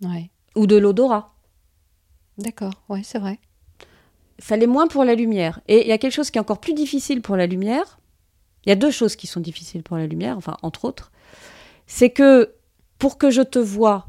Mm. 0.00 0.12
Ouais. 0.12 0.30
ou 0.56 0.66
de 0.66 0.76
l'odorat. 0.76 1.34
D'accord. 2.38 2.72
Ouais, 2.88 3.02
c'est 3.04 3.18
vrai. 3.18 3.38
ça 4.42 4.56
l'est 4.56 4.66
moins 4.66 4.86
pour 4.88 5.04
la 5.04 5.14
lumière. 5.14 5.60
Et 5.68 5.82
il 5.82 5.86
y 5.88 5.92
a 5.92 5.98
quelque 5.98 6.14
chose 6.14 6.30
qui 6.30 6.38
est 6.38 6.40
encore 6.40 6.60
plus 6.60 6.72
difficile 6.72 7.20
pour 7.20 7.36
la 7.36 7.46
lumière. 7.46 7.98
Il 8.64 8.70
y 8.70 8.72
a 8.72 8.76
deux 8.76 8.90
choses 8.90 9.14
qui 9.14 9.26
sont 9.26 9.40
difficiles 9.40 9.82
pour 9.82 9.98
la 9.98 10.06
lumière, 10.06 10.34
enfin, 10.38 10.56
entre 10.62 10.86
autres. 10.86 11.12
C'est 11.86 12.08
que 12.08 12.54
pour 12.98 13.18
que 13.18 13.28
je 13.30 13.42
te 13.42 13.58
vois, 13.58 14.06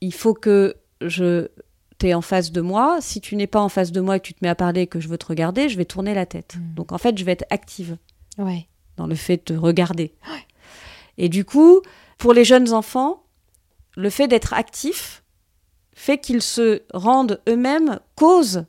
il 0.00 0.12
faut 0.14 0.34
que 0.34 0.76
je 1.00 1.48
en 2.14 2.20
face 2.22 2.52
de 2.52 2.60
moi. 2.60 2.98
Si 3.00 3.20
tu 3.20 3.36
n'es 3.36 3.46
pas 3.46 3.60
en 3.60 3.68
face 3.68 3.92
de 3.92 4.00
moi 4.00 4.16
et 4.16 4.20
que 4.20 4.26
tu 4.26 4.34
te 4.34 4.40
mets 4.42 4.48
à 4.48 4.54
parler 4.54 4.82
et 4.82 4.86
que 4.86 5.00
je 5.00 5.08
veux 5.08 5.18
te 5.18 5.26
regarder, 5.26 5.68
je 5.68 5.76
vais 5.76 5.84
tourner 5.84 6.14
la 6.14 6.26
tête. 6.26 6.56
Mm. 6.56 6.74
Donc 6.74 6.92
en 6.92 6.98
fait, 6.98 7.16
je 7.16 7.24
vais 7.24 7.32
être 7.32 7.44
active 7.50 7.96
Ouais. 8.38 8.66
dans 8.96 9.06
le 9.06 9.14
fait 9.14 9.36
de 9.36 9.42
te 9.42 9.52
regarder. 9.52 10.14
Et 11.18 11.28
du 11.28 11.44
coup, 11.44 11.80
pour 12.18 12.32
les 12.32 12.44
jeunes 12.44 12.72
enfants, 12.72 13.24
le 13.96 14.10
fait 14.10 14.26
d'être 14.28 14.54
actif 14.54 15.22
fait 15.94 16.18
qu'ils 16.18 16.42
se 16.42 16.82
rendent 16.94 17.40
eux-mêmes 17.48 18.00
cause 18.16 18.64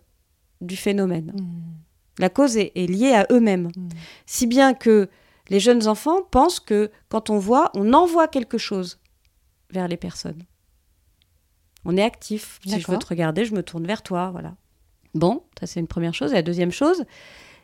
du 0.61 0.75
phénomène. 0.75 1.31
Mm. 1.35 2.21
La 2.21 2.29
cause 2.29 2.57
est, 2.57 2.71
est 2.75 2.85
liée 2.87 3.13
à 3.13 3.25
eux-mêmes. 3.31 3.71
Mm. 3.75 3.89
Si 4.25 4.45
bien 4.47 4.73
que 4.73 5.09
les 5.49 5.59
jeunes 5.59 5.87
enfants 5.87 6.21
pensent 6.29 6.59
que 6.59 6.91
quand 7.09 7.29
on 7.29 7.37
voit, 7.39 7.71
on 7.73 7.93
envoie 7.93 8.27
quelque 8.27 8.57
chose 8.57 8.99
vers 9.71 9.87
les 9.87 9.97
personnes. 9.97 10.43
On 11.85 11.97
est 11.97 12.03
actif. 12.03 12.59
Si 12.65 12.79
je 12.79 12.91
veux 12.91 12.97
te 12.97 13.07
regarder, 13.07 13.45
je 13.45 13.53
me 13.53 13.63
tourne 13.63 13.85
vers 13.85 14.03
toi. 14.03 14.29
Voilà. 14.31 14.55
Bon, 15.13 15.43
ça 15.59 15.67
c'est 15.67 15.79
une 15.79 15.87
première 15.87 16.13
chose. 16.13 16.31
Et 16.31 16.35
la 16.35 16.41
deuxième 16.41 16.71
chose, 16.71 17.05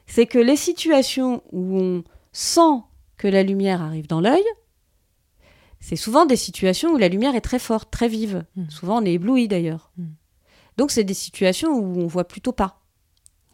c'est 0.06 0.26
que 0.26 0.40
les 0.40 0.56
situations 0.56 1.44
où 1.52 1.80
on 1.80 2.04
sent 2.32 2.84
que 3.18 3.28
la 3.28 3.44
lumière 3.44 3.82
arrive 3.82 4.08
dans 4.08 4.22
l'œil, 4.22 4.44
c'est 5.80 5.96
souvent 5.96 6.26
des 6.26 6.36
situations 6.36 6.92
où 6.92 6.98
la 6.98 7.08
lumière 7.08 7.36
est 7.36 7.42
très 7.42 7.60
forte, 7.60 7.90
très 7.92 8.08
vive. 8.08 8.46
Mm. 8.56 8.70
Souvent, 8.70 9.02
on 9.02 9.06
est 9.06 9.14
ébloui 9.14 9.48
d'ailleurs. 9.48 9.92
Mm. 9.98 10.08
Donc, 10.78 10.92
c'est 10.92 11.04
des 11.04 11.14
situations 11.14 11.72
où 11.72 12.00
on 12.00 12.08
voit 12.08 12.28
plutôt 12.28 12.52
pas. 12.52 12.82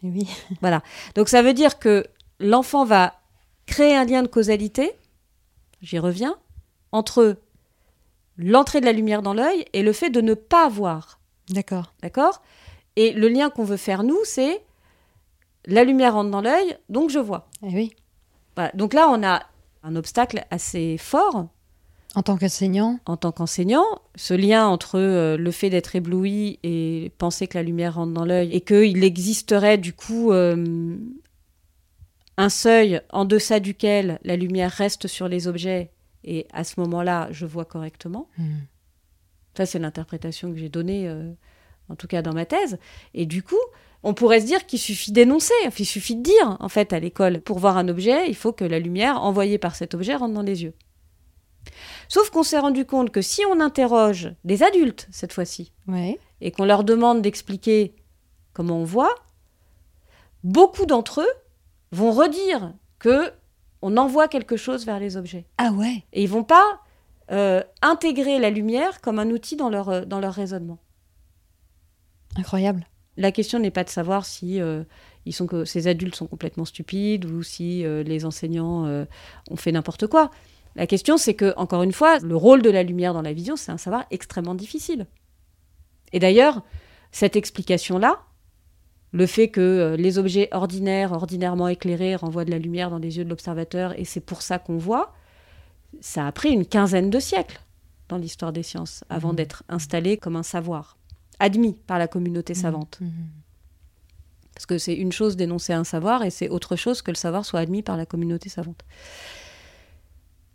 Et 0.03 0.09
oui. 0.09 0.27
Donc 1.15 1.29
ça 1.29 1.41
veut 1.41 1.53
dire 1.53 1.79
que 1.79 2.05
l'enfant 2.39 2.85
va 2.85 3.13
créer 3.65 3.95
un 3.95 4.05
lien 4.05 4.23
de 4.23 4.27
causalité, 4.27 4.91
j'y 5.81 5.99
reviens, 5.99 6.37
entre 6.91 7.37
l'entrée 8.37 8.81
de 8.81 8.85
la 8.85 8.91
lumière 8.91 9.21
dans 9.21 9.33
l'œil 9.33 9.65
et 9.73 9.81
le 9.81 9.93
fait 9.93 10.09
de 10.09 10.21
ne 10.21 10.33
pas 10.33 10.69
voir. 10.69 11.19
D'accord. 11.49 11.93
D'accord? 12.01 12.41
Et 12.95 13.11
le 13.11 13.27
lien 13.27 13.49
qu'on 13.49 13.63
veut 13.63 13.77
faire, 13.77 14.03
nous, 14.03 14.19
c'est 14.23 14.61
la 15.65 15.83
lumière 15.83 16.13
rentre 16.13 16.31
dans 16.31 16.41
l'œil, 16.41 16.77
donc 16.89 17.09
je 17.09 17.19
vois. 17.19 17.47
Et 17.63 17.73
oui. 17.73 17.95
Voilà. 18.55 18.71
Donc 18.73 18.93
là, 18.93 19.09
on 19.09 19.23
a 19.23 19.43
un 19.83 19.95
obstacle 19.95 20.45
assez 20.51 20.97
fort 20.97 21.47
En 22.15 22.23
tant 22.23 22.37
qu'enseignant. 22.37 22.99
en 23.05 23.17
tant 23.17 23.31
qu'enseignant, 23.31 23.85
ce 24.15 24.33
lien 24.33 24.67
entre 24.67 24.99
euh, 24.99 25.37
le 25.37 25.51
fait 25.51 25.69
d'être 25.69 25.95
ébloui 25.95 26.59
et 26.63 27.11
penser 27.17 27.47
que 27.47 27.57
la 27.57 27.63
lumière 27.63 27.95
rentre 27.95 28.13
dans 28.13 28.25
l'œil 28.25 28.53
et 28.53 28.61
qu'il 28.61 29.03
existerait 29.03 29.77
du 29.77 29.93
coup 29.93 30.31
euh, 30.31 30.97
un 32.37 32.49
seuil 32.49 33.01
en 33.11 33.25
deçà 33.25 33.59
duquel 33.59 34.19
la 34.23 34.35
lumière 34.35 34.71
reste 34.71 35.07
sur 35.07 35.27
les 35.27 35.47
objets 35.47 35.91
et 36.25 36.47
à 36.51 36.63
ce 36.63 36.79
moment-là, 36.81 37.29
je 37.31 37.45
vois 37.45 37.63
correctement. 37.65 38.27
Mm. 38.37 38.57
Ça, 39.55 39.65
c'est 39.65 39.79
l'interprétation 39.79 40.51
que 40.51 40.57
j'ai 40.57 40.67
donnée, 40.69 41.07
euh, 41.07 41.31
en 41.87 41.95
tout 41.95 42.07
cas 42.07 42.21
dans 42.21 42.33
ma 42.33 42.45
thèse. 42.45 42.77
Et 43.13 43.25
du 43.25 43.41
coup, 43.43 43.55
on 44.03 44.13
pourrait 44.13 44.41
se 44.41 44.45
dire 44.45 44.65
qu'il 44.65 44.79
suffit 44.79 45.11
d'énoncer, 45.11 45.53
il 45.79 45.85
suffit 45.85 46.15
de 46.15 46.23
dire, 46.23 46.57
en 46.59 46.67
fait, 46.67 46.91
à 46.93 46.99
l'école, 46.99 47.39
pour 47.39 47.59
voir 47.59 47.77
un 47.77 47.87
objet, 47.87 48.27
il 48.27 48.35
faut 48.35 48.51
que 48.51 48.65
la 48.65 48.79
lumière 48.79 49.21
envoyée 49.23 49.57
par 49.57 49.75
cet 49.75 49.93
objet 49.93 50.15
rentre 50.15 50.33
dans 50.33 50.41
les 50.41 50.63
yeux. 50.63 50.73
Sauf 52.09 52.29
qu'on 52.29 52.43
s'est 52.43 52.59
rendu 52.59 52.85
compte 52.85 53.11
que 53.11 53.21
si 53.21 53.41
on 53.49 53.59
interroge 53.59 54.33
des 54.43 54.61
adultes, 54.61 55.07
cette 55.11 55.33
fois-ci, 55.33 55.71
Ouais. 55.87 56.19
et 56.41 56.51
qu'on 56.51 56.65
leur 56.65 56.83
demande 56.83 57.21
d'expliquer 57.21 57.95
comment 58.53 58.79
on 58.79 58.83
voit, 58.83 59.15
beaucoup 60.43 60.85
d'entre 60.85 61.21
eux 61.21 61.33
vont 61.91 62.11
redire 62.11 62.73
que 62.99 63.31
on 63.87 63.97
envoie 63.97 64.27
quelque 64.27 64.57
chose 64.57 64.83
vers 64.83 64.99
les 64.99 65.15
objets. 65.15 65.45
Ah 65.59 65.71
ouais. 65.71 66.03
Et 66.11 66.23
ils 66.23 66.29
vont 66.29 66.43
pas 66.43 66.81
euh, 67.31 67.61
intégrer 67.83 68.39
la 68.39 68.49
lumière 68.49 68.99
comme 68.99 69.19
un 69.19 69.29
outil 69.29 69.55
dans 69.55 69.69
leur, 69.69 69.89
euh, 69.89 70.05
dans 70.05 70.19
leur 70.19 70.33
raisonnement. 70.33 70.79
Incroyable. 72.35 72.87
La 73.15 73.31
question 73.31 73.59
n'est 73.59 73.69
pas 73.69 73.83
de 73.83 73.89
savoir 73.89 74.25
si 74.25 74.59
euh, 74.59 74.83
ils 75.27 75.33
sont 75.33 75.45
que 75.45 75.65
ces 75.65 75.87
adultes 75.87 76.15
sont 76.15 76.25
complètement 76.25 76.65
stupides 76.65 77.25
ou 77.25 77.43
si 77.43 77.85
euh, 77.85 78.01
les 78.01 78.25
enseignants 78.25 79.05
ont 79.51 79.55
fait 79.55 79.71
n'importe 79.71 80.07
quoi. 80.07 80.31
La 80.75 80.87
question, 80.87 81.17
c'est 81.17 81.35
que 81.35 81.53
encore 81.55 81.83
une 81.83 81.93
fois, 81.93 82.17
le 82.17 82.35
rôle 82.35 82.63
de 82.63 82.71
la 82.71 82.81
lumière 82.81 83.13
dans 83.13 83.21
la 83.21 83.33
vision, 83.33 83.55
c'est 83.55 83.71
un 83.71 83.77
savoir 83.77 84.05
extrêmement 84.09 84.55
difficile. 84.55 85.05
Et 86.11 86.17
d'ailleurs, 86.17 86.63
cette 87.11 87.35
explication-là, 87.35 88.19
le 89.15 89.25
fait 89.27 89.47
que 89.47 89.61
euh, 89.61 89.95
les 89.95 90.17
objets 90.17 90.49
ordinaires, 90.51 91.13
ordinairement 91.13 91.69
éclairés, 91.69 92.17
renvoient 92.17 92.43
de 92.43 92.51
la 92.51 92.59
lumière 92.59 92.89
dans 92.89 92.97
les 92.97 93.17
yeux 93.17 93.23
de 93.23 93.29
l'observateur 93.29 93.97
et 93.97 94.03
c'est 94.03 94.19
pour 94.19 94.41
ça 94.41 94.59
qu'on 94.59 94.77
voit, 94.77 95.13
ça 96.01 96.27
a 96.27 96.31
pris 96.33 96.49
une 96.49 96.65
quinzaine 96.65 97.09
de 97.09 97.19
siècles 97.19 97.61
dans 98.09 98.17
l'histoire 98.17 98.51
des 98.51 98.61
sciences 98.61 99.05
avant 99.09 99.29
Mhm. 99.29 99.35
d'être 99.37 99.63
installé 99.69 100.17
comme 100.17 100.35
un 100.35 100.43
savoir, 100.43 100.97
admis 101.39 101.77
par 101.87 101.97
la 101.97 102.09
communauté 102.09 102.53
savante. 102.53 102.97
Mm. 102.99 103.07
Parce 104.53 104.65
que 104.65 104.77
c'est 104.77 104.93
une 104.93 105.13
chose 105.13 105.37
d'énoncer 105.37 105.71
un 105.71 105.85
savoir 105.85 106.23
et 106.23 106.29
c'est 106.29 106.49
autre 106.49 106.75
chose 106.75 107.01
que 107.01 107.11
le 107.11 107.15
savoir 107.15 107.45
soit 107.45 107.61
admis 107.61 107.83
par 107.83 107.95
la 107.95 108.05
communauté 108.05 108.49
savante. 108.49 108.83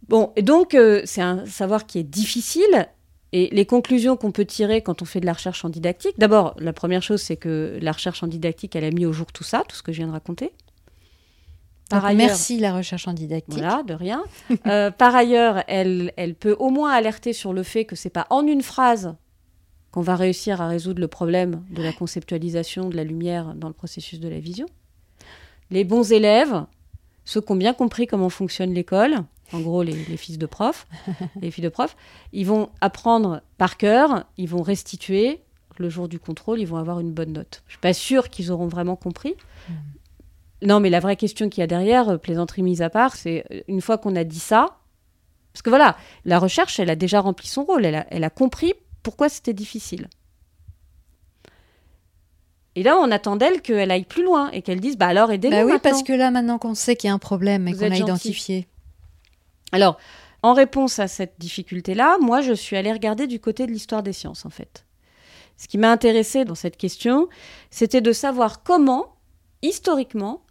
Bon, 0.06 0.32
et 0.36 0.42
donc 0.42 0.74
euh, 0.74 1.00
c'est 1.06 1.22
un 1.22 1.46
savoir 1.46 1.86
qui 1.86 1.98
est 1.98 2.02
difficile 2.20 2.88
Et 3.32 3.48
les 3.52 3.64
conclusions 3.64 4.16
qu'on 4.16 4.32
peut 4.32 4.44
tirer 4.44 4.82
quand 4.82 5.02
on 5.02 5.04
fait 5.04 5.20
de 5.20 5.26
la 5.26 5.34
recherche 5.34 5.64
en 5.64 5.68
didactique, 5.68 6.18
d'abord, 6.18 6.54
la 6.58 6.72
première 6.72 7.02
chose, 7.02 7.20
c'est 7.20 7.36
que 7.36 7.78
la 7.80 7.92
recherche 7.92 8.22
en 8.22 8.26
didactique, 8.26 8.74
elle 8.74 8.84
a 8.84 8.90
mis 8.90 9.06
au 9.06 9.12
jour 9.12 9.32
tout 9.32 9.44
ça, 9.44 9.62
tout 9.68 9.76
ce 9.76 9.82
que 9.82 9.92
je 9.92 9.98
viens 9.98 10.08
de 10.08 10.12
raconter. 10.12 10.52
Par 11.90 12.04
ailleurs, 12.04 12.28
merci 12.28 12.58
la 12.58 12.74
recherche 12.74 13.08
en 13.08 13.12
didactique. 13.12 13.54
Voilà, 13.54 13.82
de 13.82 13.94
rien. 13.94 14.22
euh, 14.66 14.90
par 14.90 15.14
ailleurs, 15.14 15.64
elle, 15.66 16.12
elle 16.16 16.34
peut 16.34 16.56
au 16.58 16.70
moins 16.70 16.92
alerter 16.92 17.32
sur 17.32 17.52
le 17.52 17.62
fait 17.62 17.84
que 17.84 17.96
c'est 17.96 18.10
pas 18.10 18.26
en 18.30 18.46
une 18.46 18.62
phrase 18.62 19.14
qu'on 19.90 20.02
va 20.02 20.14
réussir 20.14 20.60
à 20.60 20.68
résoudre 20.68 21.00
le 21.00 21.08
problème 21.08 21.64
de 21.70 21.82
la 21.82 21.92
conceptualisation 21.92 22.88
de 22.88 22.96
la 22.96 23.02
lumière 23.04 23.54
dans 23.54 23.66
le 23.68 23.74
processus 23.74 24.20
de 24.20 24.28
la 24.28 24.38
vision. 24.38 24.66
Les 25.70 25.82
bons 25.82 26.12
élèves, 26.12 26.64
ceux 27.24 27.40
qui 27.40 27.52
ont 27.52 27.56
bien 27.56 27.74
compris 27.74 28.06
comment 28.06 28.30
fonctionne 28.30 28.72
l'école, 28.72 29.24
en 29.52 29.60
gros 29.60 29.82
les, 29.82 29.92
les 30.04 30.16
fils 30.16 30.38
de 30.38 30.46
profs, 30.46 30.86
les 31.40 31.50
filles 31.50 31.64
de 31.64 31.68
profs, 31.68 31.96
ils 32.32 32.46
vont 32.46 32.70
apprendre 32.80 33.42
par 33.58 33.76
cœur, 33.76 34.24
ils 34.36 34.48
vont 34.48 34.62
restituer 34.62 35.40
le 35.78 35.88
jour 35.88 36.08
du 36.08 36.18
contrôle, 36.18 36.60
ils 36.60 36.66
vont 36.66 36.76
avoir 36.76 37.00
une 37.00 37.12
bonne 37.12 37.32
note. 37.32 37.62
Je 37.66 37.72
suis 37.72 37.80
pas 37.80 37.94
sûre 37.94 38.28
qu'ils 38.28 38.52
auront 38.52 38.68
vraiment 38.68 38.96
compris. 38.96 39.34
Non, 40.62 40.78
mais 40.78 40.90
la 40.90 41.00
vraie 41.00 41.16
question 41.16 41.48
qu'il 41.48 41.62
y 41.62 41.64
a 41.64 41.66
derrière, 41.66 42.10
euh, 42.10 42.16
plaisanterie 42.18 42.62
mise 42.62 42.82
à 42.82 42.90
part, 42.90 43.16
c'est 43.16 43.44
euh, 43.50 43.62
une 43.66 43.80
fois 43.80 43.96
qu'on 43.96 44.14
a 44.14 44.24
dit 44.24 44.38
ça, 44.40 44.76
parce 45.54 45.62
que 45.62 45.70
voilà, 45.70 45.96
la 46.26 46.38
recherche, 46.38 46.78
elle 46.78 46.90
a 46.90 46.96
déjà 46.96 47.20
rempli 47.20 47.48
son 47.48 47.64
rôle, 47.64 47.86
elle 47.86 47.94
a, 47.94 48.06
elle 48.10 48.24
a 48.24 48.30
compris 48.30 48.74
pourquoi 49.02 49.30
c'était 49.30 49.54
difficile. 49.54 50.08
Et 52.76 52.82
là, 52.82 52.98
on 52.98 53.10
attend 53.10 53.36
d'elle 53.36 53.62
qu'elle 53.62 53.90
aille 53.90 54.04
plus 54.04 54.22
loin 54.22 54.50
et 54.50 54.62
qu'elle 54.62 54.80
dise, 54.80 54.96
bah 54.96 55.06
alors 55.08 55.32
aidez-nous 55.32 55.56
Bah 55.56 55.64
oui, 55.64 55.72
maintenant. 55.72 55.90
parce 55.90 56.02
que 56.02 56.12
là, 56.12 56.30
maintenant 56.30 56.58
qu'on 56.58 56.74
sait 56.74 56.94
qu'il 56.94 57.08
y 57.08 57.10
a 57.10 57.14
un 57.14 57.18
problème 57.18 57.66
et 57.66 57.72
qu'on 57.72 57.86
a 57.86 57.88
gentil. 57.90 58.02
identifié. 58.02 58.68
Alors, 59.72 59.98
en 60.42 60.54
réponse 60.54 60.98
à 60.98 61.08
cette 61.08 61.34
difficulté-là, 61.38 62.18
moi, 62.20 62.40
je 62.40 62.52
suis 62.52 62.76
allée 62.76 62.92
regarder 62.92 63.26
du 63.26 63.40
côté 63.40 63.66
de 63.66 63.72
l'histoire 63.72 64.02
des 64.02 64.12
sciences, 64.12 64.46
en 64.46 64.50
fait. 64.50 64.86
Ce 65.56 65.68
qui 65.68 65.76
m'a 65.76 65.92
intéressé 65.92 66.44
dans 66.44 66.54
cette 66.54 66.78
question, 66.78 67.28
c'était 67.70 68.00
de 68.00 68.12
savoir 68.12 68.62
comment, 68.62 69.16
historiquement, 69.62 70.42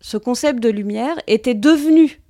ce 0.00 0.18
concept 0.18 0.60
de 0.60 0.68
lumière 0.68 1.16
était 1.26 1.54
devenu 1.54 2.20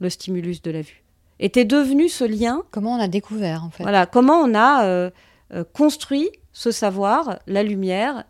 le 0.00 0.08
stimulus 0.08 0.62
de 0.62 0.70
la 0.70 0.80
vue, 0.80 1.04
était 1.38 1.66
devenu 1.66 2.08
ce 2.08 2.24
lien 2.24 2.62
Comment 2.70 2.94
on 2.94 3.00
a 3.00 3.08
découvert, 3.08 3.64
en 3.64 3.70
fait? 3.70 3.82
Voilà, 3.82 4.06
comment 4.06 4.40
on 4.40 4.54
a 4.54 4.86
euh, 4.86 5.10
euh, 5.52 5.64
construit 5.64 6.30
ce 6.52 6.70
savoir, 6.70 7.38
la 7.46 7.62
lumière 7.62 8.24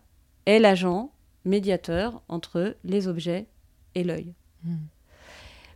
est 0.47 0.59
l'agent 0.59 1.12
médiateur 1.44 2.23
entre 2.29 2.77
les 2.85 3.07
objets 3.07 3.47
et 3.94 4.03
l'œil. 4.03 4.35
Hmm. 4.64 4.77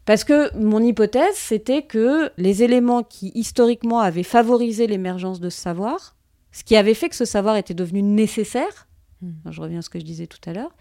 Parce 0.05 0.25
que 0.25 0.57
mon 0.57 0.83
hypothèse, 0.83 1.37
c'était 1.37 1.83
que 1.83 2.31
les 2.37 2.63
éléments 2.63 3.03
qui 3.03 3.31
historiquement 3.35 4.01
avaient 4.01 4.23
favorisé 4.23 4.87
l'émergence 4.87 5.41
de 5.41 5.49
ce 5.49 5.61
savoir, 5.61 6.17
ce 6.51 6.65
qui 6.65 6.77
avait 6.77 6.95
fait 6.95 7.09
que 7.09 7.17
ce 7.17 7.25
savoir 7.25 7.57
était 7.57 7.75
devenu 7.75 8.03
nécessaire, 8.03 8.89
Hmm. 9.23 9.35
je 9.49 9.61
reviens 9.61 9.79
à 9.79 9.83
ce 9.83 9.89
que 9.89 10.01
je 10.01 10.05
disais 10.05 10.27
tout 10.27 10.41
à 10.47 10.53
l'heure, 10.53 10.75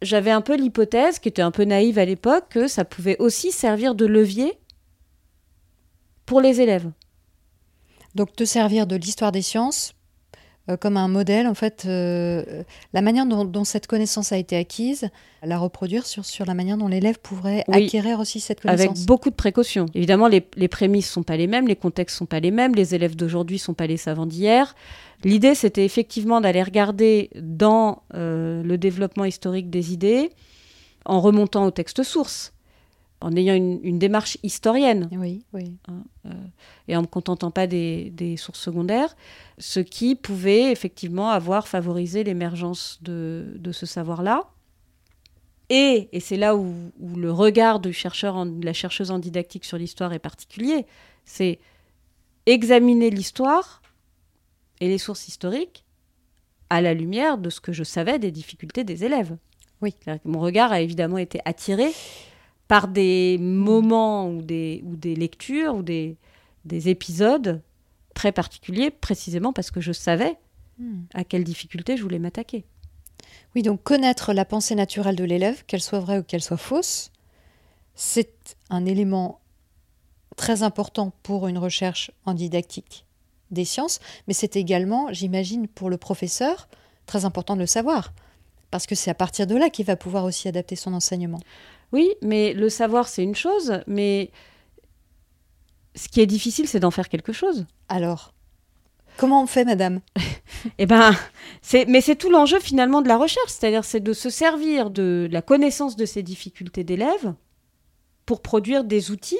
j'avais 0.00 0.30
un 0.30 0.40
peu 0.40 0.56
l'hypothèse, 0.56 1.18
qui 1.18 1.28
était 1.28 1.42
un 1.42 1.50
peu 1.50 1.64
naïve 1.64 1.98
à 1.98 2.04
l'époque, 2.04 2.44
que 2.50 2.68
ça 2.68 2.84
pouvait 2.84 3.18
aussi 3.18 3.50
servir 3.50 3.96
de 3.96 4.06
levier 4.06 4.56
pour 6.26 6.40
les 6.40 6.60
élèves. 6.60 6.90
Donc, 8.14 8.34
te 8.34 8.44
servir 8.44 8.86
de 8.86 8.94
l'histoire 8.94 9.32
des 9.32 9.42
sciences 9.42 9.94
comme 10.76 10.96
un 10.96 11.06
modèle, 11.06 11.46
en 11.46 11.54
fait, 11.54 11.84
euh, 11.86 12.64
la 12.92 13.02
manière 13.02 13.24
dont, 13.26 13.44
dont 13.44 13.62
cette 13.62 13.86
connaissance 13.86 14.32
a 14.32 14.36
été 14.36 14.56
acquise, 14.56 15.08
la 15.44 15.58
reproduire 15.58 16.06
sur, 16.06 16.24
sur 16.24 16.44
la 16.44 16.54
manière 16.54 16.76
dont 16.76 16.88
l'élève 16.88 17.20
pourrait 17.20 17.62
Oui. 17.68 17.84
acquérir 17.84 18.18
aussi 18.18 18.40
cette 18.40 18.64
avec 18.66 18.88
connaissance. 18.88 19.06
beaucoup 19.06 19.30
de 19.30 19.36
précautions. 19.36 19.86
Évidemment, 19.94 20.26
les, 20.26 20.44
les 20.56 20.66
prémices 20.66 21.08
sont 21.08 21.22
pas 21.22 21.36
les 21.36 21.46
mêmes, 21.46 21.68
les 21.68 21.76
contextes 21.76 22.16
sont 22.16 22.26
pas 22.26 22.40
les 22.40 22.50
mêmes, 22.50 22.74
les 22.74 22.96
élèves 22.96 23.14
d'aujourd'hui 23.14 23.58
sont 23.60 23.74
pas 23.74 23.86
les 23.86 23.96
savants 23.96 24.26
d'hier. 24.26 24.74
L'idée, 25.22 25.54
c'était 25.54 25.84
effectivement 25.84 26.40
d'aller 26.40 26.62
regarder 26.62 27.30
dans 27.40 28.02
euh, 28.14 28.62
le 28.64 28.76
développement 28.76 29.24
historique 29.24 29.70
des 29.70 29.92
idées, 29.92 30.30
en 31.04 31.20
remontant 31.20 31.64
aux 31.64 31.70
textes 31.70 32.02
sources, 32.02 32.52
en 33.20 33.34
ayant 33.34 33.54
une, 33.54 33.80
une 33.82 33.98
démarche 33.98 34.36
historienne 34.42 35.08
Oui, 35.12 35.42
oui. 35.54 35.74
et 36.88 36.94
en 36.96 37.00
ne 37.00 37.06
me 37.06 37.10
contentant 37.10 37.50
pas 37.50 37.66
des, 37.66 38.10
des 38.10 38.36
sources 38.36 38.60
secondaires, 38.60 39.16
ce 39.58 39.80
qui 39.80 40.14
pouvait 40.16 40.70
effectivement 40.70 41.30
avoir 41.30 41.66
favorisé 41.66 42.24
l'émergence 42.24 42.98
de, 43.02 43.54
de 43.56 43.72
ce 43.72 43.86
savoir-là. 43.86 44.42
Et, 45.70 46.08
et 46.12 46.20
c'est 46.20 46.36
là 46.36 46.54
où, 46.56 46.74
où 47.00 47.16
le 47.16 47.32
regard 47.32 47.80
du 47.80 47.92
chercheur, 47.92 48.36
en- 48.36 48.46
de 48.46 48.64
la 48.64 48.72
chercheuse 48.72 49.10
en 49.10 49.18
didactique 49.18 49.64
sur 49.64 49.78
l'histoire 49.78 50.12
est 50.12 50.18
particulier, 50.20 50.86
c'est 51.24 51.58
examiner 52.44 53.10
l'histoire 53.10 53.82
et 54.80 54.88
les 54.88 54.98
sources 54.98 55.26
historiques 55.26 55.84
à 56.70 56.80
la 56.80 56.94
lumière 56.94 57.38
de 57.38 57.50
ce 57.50 57.60
que 57.60 57.72
je 57.72 57.82
savais 57.82 58.18
des 58.18 58.30
difficultés 58.30 58.84
des 58.84 59.04
élèves. 59.04 59.36
Oui. 59.80 59.94
Mon 60.24 60.38
regard 60.40 60.70
a 60.70 60.80
évidemment 60.80 61.18
été 61.18 61.40
attiré 61.44 61.90
par 62.68 62.88
des 62.88 63.38
moments 63.38 64.28
ou 64.28 64.42
des, 64.42 64.82
ou 64.84 64.96
des 64.96 65.14
lectures 65.14 65.74
ou 65.76 65.82
des, 65.82 66.16
des 66.64 66.88
épisodes 66.88 67.62
très 68.14 68.32
particuliers, 68.32 68.90
précisément 68.90 69.52
parce 69.52 69.70
que 69.70 69.80
je 69.80 69.92
savais 69.92 70.36
Hmm. 70.78 71.04
à 71.14 71.24
quelles 71.24 71.44
difficultés 71.44 71.96
je 71.96 72.02
voulais 72.02 72.18
m'attaquer. 72.18 72.66
Oui, 73.54 73.62
donc 73.62 73.82
connaître 73.82 74.34
la 74.34 74.44
pensée 74.44 74.74
naturelle 74.74 75.16
de 75.16 75.24
l'élève, 75.24 75.64
qu'elle 75.64 75.80
soit 75.80 76.00
vraie 76.00 76.18
ou 76.18 76.22
qu'elle 76.22 76.42
soit 76.42 76.58
fausse, 76.58 77.12
c'est 77.94 78.56
un 78.68 78.84
élément 78.84 79.40
très 80.36 80.62
important 80.62 81.14
pour 81.22 81.48
une 81.48 81.56
recherche 81.56 82.10
en 82.26 82.34
didactique 82.34 83.06
des 83.50 83.64
sciences, 83.64 84.00
mais 84.28 84.34
c'est 84.34 84.56
également, 84.56 85.10
j'imagine, 85.12 85.66
pour 85.66 85.88
le 85.88 85.96
professeur, 85.96 86.68
très 87.06 87.24
important 87.24 87.54
de 87.54 87.60
le 87.60 87.66
savoir, 87.66 88.12
parce 88.70 88.86
que 88.86 88.94
c'est 88.94 89.10
à 89.10 89.14
partir 89.14 89.46
de 89.46 89.56
là 89.56 89.70
qu'il 89.70 89.86
va 89.86 89.96
pouvoir 89.96 90.24
aussi 90.24 90.46
adapter 90.46 90.76
son 90.76 90.92
enseignement. 90.92 91.40
Oui, 91.92 92.10
mais 92.22 92.52
le 92.52 92.68
savoir, 92.68 93.08
c'est 93.08 93.22
une 93.22 93.34
chose, 93.34 93.80
mais 93.86 94.30
ce 95.94 96.08
qui 96.08 96.20
est 96.20 96.26
difficile, 96.26 96.68
c'est 96.68 96.80
d'en 96.80 96.90
faire 96.90 97.08
quelque 97.08 97.32
chose. 97.32 97.66
Alors, 97.88 98.34
comment 99.16 99.42
on 99.42 99.46
fait, 99.46 99.64
madame? 99.64 100.00
Eh 100.78 100.86
ben, 100.86 101.14
c'est, 101.62 101.84
mais 101.84 102.00
c'est 102.00 102.16
tout 102.16 102.30
l'enjeu 102.30 102.58
finalement 102.58 103.00
de 103.00 103.08
la 103.08 103.16
recherche, 103.16 103.50
c'est-à-dire 103.50 103.84
c'est 103.84 104.00
de 104.00 104.12
se 104.12 104.30
servir 104.30 104.90
de 104.90 105.28
la 105.30 105.40
connaissance 105.40 105.94
de 105.94 106.06
ces 106.06 106.24
difficultés 106.24 106.82
d'élèves 106.82 107.34
pour 108.24 108.42
produire 108.42 108.82
des 108.82 109.12
outils 109.12 109.38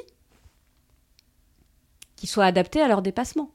qui 2.15 2.27
soient 2.27 2.45
adaptés 2.45 2.81
à 2.81 2.87
leur 2.87 3.03
dépassement. 3.03 3.51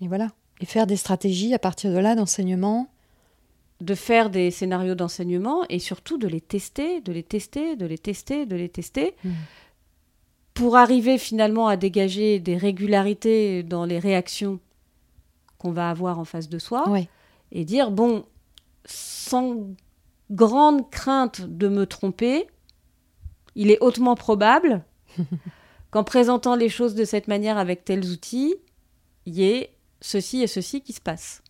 Et 0.00 0.08
voilà. 0.08 0.28
Et 0.60 0.66
faire 0.66 0.86
des 0.86 0.96
stratégies 0.96 1.54
à 1.54 1.58
partir 1.58 1.92
de 1.92 1.98
là 1.98 2.14
d'enseignement. 2.14 2.88
De 3.82 3.94
faire 3.94 4.30
des 4.30 4.50
scénarios 4.50 4.94
d'enseignement 4.94 5.64
et 5.68 5.78
surtout 5.78 6.16
de 6.16 6.28
les 6.28 6.40
tester, 6.40 7.00
de 7.00 7.12
les 7.12 7.22
tester, 7.24 7.76
de 7.76 7.84
les 7.84 7.98
tester, 7.98 8.46
de 8.46 8.56
les 8.56 8.68
tester, 8.68 9.14
Mhm. 9.24 9.34
pour 10.54 10.76
arriver 10.76 11.18
finalement 11.18 11.66
à 11.68 11.76
dégager 11.76 12.38
des 12.38 12.56
régularités 12.56 13.62
dans 13.62 13.84
les 13.84 13.98
réactions 13.98 14.60
qu'on 15.58 15.72
va 15.72 15.90
avoir 15.90 16.18
en 16.18 16.24
face 16.24 16.48
de 16.48 16.58
soi 16.58 16.84
Oui. 16.88 17.08
et 17.50 17.64
dire, 17.64 17.90
bon, 17.90 18.24
sans 18.84 19.56
grande 20.30 20.88
crainte 20.90 21.40
de 21.42 21.68
me 21.68 21.84
tromper, 21.86 22.46
il 23.54 23.70
est 23.70 23.78
hautement 23.80 24.14
probable 24.14 24.84
qu'en 25.90 26.04
présentant 26.04 26.54
les 26.54 26.68
choses 26.68 26.94
de 26.94 27.04
cette 27.04 27.28
manière 27.28 27.58
avec 27.58 27.84
tels 27.84 28.06
outils, 28.10 28.54
il 29.26 29.34
y 29.34 29.44
ait 29.44 29.74
ceci 30.00 30.42
et 30.42 30.46
ceci 30.46 30.80
qui 30.82 30.92
se 30.92 31.00
passe. 31.00 31.41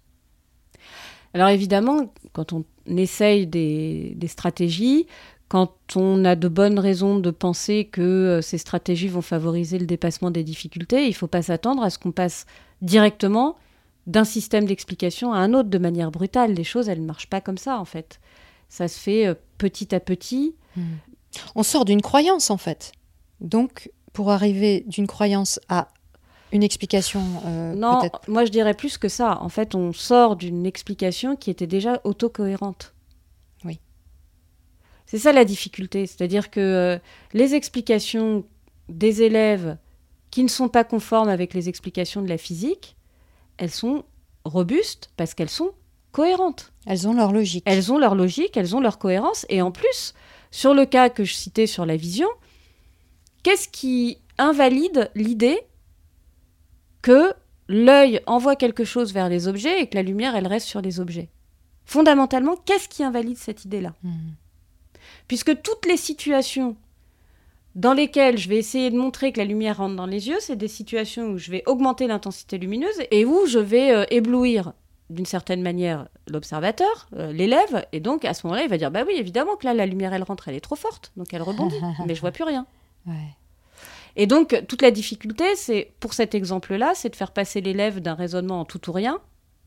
Alors 1.34 1.48
évidemment, 1.48 2.12
quand 2.32 2.52
on 2.52 2.64
essaye 2.86 3.46
des, 3.46 4.16
stratégies, 4.26 5.06
quand 5.48 5.72
on 5.96 6.24
a 6.24 6.36
de 6.36 6.48
bonnes 6.48 6.78
raisons 6.78 7.18
de 7.18 7.30
penser 7.30 7.86
que 7.86 8.00
euh, 8.00 8.42
ces 8.42 8.58
stratégies 8.58 9.08
vont 9.08 9.22
favoriser 9.22 9.78
le 9.78 9.86
dépassement 9.86 10.30
des 10.30 10.44
difficultés, 10.44 11.04
il 11.04 11.10
ne 11.10 11.14
faut 11.14 11.26
pas 11.26 11.42
s'attendre 11.42 11.82
à 11.82 11.90
ce 11.90 11.98
qu'on 11.98 12.12
passe 12.12 12.46
directement 12.80 13.56
d'un 14.06 14.24
système 14.24 14.64
d'explication 14.64 15.33
à 15.33 15.38
un 15.38 15.54
autre 15.54 15.68
de 15.68 15.78
manière 15.78 16.10
brutale. 16.10 16.54
Les 16.54 16.64
choses, 16.64 16.88
elles 16.88 17.00
ne 17.00 17.06
marchent 17.06 17.30
pas 17.30 17.40
comme 17.40 17.58
ça 17.58 17.78
en 17.78 17.85
fait. 17.85 18.20
Ça 18.68 18.88
se 18.88 18.98
fait 18.98 19.26
euh, 19.26 19.35
petit 19.58 19.94
à 19.94 20.00
petit. 20.00 20.54
On 21.54 21.62
sort 21.62 21.85
d'une 21.85 22.02
croyance, 22.02 22.50
en 22.50 22.56
fait. 22.56 22.92
Donc, 23.40 23.90
pour 24.12 24.30
arriver 24.30 24.85
d'une 24.87 25.06
croyance 25.06 25.60
à 25.68 25.88
une 26.53 26.63
explication 26.63 27.23
euh, 27.46 27.75
non, 27.75 28.03
moi 28.29 28.44
je 28.44 28.50
dirais 28.50 28.75
plus 28.75 28.98
que 28.98 29.09
ça. 29.09 29.38
En 29.40 29.48
fait, 29.48 29.75
on 29.75 29.92
sort 29.92 30.37
d'une 30.37 30.67
explication 30.67 31.35
qui 31.35 31.50
était 31.50 31.67
déjà 31.67 32.00
autocohérente. 32.05 32.94
Oui. 33.65 33.81
C'est 35.07 35.19
ça 35.19 35.33
la 35.33 35.44
difficulté. 35.44 36.07
C'est-à-dire 36.07 36.50
que 36.50 36.61
euh, 36.61 36.98
les 37.33 37.55
explications 37.55 38.44
des 38.90 39.23
élèves 39.23 39.79
qui 40.31 40.42
ne 40.42 40.48
sont 40.48 40.69
pas 40.69 40.85
conformes 40.85 41.31
avec 41.31 41.55
les 41.55 41.69
explications 41.71 42.21
de 42.21 42.29
la 42.29 42.38
physique, 42.38 42.96
elles 43.57 43.71
sont 43.71 44.05
robustes 44.44 45.11
parce 45.17 45.35
qu'elles 45.35 45.50
sont 45.50 45.73
cohérentes. 46.13 46.73
elles 46.87 47.09
ont 47.09 47.15
leur 47.15 47.33
logique. 47.33 47.65
Elles 47.67 47.90
ont 47.90 47.98
leur 47.98 48.15
logique, 48.15 48.59
elles 48.59 48.77
ont 48.77 48.81
leur 48.81 48.98
cohérence. 48.98 49.46
Et 49.48 49.63
en 49.63 49.71
plus, 49.71 50.13
sur 50.50 50.75
le 50.75 50.85
cas 50.85 51.09
que 51.09 51.25
je 51.25 51.33
citais 51.33 51.67
sur 51.67 51.87
la 51.87 51.96
vision, 51.96 52.29
qu'est-ce 53.42 53.69
qui 53.69 54.19
invalide 54.37 55.11
l'idée 55.15 55.63
que 57.03 57.35
l'œil 57.69 58.21
envoie 58.27 58.57
quelque 58.57 58.85
chose 58.85 59.13
vers 59.13 59.29
les 59.29 59.48
objets 59.48 59.83
et 59.83 59.87
que 59.88 59.96
la 59.96 60.03
lumière, 60.03 60.35
elle 60.37 60.46
reste 60.46 60.67
sur 60.67 60.81
les 60.81 61.00
objets. 61.00 61.29
Fondamentalement, 61.85 62.57
qu'est-ce 62.57 62.88
qui 62.88 63.03
invalide 63.03 63.37
cette 63.37 63.65
idée-là? 63.65 63.94
Mhm. 64.03 64.35
Puisque 65.29 65.61
toutes 65.63 65.87
les 65.87 65.96
situations 65.96 66.77
dans 67.75 67.94
lesquelles 67.94 68.38
je 68.38 68.48
vais 68.48 68.59
essayer 68.59 68.90
de 68.90 68.96
montrer 68.96 69.33
que 69.33 69.38
la 69.38 69.46
lumière 69.46 69.79
rentre 69.79 69.96
dans 69.96 70.07
les 70.07 70.29
yeux, 70.29 70.38
c'est 70.40 70.57
des 70.57 70.69
situations 70.69 71.29
où 71.29 71.38
je 71.38 71.50
vais 71.50 71.63
augmenter 71.67 72.07
l'intensité 72.07 72.59
lumineuse 72.59 73.00
et 73.11 73.25
où 73.25 73.46
je 73.46 73.59
vais 73.59 73.92
euh, 73.92 74.05
éblouir 74.11 74.73
d'une 75.11 75.27
certaine 75.27 75.63
manière 75.63 76.09
l'observateur, 76.29 77.09
euh, 77.17 77.33
l'élève, 77.33 77.87
et 77.92 78.00
donc 78.00 78.25
à 78.25 78.35
ce 78.35 78.46
moment-là, 78.46 78.65
il 78.65 78.71
va 78.71 78.79
dire 78.79 78.90
bah 78.90 79.05
oui, 79.07 79.15
évidemment 79.17 79.57
que 79.57 79.67
là 79.67 79.75
la 79.75 79.87
lumière 79.87 80.13
elle 80.15 80.23
rentre, 80.23 80.48
elle 80.48 80.55
est 80.55 80.61
trop 80.61 80.77
forte, 80.77 81.13
donc 81.17 81.33
elle 81.35 81.42
rebondit, 81.42 81.77
mais 82.07 82.15
je 82.15 82.21
vois 82.21 82.31
plus 82.31 82.44
rien. 82.44 82.67
Ouais. 83.07 83.15
Et 84.17 84.27
donc 84.27 84.65
toute 84.69 84.83
la 84.83 84.90
difficulté, 84.90 85.44
c'est 85.56 85.92
pour 86.00 86.15
cet 86.15 86.35
exemple-là, 86.35 86.92
c'est 86.94 87.10
de 87.10 87.17
faire 87.17 87.33
passer 87.33 87.60
l'élève 87.60 88.00
d'un 88.00 88.15
raisonnement 88.15 88.60
en 88.60 88.65
tout 88.65 88.90
ou 88.90 88.92
rien, 88.92 89.21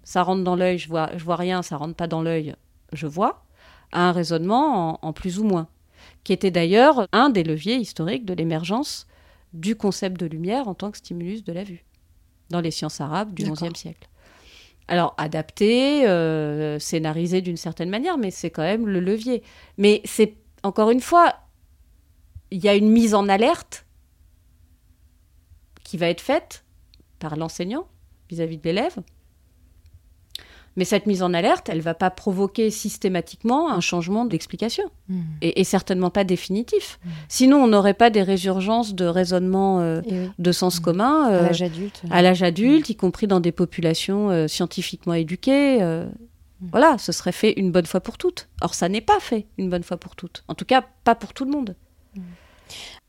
ça 0.04 0.24
rentre 0.24 0.43
dans 0.43 0.56
l'œil, 0.56 0.78
je 0.78 0.88
vois, 0.88 1.10
je 1.16 1.24
vois 1.24 1.36
rien, 1.36 1.62
ça 1.64 1.78
rentre 1.78 1.96
pas 1.96 2.08
dans 2.08 2.22
l'œil, 2.22 2.56
je 2.93 3.08
vois, 3.08 3.43
à 3.91 4.10
un 4.10 4.12
raisonnement 4.12 4.91
en, 4.91 5.00
en 5.02 5.14
plus 5.14 5.39
ou 5.39 5.43
moins, 5.43 5.68
qui 6.24 6.34
était 6.34 6.52
d'ailleurs 6.52 7.08
un 7.12 7.30
des 7.30 7.43
leviers 7.43 7.78
historiques 7.78 8.26
de 8.26 8.34
l'émergence 8.34 9.08
du 9.54 9.76
concept 9.76 10.20
de 10.20 10.26
lumière 10.26 10.68
en 10.68 10.76
tant 10.76 10.91
que 10.91 10.98
stimulus 10.98 11.43
de 11.43 11.54
la 11.54 11.64
vue 11.64 11.86
dans 12.50 12.62
les 12.62 12.72
sciences 12.72 13.02
arabes 13.02 13.34
du. 13.34 13.50
XIe 13.50 13.76
siècle. 13.76 14.08
Alors 14.88 15.16
adapté, 15.18 16.08
euh, 16.08 16.78
scénarisé 16.78 17.41
d'une 17.41 17.58
certaine 17.58 17.89
manière, 17.89 18.18
mais 18.18 18.30
c'est 18.30 18.52
quand 18.52 18.62
même 18.62 18.88
le 18.88 19.00
levier. 19.00 19.41
Mais 19.78 20.02
c'est 20.06 20.36
encore 20.62 20.91
une 20.91 21.02
fois, 21.02 21.34
il 22.52 22.64
y 22.64 22.70
a 22.70 22.76
une 22.76 22.89
mise 22.89 23.16
en 23.16 23.28
alerte 23.28 23.85
qui 25.96 26.00
va 26.00 26.10
être 26.10 26.20
faite 26.20 26.66
par 27.20 27.38
l'enseignant 27.38 27.88
vis-à-vis 28.30 28.58
de 28.58 28.64
l'élève. 28.66 28.98
Mais 30.76 30.84
cette 30.84 31.06
mise 31.06 31.24
en 31.24 31.34
alerte, 31.34 31.70
elle 31.70 31.80
va 31.80 31.93
pas 31.93 32.10
provoquer 32.10 32.70
systématiquement 32.70 33.72
un 33.72 33.80
changement 33.80 34.26
d'explication 34.26 34.84
Mhm. 35.08 35.24
et, 35.41 35.62
et 35.62 35.64
certainement 35.64 36.10
pas 36.10 36.26
définitif. 36.26 37.00
Mm. 37.06 37.10
Sinon, 37.30 37.58
on 37.64 37.68
n'aurait 37.68 37.93
pas 37.93 38.10
des 38.10 38.24
résurgences 38.24 38.93
de 38.93 39.06
raisonnement 39.06 39.80
euh, 39.80 40.02
oui, 40.12 40.30
de 40.38 40.52
sens 40.52 40.82
Mm. 40.82 40.84
commun 40.84 41.24
à 41.28 41.32
euh, 41.34 41.41
l'âge 41.43 41.62
adulte. 41.62 42.02
à 42.12 42.22
l'âge 42.22 42.43
adulte, 42.43 42.89
y 42.89 42.98
compris 42.98 43.28
dans 43.28 43.39
des 43.39 43.54
populations 43.54 44.30
euh, 44.32 44.48
scientifiquement 44.50 45.14
éduquées. 45.14 45.82
euh, 45.82 46.06
Mm. 46.62 46.68
Voilà, 46.72 46.98
ce 46.98 47.12
serait 47.14 47.32
fait 47.34 47.54
une 47.58 47.72
bonne 47.72 47.86
fois 47.86 48.02
pour 48.02 48.18
toutes. 48.18 48.48
Or, 48.62 48.74
ça 48.74 48.88
n'est 48.89 49.02
pas 49.02 49.20
fait 49.22 49.46
une 49.58 49.70
bonne 49.70 49.84
fois 49.84 49.96
pour 49.98 50.16
toutes. 50.18 50.43
En 50.50 50.56
tout 50.56 50.66
cas, 50.66 50.84
pas 51.06 51.14
pour 51.16 51.34
tout 51.34 51.43
le 51.46 51.52
monde. 51.52 51.76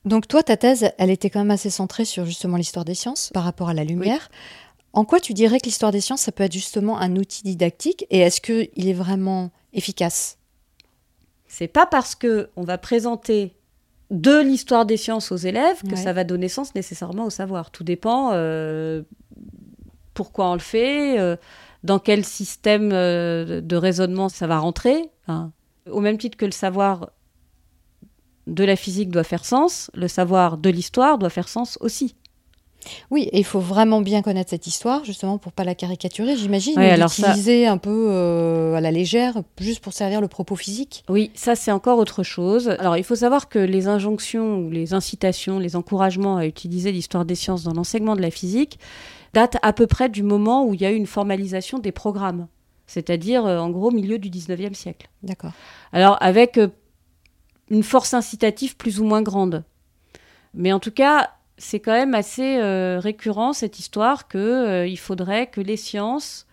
Donc 0.06 0.28
toi, 0.28 0.42
ta 0.42 0.56
thèse, 0.56 0.90
elle 0.98 1.10
était 1.10 1.30
quand 1.30 1.40
même 1.40 1.50
assez 1.50 1.68
centrée 1.70 2.04
sur 2.04 2.24
justement 2.24 2.56
l'histoire 2.56 2.84
des 2.84 2.94
sciences 2.94 3.30
par 3.34 3.42
rapport 3.44 3.68
à 3.68 3.74
la 3.74 3.84
lumière. 3.84 4.30
En 4.92 5.04
quoi 5.04 5.20
tu 5.20 5.34
dirais 5.34 5.58
que 5.60 5.66
l'histoire 5.66 5.92
des 5.92 6.00
sciences, 6.00 6.22
ça 6.22 6.32
peut 6.32 6.44
être 6.44 6.52
justement 6.52 6.98
un 6.98 7.16
outil 7.16 7.42
didactique 7.42 8.06
et 8.10 8.20
est-ce 8.20 8.40
qu'il 8.40 8.88
est 8.88 8.92
vraiment 8.94 9.50
efficace? 9.74 10.38
C'est 11.48 11.68
pas 11.68 11.86
parce 11.86 12.14
que 12.14 12.48
on 12.56 12.62
va 12.62 12.78
présenter 12.78 13.56
de 14.10 14.40
l'histoire 14.40 14.86
des 14.86 14.96
sciences 14.96 15.32
aux 15.32 15.36
élèves 15.36 15.82
que 15.82 15.90
Ouais. 15.90 15.96
ça 15.96 16.12
va 16.12 16.22
donner 16.24 16.48
sens 16.48 16.74
nécessairement 16.74 17.24
au 17.26 17.30
savoir. 17.30 17.70
Tout 17.72 17.84
dépend 17.84 18.30
euh, 18.32 19.02
pourquoi 20.14 20.50
on 20.50 20.54
le 20.54 20.60
fait, 20.60 21.18
euh, 21.18 21.36
dans 21.82 21.98
quel 21.98 22.24
système 22.24 22.90
euh, 22.92 23.60
de 23.60 23.76
raisonnement 23.76 24.28
ça 24.28 24.46
va 24.46 24.58
rentrer. 24.58 25.10
hein. 25.28 25.50
Au 25.90 26.00
même 26.00 26.18
titre 26.18 26.36
que 26.36 26.46
le 26.46 26.52
savoir 26.52 27.10
de 28.46 28.64
la 28.64 28.76
physique 28.76 29.10
doit 29.10 29.24
faire 29.24 29.44
sens, 29.44 29.90
le 29.94 30.08
savoir 30.08 30.56
de 30.58 30.70
l'histoire 30.70 31.18
doit 31.18 31.30
faire 31.30 31.48
sens 31.48 31.78
aussi. 31.80 32.14
Oui, 33.10 33.28
et 33.32 33.38
il 33.38 33.44
faut 33.44 33.58
vraiment 33.58 34.00
bien 34.00 34.22
connaître 34.22 34.50
cette 34.50 34.68
histoire 34.68 35.04
justement 35.04 35.38
pour 35.38 35.50
pas 35.50 35.64
la 35.64 35.74
caricaturer, 35.74 36.36
j'imagine, 36.36 36.78
Ouais, 36.78 36.90
ou 36.90 36.92
alors 36.92 37.10
ça- 37.10 37.28
l'utiliser 37.28 37.66
un 37.66 37.78
peu 37.78 38.08
euh, 38.10 38.74
à 38.76 38.80
la 38.80 38.92
légère, 38.92 39.34
juste 39.58 39.80
pour 39.80 39.92
servir 39.92 40.20
le 40.20 40.28
propos 40.28 40.54
physique. 40.54 41.04
Oui, 41.08 41.32
ça 41.34 41.56
c'est 41.56 41.72
encore 41.72 41.98
autre 41.98 42.22
chose. 42.22 42.68
Alors 42.78 42.96
il 42.96 43.02
faut 43.02 43.16
savoir 43.16 43.48
que 43.48 43.58
les 43.58 43.88
injonctions 43.88 44.58
ou 44.60 44.70
les 44.70 44.94
incitations, 44.94 45.58
les 45.58 45.74
encouragements 45.74 46.36
à 46.36 46.46
utiliser 46.46 46.92
l'histoire 46.92 47.24
des 47.24 47.34
sciences 47.34 47.64
dans 47.64 47.72
l'enseignement 47.72 48.14
de 48.14 48.22
la 48.22 48.30
physique 48.30 48.78
datent 49.34 49.56
à 49.62 49.72
peu 49.72 49.88
près 49.88 50.08
du 50.08 50.22
moment 50.22 50.64
où 50.64 50.72
il 50.74 50.80
y 50.80 50.86
a 50.86 50.92
eu 50.92 50.96
une 50.96 51.06
formalisation 51.06 51.80
des 51.80 51.90
programmes, 51.92 52.46
c'est-à-dire 52.86 53.44
euh, 53.46 53.58
en 53.58 53.70
gros 53.70 53.90
milieu 53.90 54.20
du 54.20 54.30
19e 54.30 54.74
siècle. 54.74 55.08
D'accord. 55.24 55.52
Alors 55.92 56.18
avec 56.20 56.56
euh, 56.56 56.68
une 57.70 57.82
force 57.82 58.14
incitative 58.14 58.76
plus 58.76 59.00
ou 59.00 59.04
moins 59.04 59.22
grande. 59.22 59.64
Mais 60.54 60.72
en 60.72 60.78
tout 60.80 60.90
cas, 60.90 61.30
c'est 61.58 61.80
quand 61.80 61.92
même 61.92 62.14
assez 62.14 62.58
euh, 62.58 62.98
récurrent 63.00 63.52
cette 63.52 63.78
histoire 63.78 64.28
que 64.28 64.38
euh, 64.38 64.86
il 64.86 64.98
faudrait 64.98 65.46
que 65.48 65.60
les 65.60 65.76
sciences 65.76 66.46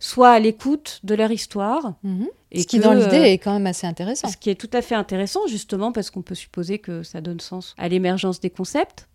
soient 0.00 0.32
à 0.32 0.38
l'écoute 0.38 1.00
de 1.04 1.14
leur 1.14 1.30
histoire. 1.30 1.94
Mhm. 2.02 2.28
Et 2.52 2.62
Ce 2.62 2.66
qui, 2.66 2.78
que, 2.78 2.82
dans 2.82 2.92
l'idée, 2.92 3.18
euh, 3.20 3.24
est 3.24 3.38
quand 3.38 3.52
même 3.52 3.66
assez 3.66 3.86
intéressant. 3.86 4.28
ce 4.28 4.36
qui 4.36 4.50
est 4.50 4.54
tout 4.54 4.70
à 4.72 4.82
fait 4.82 4.94
intéressant, 4.94 5.46
justement, 5.48 5.92
parce 5.92 6.10
qu'on 6.10 6.22
peut 6.22 6.34
supposer 6.34 6.78
que 6.78 7.02
ça 7.02 7.20
donne 7.20 7.40
sens 7.40 7.74
à 7.78 7.88
l'émergence 7.88 8.38
des 8.40 8.50
concepts. 8.50 9.08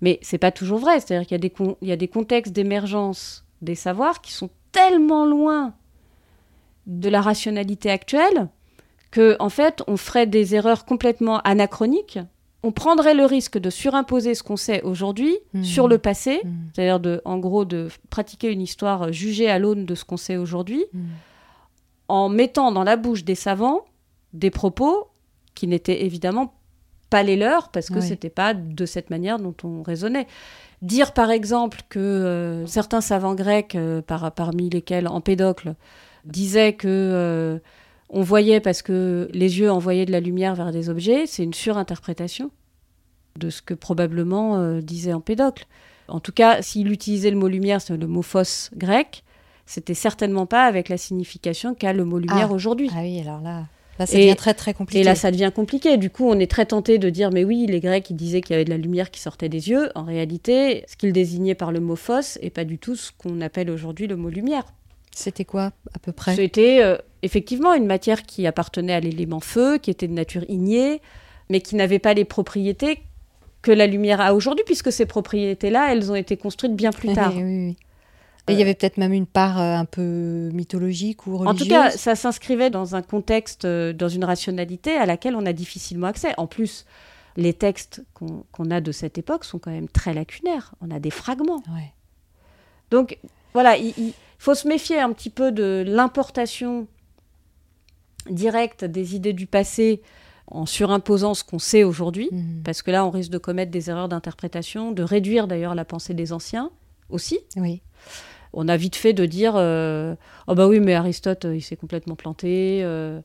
Mais 0.00 0.18
c'est 0.22 0.38
pas 0.38 0.50
toujours 0.52 0.78
vrai. 0.78 1.00
C'est-à-dire 1.00 1.26
qu'il 1.26 1.34
y, 1.34 1.36
a 1.36 1.38
des 1.38 1.50
con- 1.50 1.76
il 1.80 1.88
y 1.88 1.92
a 1.92 1.96
des 1.96 2.08
contextes 2.08 2.52
d'émergence 2.52 3.44
des 3.62 3.74
savoirs 3.74 4.20
qui 4.20 4.32
sont 4.32 4.50
tellement 4.72 5.24
loin 5.24 5.74
de 6.86 7.08
la 7.08 7.22
rationalité 7.22 7.90
actuelle 7.90 8.48
que, 9.14 9.36
en 9.38 9.48
fait, 9.48 9.76
on 9.86 9.96
ferait 9.96 10.26
des 10.26 10.54
erreurs 10.56 10.84
complètement 10.84 11.38
anachroniques. 11.44 12.18
On 12.64 12.72
prendrait 12.72 13.14
le 13.14 13.24
risque 13.26 13.58
de 13.58 13.70
surimposer 13.70 14.34
ce 14.34 14.42
qu'on 14.42 14.56
sait 14.56 14.82
aujourd'hui 14.82 15.36
Mhm. 15.52 15.64
sur 15.64 15.86
le 15.86 15.98
passé, 15.98 16.40
Mhm. 16.44 16.50
c'est-à-dire 16.74 16.98
de, 17.00 17.20
en 17.24 17.38
gros, 17.38 17.64
de 17.64 17.88
pratiquer 18.10 18.50
une 18.50 18.60
histoire 18.62 19.12
jugée 19.12 19.48
à 19.48 19.58
l'aune 19.58 19.84
de 19.86 19.94
ce 19.94 20.04
qu'on 20.04 20.16
sait 20.16 20.36
aujourd'hui 20.36 20.84
Mhm. 20.92 21.02
en 22.08 22.28
mettant 22.28 22.72
dans 22.72 22.84
la 22.84 22.96
bouche 22.96 23.24
des 23.24 23.34
savants 23.34 23.84
des 24.32 24.50
propos 24.50 25.08
qui 25.54 25.68
n'étaient 25.68 26.04
évidemment 26.04 26.54
pas 27.08 27.22
les 27.22 27.36
leurs 27.36 27.68
parce 27.68 27.88
que 27.88 28.00
Oui. 28.00 28.02
c'était 28.02 28.30
pas 28.30 28.52
de 28.54 28.86
cette 28.86 29.10
manière 29.10 29.38
dont 29.38 29.54
on 29.62 29.82
raisonnait. 29.84 30.26
Dire 30.82 31.12
par 31.12 31.30
exemple 31.30 31.82
que 31.88 32.00
euh, 32.00 32.66
certains 32.66 33.00
savants 33.00 33.36
grecs, 33.36 33.76
euh, 33.76 34.02
par- 34.02 34.32
parmi 34.32 34.68
lesquels 34.70 35.06
Empédocle, 35.06 35.76
disaient 36.24 36.72
que 36.72 36.88
euh, 36.88 37.58
on 38.14 38.22
voyait 38.22 38.60
parce 38.60 38.80
que 38.80 39.28
les 39.34 39.58
yeux 39.58 39.70
envoyaient 39.70 40.06
de 40.06 40.12
la 40.12 40.20
lumière 40.20 40.54
vers 40.54 40.72
des 40.72 40.88
objets, 40.88 41.26
c'est 41.26 41.42
une 41.44 41.52
surinterprétation 41.52 42.50
de 43.38 43.50
ce 43.50 43.60
que 43.60 43.74
probablement 43.74 44.56
euh, 44.58 44.80
disait 44.80 45.12
Empédocle. 45.12 45.66
En 46.08 46.20
tout 46.20 46.32
cas, 46.32 46.62
s'il 46.62 46.90
utilisait 46.92 47.30
le 47.30 47.36
mot 47.36 47.48
lumière, 47.48 47.80
c'est 47.80 47.96
le 47.96 48.06
mot 48.06 48.22
phos 48.22 48.70
grec, 48.76 49.24
c'était 49.66 49.94
certainement 49.94 50.46
pas 50.46 50.64
avec 50.66 50.88
la 50.88 50.96
signification 50.96 51.74
qu'a 51.74 51.92
le 51.92 52.04
mot 52.04 52.18
lumière 52.18 52.48
Ah. 52.50 52.54
aujourd'hui. 52.54 52.90
Ah 52.94 53.00
oui, 53.00 53.20
alors 53.20 53.40
là, 53.40 53.64
là 53.98 54.06
ça 54.06 54.16
Et- 54.16 54.20
devient 54.26 54.36
très 54.36 54.54
très 54.54 54.74
compliqué. 54.74 55.00
Et 55.00 55.02
là, 55.04 55.14
ça 55.16 55.30
devient 55.32 55.50
compliqué. 55.54 55.96
Du 55.96 56.10
coup, 56.10 56.28
on 56.28 56.38
est 56.38 56.50
très 56.50 56.66
tenté 56.66 56.98
de 56.98 57.10
dire, 57.10 57.30
mais 57.32 57.42
oui, 57.44 57.66
les 57.66 57.80
Grecs, 57.80 58.08
ils 58.10 58.16
disaient 58.16 58.42
qu'il 58.42 58.52
y 58.52 58.54
avait 58.56 58.66
de 58.66 58.70
la 58.70 58.76
lumière 58.76 59.10
qui 59.10 59.18
sortait 59.20 59.48
des 59.48 59.70
yeux. 59.70 59.88
En 59.94 60.04
réalité, 60.04 60.84
ce 60.86 60.96
qu'ils 60.96 61.12
désignaient 61.14 61.54
par 61.56 61.72
le 61.72 61.80
mot 61.80 61.96
phos 61.96 62.38
est 62.42 62.50
pas 62.50 62.64
du 62.64 62.78
tout 62.78 62.94
ce 62.94 63.10
qu'on 63.16 63.40
appelle 63.40 63.70
aujourd'hui 63.70 64.06
le 64.06 64.14
mot 64.16 64.28
lumière. 64.28 64.64
C'était 65.16 65.44
quoi 65.44 65.72
à 65.94 65.98
peu 66.00 66.12
près? 66.12 66.34
C'était 66.36 66.80
euh, 66.82 66.98
effectivement 67.24 67.74
une 67.74 67.86
matière 67.86 68.22
qui 68.22 68.46
appartenait 68.46 68.92
à 68.92 69.00
l'élément 69.00 69.40
feu, 69.40 69.78
qui 69.78 69.90
était 69.90 70.08
de 70.08 70.12
nature 70.12 70.44
ignée, 70.48 71.00
mais 71.50 71.60
qui 71.60 71.74
n'avait 71.74 71.98
pas 71.98 72.14
les 72.14 72.24
propriétés 72.24 73.02
que 73.62 73.72
la 73.72 73.86
lumière 73.86 74.20
a 74.20 74.34
aujourd'hui, 74.34 74.64
puisque 74.66 74.92
ces 74.92 75.06
propriétés-là, 75.06 75.92
elles 75.92 76.12
ont 76.12 76.14
été 76.14 76.36
construites 76.36 76.76
bien 76.76 76.92
plus 76.92 77.12
tard. 77.14 77.32
Oui, 77.34 77.42
oui, 77.42 77.66
oui. 77.68 77.76
Et 78.46 78.52
il 78.52 78.58
y 78.58 78.62
avait 78.62 78.74
peut-être 78.74 78.98
même 78.98 79.14
une 79.14 79.26
part 79.26 79.58
euh, 79.58 79.74
un 79.74 79.86
peu 79.86 80.50
mythologique 80.52 81.26
ou 81.26 81.38
religieuse. 81.38 81.62
En 81.62 81.64
tout 81.64 81.70
cas, 81.70 81.90
ça 81.90 82.14
s'inscrivait 82.14 82.68
dans 82.68 82.94
un 82.94 83.00
contexte, 83.00 83.64
euh, 83.64 83.94
dans 83.94 84.08
une 84.08 84.22
rationalité 84.24 84.94
à 84.96 85.06
laquelle 85.06 85.34
on 85.34 85.46
a 85.46 85.54
difficilement 85.54 86.08
accès. 86.08 86.34
En 86.36 86.46
plus, 86.46 86.84
les 87.38 87.54
textes 87.54 88.04
qu'on 88.12 88.70
a 88.70 88.82
de 88.82 88.92
cette 88.92 89.16
époque 89.16 89.46
sont 89.46 89.58
quand 89.58 89.70
même 89.70 89.88
très 89.88 90.12
lacunaires. 90.12 90.74
On 90.82 90.90
a 90.90 90.98
des 91.00 91.10
fragments. 91.10 91.62
Ouais. 91.74 91.92
Donc, 92.90 93.18
voilà, 93.54 93.78
il, 93.78 93.94
il 93.96 94.12
faut 94.38 94.54
se 94.54 94.68
méfier 94.68 95.00
un 95.00 95.12
petit 95.14 95.30
peu 95.30 95.50
de 95.50 95.82
l'importation 95.86 96.86
directe 98.30 98.84
des 98.84 99.14
idées 99.16 99.32
du 99.32 99.46
passé 99.46 100.02
en 100.46 100.66
surimposant 100.66 101.34
ce 101.34 101.42
qu'on 101.44 101.58
sait 101.58 101.84
aujourd'hui. 101.84 102.28
Mhm. 102.32 102.62
Parce 102.64 102.82
que 102.82 102.90
là, 102.90 103.04
on 103.06 103.10
risque 103.10 103.30
de 103.30 103.38
commettre 103.38 103.70
des 103.70 103.90
erreurs 103.90 104.08
d'interprétation, 104.08 104.92
de 104.92 105.02
réduire 105.02 105.46
d'ailleurs 105.46 105.74
la 105.74 105.84
pensée 105.84 106.14
des 106.14 106.32
anciens 106.32 106.70
aussi. 107.08 107.38
Oui. 107.56 107.80
On 108.52 108.68
a 108.68 108.76
vite 108.76 108.94
fait 108.96 109.12
de 109.14 109.26
dire 109.26 109.54
euh, 109.56 110.14
Oh, 110.46 110.54
bah 110.54 110.68
oui, 110.68 110.80
mais 110.80 110.94
Aristote, 110.94 111.44
euh, 111.46 111.56
il 111.56 111.62
s'est 111.62 111.76
complètement 111.76 112.14
planté. 112.14 112.80
euh, 112.84 113.20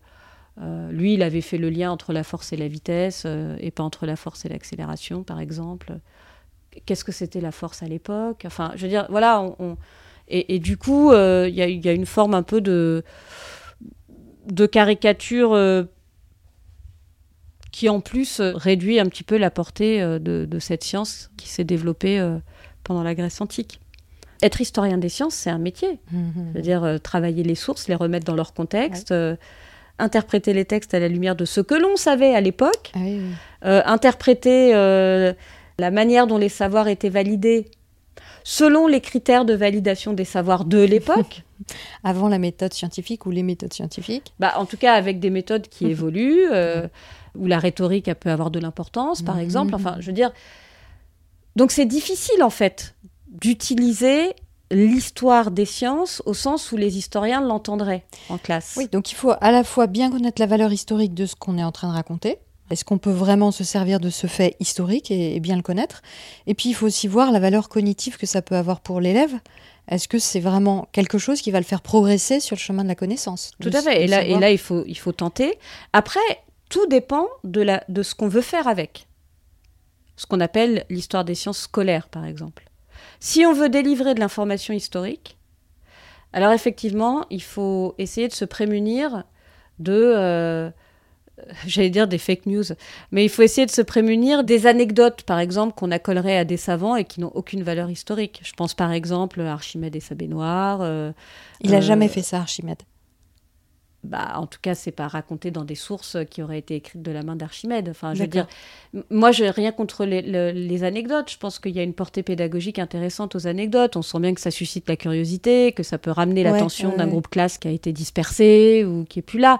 euh, 0.61 0.91
lui, 0.91 1.13
il 1.13 1.21
avait 1.23 1.41
fait 1.41 1.57
le 1.57 1.69
lien 1.69 1.91
entre 1.91 2.11
la 2.13 2.23
force 2.23 2.51
et 2.51 2.57
la 2.57 2.67
vitesse, 2.67 3.25
et 3.59 3.71
pas 3.71 3.83
entre 3.83 4.05
la 4.05 4.15
force 4.15 4.43
et 4.45 4.49
l'accélération, 4.49 5.23
par 5.23 5.39
exemple. 5.39 5.99
Qu'est-ce 6.85 7.03
que 7.05 7.11
c'était 7.11 7.39
la 7.41 7.51
force 7.51 7.81
à 7.83 7.87
l'époque? 7.87 8.43
Enfin, 8.45 8.71
je 8.75 8.81
veux 8.83 8.89
dire, 8.89 9.05
voilà. 9.09 9.41
on- 9.41 9.55
on- 9.59 9.77
Et, 10.31 10.55
et 10.55 10.59
du 10.59 10.77
coup, 10.77 11.11
il 11.11 11.53
y, 11.55 11.61
a- 11.61 11.67
il 11.67 11.83
y 11.83 11.89
a 11.89 11.93
une 11.93 12.05
forme 12.05 12.33
un 12.35 12.43
peu 12.43 12.59
de, 12.61 13.03
de 14.51 14.65
caricature 14.65 15.53
euh, 15.53 15.83
qui, 17.71 17.87
en 17.89 17.99
plus, 18.01 18.39
euh, 18.39 18.51
réduit 18.55 18.99
un 18.99 19.05
petit 19.05 19.23
peu 19.23 19.37
la 19.37 19.51
portée 19.51 20.01
euh, 20.01 20.19
de, 20.19 20.45
de 20.45 20.59
cette 20.59 20.83
science 20.83 21.29
qui 21.37 21.47
s'est 21.49 21.63
développée 21.63 22.19
pendant 22.83 23.03
la 23.03 23.15
Grèce 23.15 23.41
antique. 23.41 23.79
Être 24.41 24.61
historien 24.61 24.97
des 24.97 25.09
sciences, 25.09 25.35
c'est 25.35 25.49
un 25.49 25.57
métier. 25.57 25.99
Mhm. 26.11 26.51
C'est-à-dire 26.53 26.83
euh, 26.83 26.97
travailler 26.97 27.43
les 27.43 27.55
sources, 27.55 27.87
les 27.87 27.95
remettre 27.95 28.25
dans 28.25 28.35
leur 28.35 28.53
contexte, 28.53 29.13
interpréter 29.99 30.53
les 30.53 30.63
textes 30.65 30.93
à 30.93 30.99
la 30.99 31.09
lumière 31.09 31.35
de 31.35 31.43
ce 31.45 31.59
que 31.61 31.75
l'on 31.75 31.95
savait 31.97 32.33
à 32.33 32.39
l'époque, 32.41 32.91
Ah 32.95 32.99
oui, 33.01 33.19
oui. 33.21 33.33
euh, 33.65 33.81
interpréter 33.85 34.73
euh, 34.73 35.33
la 35.77 35.91
manière 35.91 36.25
dont 36.25 36.37
les 36.37 36.47
savoirs 36.49 36.87
étaient 36.87 37.09
validés 37.09 37.69
selon 38.51 38.87
les 38.87 38.99
critères 38.99 39.45
de 39.45 39.53
validation 39.53 40.11
des 40.13 40.25
savoirs 40.25 40.65
de 40.65 40.79
l'époque. 40.79 41.43
Avant 42.03 42.29
la 42.29 42.39
méthode 42.39 42.73
scientifique 42.73 43.27
ou 43.27 43.31
les 43.31 43.43
méthodes 43.43 43.73
scientifiques. 43.73 44.33
Bah, 44.39 44.53
en 44.55 44.65
tout 44.65 44.77
cas, 44.77 44.93
avec 44.93 45.19
des 45.19 45.29
méthodes 45.29 45.67
qui 45.67 45.85
évoluent, 45.85 46.47
euh, 46.51 46.87
où 47.37 47.45
la 47.45 47.59
rhétorique 47.59 48.07
elle 48.07 48.15
peut 48.15 48.31
avoir 48.31 48.49
de 48.49 48.57
l'importance, 48.59 49.21
par 49.21 49.35
Mhm. 49.35 49.41
exemple. 49.41 49.75
Enfin, 49.75 49.97
je 49.99 50.07
veux 50.07 50.13
dire. 50.13 50.31
Donc, 51.55 51.71
c'est 51.71 51.85
difficile, 51.85 52.41
en 52.41 52.49
fait, 52.49 52.95
d'utiliser 53.27 54.33
l'histoire 54.71 55.51
des 55.51 55.65
sciences 55.65 56.23
au 56.25 56.33
sens 56.33 56.71
où 56.71 56.77
les 56.77 56.97
historiens 56.97 57.41
l'entendraient 57.41 58.05
en 58.29 58.37
classe. 58.39 58.73
Oui, 58.77 58.87
donc 58.87 59.11
il 59.11 59.15
faut 59.15 59.33
à 59.41 59.51
la 59.51 59.63
fois 59.63 59.85
bien 59.85 60.09
connaître 60.09 60.39
la 60.41 60.47
valeur 60.47 60.71
historique 60.71 61.13
de 61.13 61.25
ce 61.27 61.35
qu'on 61.35 61.57
est 61.59 61.63
en 61.63 61.71
train 61.71 61.89
de 61.89 61.93
raconter. 61.93 62.37
Est-ce 62.69 62.85
qu'on 62.85 62.97
peut 62.97 63.11
vraiment 63.11 63.51
se 63.51 63.63
servir 63.63 63.99
de 63.99 64.09
ce 64.09 64.27
fait 64.27 64.55
historique 64.59 65.11
et, 65.11 65.35
et 65.35 65.39
bien 65.39 65.55
le 65.55 65.61
connaître? 65.61 66.01
Et 66.47 66.53
puis 66.53 66.69
il 66.69 66.73
faut 66.73 66.85
aussi 66.85 67.07
voir 67.07 67.31
la 67.31 67.39
valeur 67.39 67.69
cognitive 67.69 68.17
que 68.17 68.25
ça 68.25 68.41
peut 68.41 68.55
avoir 68.55 68.81
pour 68.81 69.01
l'élève. 69.01 69.33
Est-ce 69.89 70.07
que 70.07 70.19
c'est 70.19 70.39
vraiment 70.39 70.87
quelque 70.91 71.17
chose 71.17 71.41
qui 71.41 71.49
va 71.49 71.59
le 71.59 71.65
faire 71.65 71.81
progresser 71.81 72.39
sur 72.39 72.55
le 72.55 72.59
chemin 72.59 72.83
de 72.83 72.89
la 72.89 72.95
connaissance? 72.95 73.51
Tout 73.59 73.71
à 73.73 73.81
fait. 73.81 74.03
Et 74.03 74.07
là, 74.07 74.21
et 74.21 74.25
savoir 74.25 74.39
là 74.41 74.51
il, 74.51 74.59
faut, 74.59 74.83
il 74.85 74.97
faut 74.97 75.11
tenter. 75.11 75.57
Après, 75.93 76.19
tout 76.69 76.85
dépend 76.87 77.27
de, 77.43 77.61
la, 77.61 77.83
de 77.89 78.03
ce 78.03 78.13
qu'on 78.13 78.27
veut 78.27 78.41
faire 78.41 78.67
avec. 78.67 79.07
Ce 80.15 80.27
qu'on 80.27 80.39
appelle 80.41 80.85
l'histoire 80.89 81.25
des 81.25 81.33
sciences 81.33 81.61
scolaires, 81.61 82.07
par 82.07 82.25
exemple. 82.25 82.69
Si 83.19 83.45
on 83.45 83.53
veut 83.53 83.69
délivrer 83.69 84.13
de 84.13 84.19
l'information 84.19 84.73
historique, 84.73 85.37
alors 86.33 86.51
effectivement, 86.51 87.25
il 87.31 87.41
faut 87.41 87.95
essayer 87.97 88.27
de 88.27 88.33
se 88.33 88.45
prémunir 88.45 89.23
de, 89.79 90.13
euh, 90.15 90.69
j'allais 91.67 91.89
dire 91.89 92.07
des 92.07 92.17
fake 92.17 92.45
news, 92.45 92.63
mais 93.11 93.23
il 93.25 93.29
faut 93.29 93.41
essayer 93.41 93.65
de 93.65 93.71
se 93.71 93.81
prémunir 93.81 94.43
des 94.43 94.67
anecdotes, 94.67 95.23
par 95.23 95.39
exemple, 95.39 95.73
qu'on 95.75 95.91
accolerait 95.91 96.37
à 96.37 96.45
des 96.45 96.57
savants 96.57 96.95
et 96.95 97.05
qui 97.05 97.19
n'ont 97.21 97.31
aucune 97.33 97.63
valeur 97.63 97.89
historique. 97.89 98.41
Je 98.43 98.53
pense 98.53 98.73
par 98.73 98.91
exemple 98.91 99.41
à 99.41 99.53
Archimède 99.53 99.95
et 99.95 99.99
sa 99.99 100.15
baignoire. 100.15 100.79
euh, 100.81 101.11
Il 101.61 101.73
a 101.73 101.77
euh, 101.77 101.81
jamais 101.81 102.07
fait 102.07 102.21
ça, 102.23 102.37
Archimède. 102.39 102.79
bah, 104.03 104.31
en 104.35 104.47
tout 104.47 104.59
cas, 104.61 104.75
c'est 104.75 104.93
pas 104.93 105.09
raconté 105.09 105.51
dans 105.51 105.65
des 105.65 105.75
sources 105.75 106.15
qui 106.31 106.41
auraient 106.41 106.59
été 106.59 106.75
écrites 106.75 107.01
de 107.01 107.11
la 107.11 107.21
main 107.21 107.35
d'Archimède. 107.35 107.89
Enfin, 107.89 108.13
je 108.13 108.21
veux 108.21 108.27
dire, 108.27 108.47
moi, 109.09 109.33
je 109.33 109.43
n'ai 109.43 109.49
rien 109.49 109.73
contre 109.73 110.05
les, 110.05 110.21
le- 110.21 110.51
les 110.51 110.83
anecdotes. 110.85 111.29
Je 111.29 111.37
pense 111.37 111.59
qu'il 111.59 111.75
y 111.75 111.79
a 111.79 111.83
une 111.83 111.93
portée 111.93 112.23
pédagogique 112.23 112.79
intéressante 112.79 113.35
aux 113.35 113.45
anecdotes. 113.45 113.97
On 113.97 114.01
sent 114.01 114.19
bien 114.21 114.33
que 114.33 114.39
ça 114.39 114.51
suscite 114.51 114.87
la 114.87 114.95
curiosité, 114.95 115.73
que 115.73 115.83
ça 115.83 115.97
peut 115.97 116.11
ramener 116.11 116.43
l'attention 116.43 116.91
ouais, 116.91 116.95
d'un 116.95 117.07
groupe 117.07 117.27
classe 117.27 117.57
qui 117.57 117.67
a 117.67 117.71
été 117.71 117.91
dispersé 117.91 118.85
ou 118.85 119.03
qui 119.03 119.19
est 119.19 119.23
plus 119.23 119.39
là. 119.39 119.59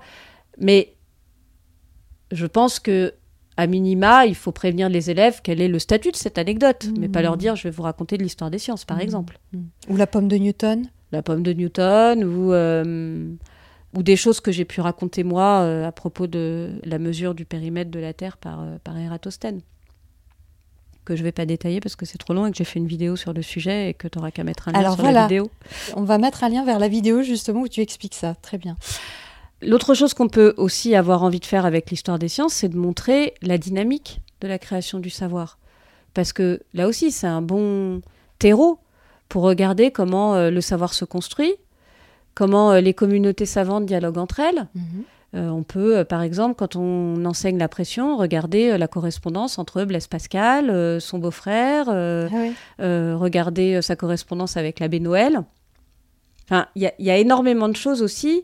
Mais 0.58 0.94
je 2.32 2.46
pense 2.46 2.80
que 2.80 3.14
à 3.58 3.68
minima, 3.68 4.26
il 4.26 4.36
faut 4.36 4.54
prévenir 4.54 4.88
les 4.88 5.10
élèves 5.12 5.42
quel 5.44 5.60
est 5.60 5.68
le 5.68 5.80
statut 5.80 6.12
de 6.12 6.16
cette 6.16 6.38
anecdote, 6.38 6.88
mais 6.98 7.10
pas 7.10 7.22
leur 7.22 7.36
dire 7.36 7.56
je 7.58 7.64
vais 7.64 7.72
vous 7.72 7.84
raconter 7.84 8.18
de 8.18 8.24
l'histoire 8.24 8.50
des 8.50 8.58
sciences, 8.60 8.86
par 8.86 8.98
Mhm. 8.98 9.04
exemple 9.04 9.40
Ou 9.90 9.98
la 9.98 10.08
pomme 10.08 10.28
de 10.30 10.38
Newton 10.38 10.86
la 11.12 11.24
pomme 11.24 11.42
de 11.42 11.52
Newton 11.54 12.24
ou, 12.24 12.54
euh, 12.54 13.28
ou 13.98 14.04
des 14.04 14.16
choses 14.16 14.40
que 14.42 14.52
j'ai 14.52 14.64
pu 14.64 14.80
raconter 14.80 15.24
moi 15.24 15.62
euh, 15.64 15.88
à 15.88 15.92
propos 15.92 16.28
de 16.28 16.80
la 16.84 17.00
mesure 17.00 17.34
du 17.34 17.46
périmètre 17.46 17.90
de 17.90 17.98
la 18.00 18.14
Terre 18.14 18.38
par, 18.38 18.62
euh, 18.62 18.78
par 18.84 18.96
Ératosthène. 18.96 19.62
Que 21.06 21.16
je 21.16 21.24
vais 21.24 21.32
pas 21.32 21.48
détailler 21.48 21.80
parce 21.80 21.96
que 21.96 22.06
c'est 22.06 22.20
trop 22.20 22.36
long 22.36 22.46
et 22.46 22.52
que 22.52 22.58
j'ai 22.58 22.64
fait 22.64 22.78
une 22.78 22.86
vidéo 22.86 23.16
sur 23.16 23.34
le 23.34 23.42
sujet 23.42 23.90
et 23.90 23.94
que 23.96 24.08
tu 24.08 24.20
n'auras 24.20 24.30
qu'à 24.30 24.44
mettre 24.44 24.68
un 24.68 24.72
lien 24.74 24.80
Alors 24.80 24.94
sur 24.94 25.02
voilà. 25.02 25.22
la 25.22 25.28
vidéo. 25.28 25.50
On 25.96 26.04
va 26.04 26.20
mettre 26.20 26.44
un 26.44 26.50
lien 26.50 26.64
vers 26.64 26.78
la 26.78 26.88
vidéo 26.88 27.24
justement 27.24 27.62
où 27.62 27.68
tu 27.68 27.82
expliques 27.82 28.14
ça. 28.14 28.36
Très 28.36 28.60
bien. 28.60 28.78
L'autre 29.62 29.93
chose 29.93 30.14
qu'on 30.14 30.30
peut 30.30 30.53
aussi 30.57 30.95
avoir 30.95 31.24
envie 31.24 31.39
de 31.39 31.45
faire 31.45 31.66
avec 31.66 31.89
l'histoire 31.91 32.18
des 32.20 32.28
sciences, 32.30 32.53
c'est 32.53 32.70
de 32.70 32.78
montrer 32.78 33.34
la 33.41 33.57
dynamique 33.57 34.22
de 34.41 34.47
la 34.47 34.57
création 34.57 34.99
du 34.99 35.10
savoir. 35.10 35.57
Parce 36.14 36.32
que 36.34 36.62
là 36.74 36.88
aussi, 36.88 37.12
c'est 37.12 37.28
un 37.28 37.41
bon 37.41 38.01
terreau 38.39 38.80
pour 39.28 39.43
regarder 39.43 39.91
comment 39.91 40.36
euh, 40.36 40.49
le 40.49 40.62
savoir 40.62 40.93
se 40.93 41.03
construit, 41.05 41.53
comment 42.36 42.72
euh, 42.72 42.80
les 42.82 42.93
communautés 42.93 43.45
savantes 43.45 43.86
dialoguent 43.86 44.18
entre 44.18 44.39
elles. 44.39 44.68
Mhm. 44.76 44.84
Euh, 45.36 45.49
on 45.49 45.62
peut, 45.62 46.03
par 46.05 46.24
exemple, 46.24 46.55
quand 46.55 46.76
on 46.76 47.24
enseigne 47.26 47.60
la 47.60 47.68
pression, 47.68 48.18
regarder 48.18 48.76
la 48.80 48.88
correspondance 48.88 49.60
entre 49.60 49.84
Blaise 49.84 50.07
Pascal, 50.07 50.99
son 50.99 51.20
beau-frère, 51.20 51.88
Ah 51.89 53.16
regarder 53.16 53.82
sa 53.84 53.95
correspondance 53.95 54.57
avec 54.57 54.80
l'abbé 54.80 54.99
Noël. 54.99 55.41
Enfin, 56.45 56.66
il 56.76 56.82
y, 56.82 56.88
a- 56.88 56.93
il 56.97 57.05
y 57.05 57.12
a 57.12 57.18
énormément 57.18 57.70
de 57.70 57.76
choses 57.76 58.01
aussi, 58.01 58.43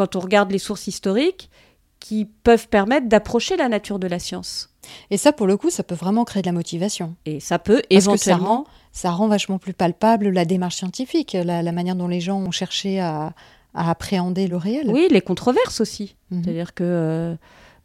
quand 0.00 0.16
on 0.16 0.20
regarde 0.20 0.50
les 0.50 0.58
sources 0.58 0.86
historiques, 0.86 1.50
qui 1.98 2.24
peuvent 2.24 2.68
permettre 2.68 3.06
d'approcher 3.08 3.58
la 3.58 3.68
nature 3.68 3.98
de 3.98 4.06
la 4.08 4.18
science. 4.18 4.70
Et 5.10 5.18
ça, 5.18 5.32
pour 5.32 5.46
le 5.46 5.58
coup, 5.58 5.68
ça 5.68 5.82
peut 5.82 5.94
vraiment 5.94 6.24
créer 6.24 6.40
de 6.42 6.46
la 6.48 6.52
motivation. 6.52 7.14
Et 7.26 7.38
ça 7.40 7.58
peut 7.58 7.74
Parce 7.74 7.86
que 7.88 7.94
ça 8.16 8.30
éventuellement... 8.30 8.66
Ça 8.92 9.10
rend 9.10 9.28
vachement 9.28 9.58
plus 9.58 9.74
palpable 9.74 10.30
la 10.30 10.44
démarche 10.46 10.76
scientifique, 10.76 11.34
la, 11.34 11.62
la 11.62 11.72
manière 11.72 11.94
dont 11.96 12.08
les 12.08 12.20
gens 12.20 12.40
ont 12.40 12.50
cherché 12.50 12.98
à, 12.98 13.34
à 13.74 13.90
appréhender 13.90 14.48
le 14.48 14.56
réel. 14.56 14.86
Oui, 14.88 15.06
les 15.10 15.20
controverses 15.20 15.80
aussi. 15.82 16.16
Mhm. 16.30 16.42
C'est-à-dire 16.42 16.72
que 16.74 16.82
euh, 16.84 17.34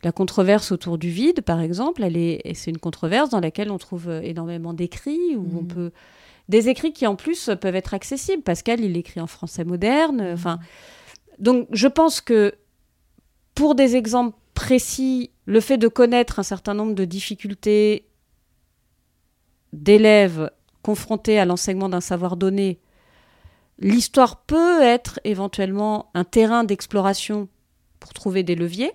la 0.04 0.12
controverse 0.14 0.72
autour 0.72 0.98
du 0.98 1.10
vide, 1.10 1.42
par 1.42 1.60
exemple, 1.60 2.02
elle 2.04 2.16
est, 2.18 2.42
c'est 2.56 2.72
une 2.72 2.80
controverse 2.80 3.30
dans 3.30 3.42
laquelle 3.42 3.70
on 3.70 3.78
trouve 3.78 4.08
euh, 4.10 4.22
énormément 4.24 4.74
d'écrits, 4.74 5.36
où 5.36 5.46
on 5.60 5.62
Mhm. 5.64 5.68
peut 5.68 5.92
des 6.48 6.70
écrits 6.70 6.94
qui 6.94 7.06
en 7.08 7.16
plus 7.16 7.50
peuvent 7.60 7.76
être 7.76 7.94
accessibles. 7.94 8.42
Pascal, 8.42 8.80
il 8.80 8.96
écrit 8.98 9.20
en 9.20 9.28
français 9.28 9.66
moderne. 9.66 10.22
euh, 10.22 10.34
Enfin, 10.34 10.60
donc 11.40 11.68
je 11.72 11.88
pense 11.88 12.22
que 12.22 12.56
pour 13.54 13.76
des 13.76 13.96
exemples 13.96 14.38
précis, 14.54 15.32
le 15.46 15.60
fait 15.60 15.78
de 15.78 15.88
connaître 15.88 16.40
un 16.40 16.44
certain 16.44 16.74
nombre 16.74 16.94
de 16.96 17.06
difficultés 17.06 18.08
d'élèves 19.74 20.52
confrontés 20.82 21.40
à 21.40 21.46
l'enseignement 21.46 21.90
d'un 21.90 22.02
savoir 22.02 22.38
donné, 22.38 22.80
l'histoire 23.80 24.44
peut 24.44 24.82
être 24.82 25.20
éventuellement 25.24 26.10
un 26.14 26.24
terrain 26.24 26.64
d'exploration 26.64 27.50
pour 28.00 28.14
trouver 28.14 28.44
des 28.44 28.56
leviers. 28.56 28.92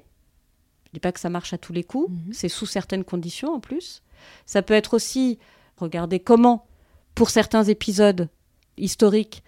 Je 0.86 0.90
dis 0.94 1.00
pas 1.00 1.12
que 1.12 1.20
ça 1.20 1.30
marche 1.30 1.52
à 1.52 1.58
tous 1.58 1.72
les 1.72 1.84
coups, 1.84 2.10
Mhm. 2.10 2.32
c'est 2.32 2.48
sous 2.48 2.66
certaines 2.66 3.04
conditions 3.04 3.54
en 3.54 3.60
plus. 3.60 4.02
Ça 4.46 4.62
peut 4.62 4.74
être 4.74 4.94
aussi 4.94 5.38
regarder 5.76 6.20
comment, 6.20 6.66
pour 7.14 7.30
certains 7.30 7.64
épisodes 7.64 8.28
historiques, 8.76 9.42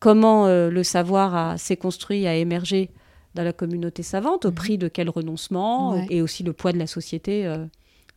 comment 0.00 0.46
euh, 0.46 0.70
le 0.70 0.82
savoir 0.82 1.58
s'est 1.58 1.76
construit, 1.76 2.26
a 2.26 2.34
émergé 2.34 2.90
dans 3.34 3.42
la 3.44 3.52
communauté 3.52 4.02
savante, 4.02 4.44
au 4.44 4.48
Mhm. 4.50 4.54
prix 4.54 4.78
de 4.78 4.88
quel 4.88 5.08
renoncement, 5.10 5.92
Ouais. 5.92 6.06
et 6.10 6.22
aussi 6.22 6.42
le 6.42 6.52
poids 6.52 6.72
de 6.72 6.78
la 6.78 6.86
société 6.86 7.46
euh, 7.46 7.64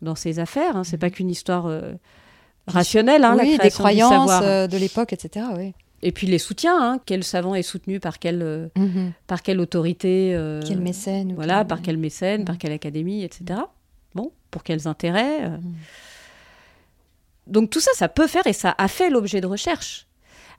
dans 0.02 0.16
ses 0.16 0.40
affaires. 0.40 0.76
hein. 0.78 0.84
C'est 0.84 0.96
Mhm. 0.98 1.00
pas 1.02 1.10
qu'une 1.10 1.30
histoire 1.30 1.68
euh, 1.68 1.94
rationnelle, 2.68 3.24
hein, 3.24 3.36
la 3.36 3.44
oui, 3.44 3.52
des 3.52 3.58
création 3.58 3.70
du 3.70 3.90
croyances 3.90 4.30
savoir. 4.32 4.68
de 4.68 4.78
l'époque, 4.78 5.14
etc. 5.14 5.46
Oui. 5.58 5.74
Et 6.04 6.12
puis 6.12 6.26
les 6.26 6.40
soutiens, 6.40 6.78
hein, 6.82 7.00
quel 7.06 7.24
savant 7.24 7.54
est 7.54 7.62
soutenu 7.62 8.00
par 8.00 8.18
quelle, 8.18 8.72
Mhm. 8.76 9.12
par 9.28 9.44
quelle 9.44 9.60
autorité 9.60 10.36
Quel 10.68 10.80
mécène 10.82 11.34
Voilà, 11.36 11.60
quel- 11.60 11.68
par 11.68 11.82
quel 11.84 11.98
mécène, 11.98 12.44
par 12.46 12.58
quelle 12.58 12.72
académie, 12.72 13.24
etc. 13.24 13.60
Bon, 14.16 14.32
pour 14.50 14.64
quels 14.64 14.88
intérêts. 14.88 15.52
Donc 17.48 17.70
tout 17.70 17.80
ça, 17.80 17.92
ça 17.94 18.08
peut 18.10 18.28
faire 18.28 18.46
et 18.48 18.54
ça 18.54 18.74
a 18.78 18.88
fait 18.88 19.10
l'objet 19.10 19.42
de 19.42 19.48
recherche. 19.48 20.08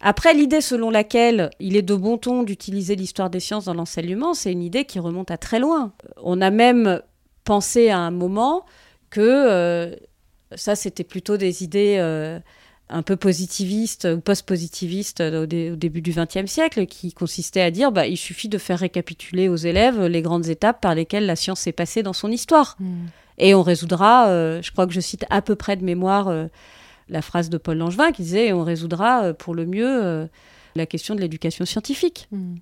Après, 0.02 0.34
l'idée 0.34 0.60
selon 0.60 0.90
laquelle 0.90 1.50
il 1.60 1.76
est 1.76 1.82
de 1.82 1.94
bon 1.94 2.18
ton 2.18 2.42
d'utiliser 2.42 2.96
l'histoire 2.96 3.30
des 3.30 3.38
sciences 3.40 3.66
dans 3.66 3.74
l'enseignement, 3.74 4.34
c'est 4.34 4.50
une 4.50 4.62
idée 4.62 4.84
qui 4.84 4.98
remonte 4.98 5.30
à 5.30 5.38
très 5.38 5.60
loin. 5.60 5.92
On 6.22 6.40
a 6.40 6.50
même 6.50 7.00
pensé 7.44 7.88
à 7.88 7.98
un 7.98 8.10
moment 8.10 8.64
que 9.10 9.20
euh, 9.20 9.94
ça, 10.56 10.74
c'était 10.74 11.04
plutôt 11.04 11.36
des 11.36 11.62
idées 11.62 11.96
euh, 11.98 12.40
un 12.88 13.02
peu 13.02 13.14
positivistes 13.16 14.08
ou 14.16 14.20
post-positivistes 14.20 15.20
au, 15.20 15.46
dé- 15.46 15.70
au 15.70 15.76
début 15.76 16.02
du 16.02 16.12
XXe 16.12 16.50
siècle, 16.50 16.86
qui 16.86 17.12
consistaient 17.12 17.62
à 17.62 17.70
dire 17.70 17.92
bah, 17.92 18.06
il 18.08 18.16
suffit 18.16 18.48
de 18.48 18.58
faire 18.58 18.80
récapituler 18.80 19.48
aux 19.48 19.56
élèves 19.56 20.04
les 20.06 20.20
grandes 20.20 20.48
étapes 20.48 20.80
par 20.80 20.96
lesquelles 20.96 21.26
la 21.26 21.36
science 21.36 21.66
est 21.68 21.72
passée 21.72 22.02
dans 22.02 22.12
son 22.12 22.30
histoire. 22.30 22.76
Mhm. 22.80 23.06
Et 23.38 23.54
on 23.54 23.62
résoudra, 23.62 24.28
euh, 24.28 24.60
je 24.62 24.72
crois 24.72 24.86
que 24.86 24.92
je 24.92 25.00
cite 25.00 25.24
à 25.30 25.42
peu 25.42 25.54
près 25.54 25.76
de 25.76 25.84
mémoire 25.84 26.28
la 27.12 27.22
phrase 27.22 27.50
de 27.50 27.58
Paul 27.58 27.78
Langevin 27.78 28.10
qui 28.10 28.22
disait 28.22 28.52
on 28.52 28.64
résoudra 28.64 29.24
euh, 29.24 29.32
pour 29.32 29.54
le 29.54 29.66
mieux 29.66 30.04
euh, 30.04 30.26
la 30.74 30.86
question 30.86 31.14
de 31.14 31.20
l'éducation 31.20 31.64
scientifique. 31.64 32.26
Mhm. 32.32 32.56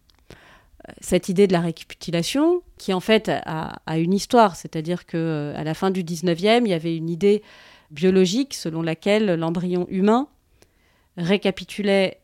Cette 1.01 1.28
idée 1.28 1.46
de 1.46 1.53
la 1.53 1.61
récapitulation, 1.61 2.62
qui 2.78 2.92
en 2.94 3.01
fait 3.01 3.28
a, 3.28 3.80
a 3.86 3.98
une 3.98 4.14
histoire, 4.14 4.57
c'est-à-dire 4.57 5.07
que 5.07 5.16
euh, 5.16 5.57
à 5.57 5.62
la 5.62 5.74
fin 5.74 5.90
du 5.90 6.03
19e, 6.03 6.62
il 6.64 6.68
y 6.68 6.72
avait 6.72 6.96
une 6.96 7.11
idée 7.11 7.42
biologique 7.90 8.55
selon 8.55 8.82
laquelle 8.82 9.34
l'embryon 9.34 9.86
humain 9.90 10.26
récapitulait 11.16 12.20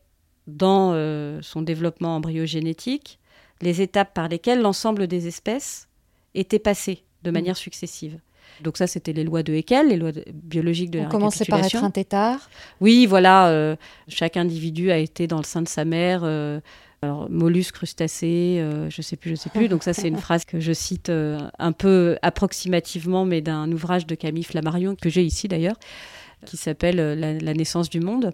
dans 0.47 0.93
euh, 0.93 1.39
son 1.41 1.61
développement 1.61 2.15
embryogénétique 2.15 3.19
les 3.61 3.81
étapes 3.81 4.13
par 4.13 4.27
lesquelles 4.27 4.61
l'ensemble 4.61 5.07
des 5.07 5.27
espèces 5.27 5.87
étaient 6.33 6.59
passées 6.59 7.03
de 7.23 7.31
manière 7.31 7.57
successive. 7.57 8.19
Donc 8.61 8.77
ça, 8.77 8.87
c'était 8.87 9.13
les 9.13 9.23
lois 9.23 9.43
de 9.43 9.53
Haeckel, 9.53 9.89
les 9.89 9.97
lois 9.97 10.11
de- 10.11 10.25
biologiques 10.33 10.89
de 10.91 10.99
On 10.99 11.03
la 11.03 11.09
commençait 11.09 11.45
par 11.45 11.63
être 11.63 11.83
un 11.83 11.91
tétard. 11.91 12.49
Oui, 12.81 13.05
voilà, 13.05 13.49
euh, 13.49 13.75
chaque 14.07 14.35
individu 14.37 14.89
a 14.91 14.97
été 14.97 15.27
dans 15.27 15.37
le 15.37 15.43
sein 15.43 15.61
de 15.61 15.67
sa 15.67 15.85
mère. 15.85 16.21
euh, 16.23 16.59
alors, 17.03 17.29
mollusque, 17.29 17.75
crustacé, 17.75 18.57
euh, 18.59 18.89
je 18.89 19.03
sais 19.03 19.15
plus, 19.17 19.29
je 19.29 19.35
sais 19.35 19.51
plus. 19.51 19.67
Donc 19.67 19.83
ça, 19.83 19.93
c'est 19.93 20.07
une 20.07 20.17
phrase 20.27 20.45
que 20.45 20.59
je 20.59 20.73
cite 20.73 21.09
euh, 21.09 21.37
un 21.59 21.71
peu 21.71 22.17
approximativement, 22.23 23.23
mais 23.25 23.41
d'un 23.41 23.71
ouvrage 23.71 24.07
de 24.07 24.15
Camille 24.15 24.43
Flammarion, 24.43 24.95
que 24.95 25.07
j'ai 25.09 25.23
ici 25.23 25.47
d'ailleurs, 25.47 25.75
qui 26.47 26.57
s'appelle 26.57 26.95
la, 26.95 27.33
La 27.33 27.53
naissance 27.53 27.89
du 27.91 27.99
monde, 27.99 28.31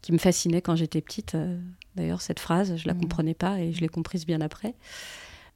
qui 0.00 0.12
me 0.12 0.18
fascinait 0.18 0.62
quand 0.62 0.76
j'étais 0.76 1.00
petite. 1.00 1.36
d'ailleurs, 1.96 2.20
cette 2.20 2.40
phrase, 2.40 2.76
je 2.76 2.86
la 2.88 2.94
Mhm. 2.94 3.00
comprenais 3.00 3.34
pas 3.34 3.58
et 3.60 3.72
je 3.72 3.80
l'ai 3.80 3.88
comprise 3.88 4.26
bien 4.26 4.40
après. 4.40 4.74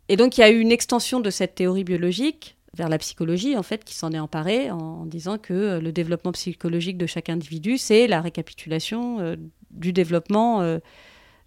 Et 0.08 0.16
donc, 0.16 0.36
il 0.38 0.40
y 0.40 0.44
a 0.44 0.50
eu 0.50 0.58
une 0.58 0.72
extension 0.72 1.20
de 1.20 1.30
cette 1.30 1.54
théorie 1.54 1.84
biologique 1.84 2.56
vers 2.74 2.88
la 2.88 2.98
psychologie, 2.98 3.56
en 3.56 3.62
fait, 3.62 3.84
qui 3.84 3.94
s'en 3.94 4.12
est 4.12 4.18
emparée 4.18 4.70
en 4.70 5.04
disant 5.06 5.38
que 5.38 5.52
euh, 5.52 5.80
le 5.80 5.90
développement 5.92 6.32
psychologique 6.32 6.98
de 6.98 7.06
chaque 7.06 7.28
individu, 7.28 7.78
c'est 7.78 8.06
la 8.06 8.20
récapitulation 8.20 9.18
euh, 9.20 9.36
du 9.70 9.92
développement 9.92 10.60
euh, 10.62 10.78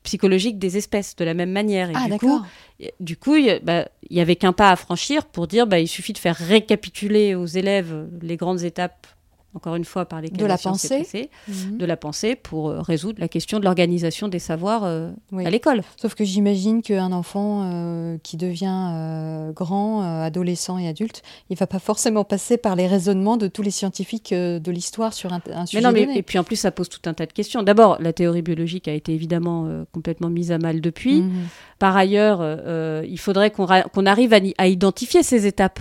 psychologique 0.03 0.59
des 0.59 0.75
espèces, 0.75 1.15
de 1.15 1.23
la 1.23 1.33
même 1.33 1.51
manière. 1.51 1.89
Et 1.89 1.93
Ah, 1.95 2.03
du 2.05 2.09
coup, 2.19 2.41
Du 2.99 3.15
coup, 3.17 3.35
il 3.35 3.45
y 3.45 3.49
a- 3.51 3.59
bah, 3.59 3.87
avait 4.17 4.35
qu'un 4.35 4.51
pas 4.51 4.69
à 4.71 4.75
franchir 4.75 5.25
pour 5.25 5.47
dire 5.47 5.65
bah, 5.65 5.79
il 5.79 5.87
suffit 5.87 6.11
de 6.13 6.17
faire 6.17 6.35
récapituler 6.35 7.35
aux 7.35 7.45
élèves 7.45 8.09
les 8.21 8.35
grandes 8.35 8.63
étapes, 8.63 9.07
encore 9.55 9.75
une 9.75 9.85
fois, 9.85 10.05
par 10.05 10.19
lesquelles 10.21 10.39
De 10.39 10.45
la 10.45 10.57
pensée. 10.57 11.29
Mhm. 11.47 11.77
de 11.77 11.85
la 11.85 11.95
pensée 11.97 12.35
pour 12.35 12.69
euh, 12.69 12.81
résoudre 12.81 13.19
la 13.19 13.27
question 13.27 13.59
de 13.59 13.63
l'organisation 13.65 14.27
des 14.27 14.39
savoirs 14.39 14.83
euh, 14.83 15.11
Oui. 15.31 15.45
à 15.45 15.49
l'école. 15.49 15.81
Sauf 16.01 16.15
que 16.15 16.23
j'imagine 16.23 16.81
qu'un 16.81 17.11
enfant 17.11 17.61
euh, 17.63 18.17
qui 18.23 18.35
devient 18.37 18.89
euh, 18.93 19.51
grand, 19.51 20.01
adolescent 20.23 20.77
et 20.77 20.87
adulte, 20.87 21.21
il 21.49 21.57
va 21.57 21.67
pas 21.67 21.79
forcément 21.79 22.23
passer 22.23 22.57
par 22.57 22.75
les 22.75 22.87
raisonnements 22.87 23.37
de 23.37 23.47
tous 23.47 23.61
les 23.61 23.71
scientifiques 23.71 24.33
de 24.33 24.71
l'histoire 24.71 25.13
sur 25.13 25.31
un, 25.33 25.41
un 25.51 25.65
sujet 25.65 25.81
Mais 25.81 25.87
non, 25.87 25.93
mais, 25.93 26.05
donné. 26.05 26.17
et 26.17 26.23
puis 26.23 26.39
en 26.39 26.43
plus, 26.43 26.55
ça 26.55 26.71
pose 26.71 26.89
tout 26.89 27.01
un 27.07 27.13
tas 27.13 27.25
de 27.25 27.33
questions. 27.33 27.61
D'abord, 27.63 27.97
la 27.99 28.13
théorie 28.13 28.41
biologique 28.41 28.87
a 28.87 28.93
été 28.93 29.13
évidemment 29.13 29.85
complètement 29.91 30.29
mise 30.29 30.51
à 30.51 30.57
mal 30.57 30.81
depuis. 30.81 31.21
Mhm. 31.21 31.31
Par 31.79 31.95
ailleurs, 31.95 32.41
il 33.05 33.19
faudrait 33.19 33.51
qu'on 33.51 34.05
arrive 34.05 34.33
à 34.57 34.67
identifier 34.67 35.21
ces 35.23 35.45
étapes. 35.45 35.79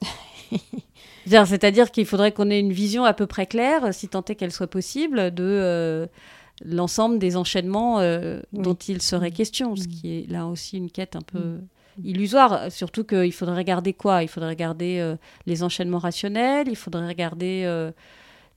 C'est-à-dire- 1.28 1.90
qu'il 1.90 2.06
faudrait 2.06 2.32
qu'on 2.32 2.50
ait 2.50 2.60
une 2.60 2.72
vision 2.72 3.04
à 3.04 3.12
peu 3.14 3.26
près 3.26 3.46
claire, 3.46 3.92
si 3.94 4.08
tant 4.08 4.24
est 4.24 4.34
qu'elle 4.34 4.52
soit 4.52 4.66
possible, 4.66 5.32
de 5.34 5.44
euh, 5.44 6.06
l'ensemble 6.64 7.18
des 7.18 7.36
enchaînements 7.36 8.00
euh, 8.00 8.40
Oui. 8.52 8.62
dont 8.62 8.74
il 8.74 9.00
serait 9.02 9.30
Mhm. 9.30 9.34
question, 9.36 9.76
ce 9.76 9.82
Mhm. 9.84 9.88
qui 9.88 10.18
est 10.18 10.30
là 10.30 10.46
aussi 10.46 10.76
une 10.76 10.90
quête 10.90 11.16
un 11.16 11.20
peu 11.22 11.58
illusoire. 12.04 12.70
Surtout 12.70 13.04
qu'il 13.04 13.32
faudrait 13.32 13.56
regarder 13.56 13.92
quoi? 13.92 14.22
Il 14.22 14.28
faudrait 14.28 14.50
regarder 14.50 14.98
euh, 15.00 15.16
les 15.46 15.62
enchaînements 15.62 15.98
rationnels, 15.98 16.68
il 16.68 16.76
faudrait 16.76 17.06
regarder 17.08 17.64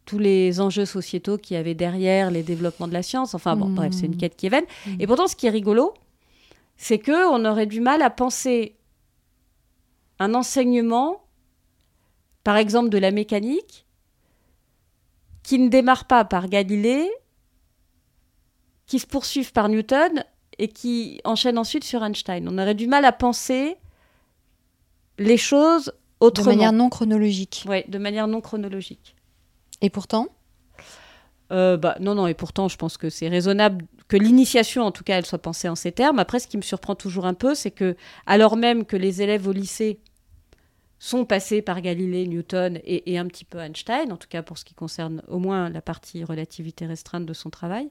tous 0.05 0.17
les 0.19 0.59
enjeux 0.59 0.85
sociétaux 0.85 1.37
qu'il 1.37 1.55
y 1.55 1.59
avait 1.59 1.75
derrière 1.75 2.31
les 2.31 2.41
développements 2.43 2.87
de 2.87 2.93
la 2.93 3.03
science. 3.03 3.33
Enfin 3.35 3.55
bon, 3.55 3.69
bref, 3.69 3.93
c'est 3.93 4.07
une 4.07 4.17
quête 4.17 4.35
qui 4.35 4.47
est 4.47 4.49
vaine. 4.49 4.65
Et 4.99 5.05
pourtant, 5.07 5.27
ce 5.27 5.35
qui 5.35 5.45
est 5.47 5.51
rigolo, 5.51 5.93
c'est 6.77 6.97
que 6.97 7.29
on 7.31 7.45
aurait 7.45 7.67
du 7.67 7.81
mal 7.81 8.01
à 8.01 8.09
penser 8.09 8.75
un 10.19 10.33
enseignement, 10.33 11.20
par 12.43 12.57
exemple 12.57 12.89
de 12.89 12.97
la 12.97 13.11
mécanique, 13.11 13.85
qui 15.43 15.57
ne 15.59 15.69
démarre 15.69 16.05
pas 16.05 16.23
par 16.25 16.47
Galilée, 16.47 17.09
qui 18.85 18.99
se 18.99 19.07
poursuivent 19.07 19.51
par 19.53 19.69
Newton 19.69 20.23
et 20.59 20.67
qui 20.67 21.19
enchaîne 21.23 21.57
ensuite 21.57 21.83
sur 21.83 22.03
Einstein. 22.03 22.47
On 22.47 22.57
aurait 22.57 22.75
du 22.75 22.87
mal 22.87 23.05
à 23.05 23.11
penser 23.11 23.77
les 25.17 25.37
choses 25.37 25.85
De 25.85 25.93
autrement. 26.25 26.49
manière 26.51 26.73
non 26.73 26.89
chronologique. 26.89 27.63
Ouais, 27.67 27.85
de 27.87 27.97
manière 27.97 28.27
non 28.27 28.41
chronologique. 28.41 29.15
Et 29.81 29.89
pourtant, 29.89 30.27
Euh, 31.51 31.75
bah, 31.75 31.97
non, 31.99 32.15
non, 32.15 32.27
et 32.27 32.33
pourtant, 32.33 32.69
je 32.69 32.77
pense 32.77 32.95
que 32.95 33.09
c'est 33.09 33.27
raisonnable 33.27 33.85
que 34.07 34.15
l'initiation, 34.15 34.83
en 34.83 34.91
tout 34.91 35.03
cas, 35.03 35.17
elle 35.17 35.25
soit 35.25 35.41
pensée 35.41 35.67
en 35.67 35.75
ces 35.75 35.91
termes. 35.91 36.17
Après, 36.17 36.39
ce 36.39 36.47
qui 36.47 36.55
me 36.55 36.61
surprend 36.61 36.95
toujours 36.95 37.25
un 37.25 37.33
peu, 37.33 37.55
c'est 37.55 37.71
que, 37.71 37.97
alors 38.25 38.55
même 38.55 38.85
que 38.85 38.95
les 38.95 39.21
élèves 39.21 39.47
au 39.49 39.51
lycée 39.51 39.99
sont 41.03 41.25
passés 41.25 41.63
par 41.63 41.81
Galilée, 41.81 42.27
Newton 42.27 42.77
et, 42.83 43.11
et 43.11 43.17
un 43.17 43.25
petit 43.25 43.43
peu 43.43 43.57
Einstein, 43.57 44.11
en 44.11 44.17
tout 44.17 44.27
cas 44.29 44.43
pour 44.43 44.59
ce 44.59 44.63
qui 44.65 44.75
concerne 44.75 45.23
au 45.27 45.39
moins 45.39 45.67
la 45.71 45.81
partie 45.81 46.23
relativité 46.23 46.85
restreinte 46.85 47.25
de 47.25 47.33
son 47.33 47.49
travail, 47.49 47.89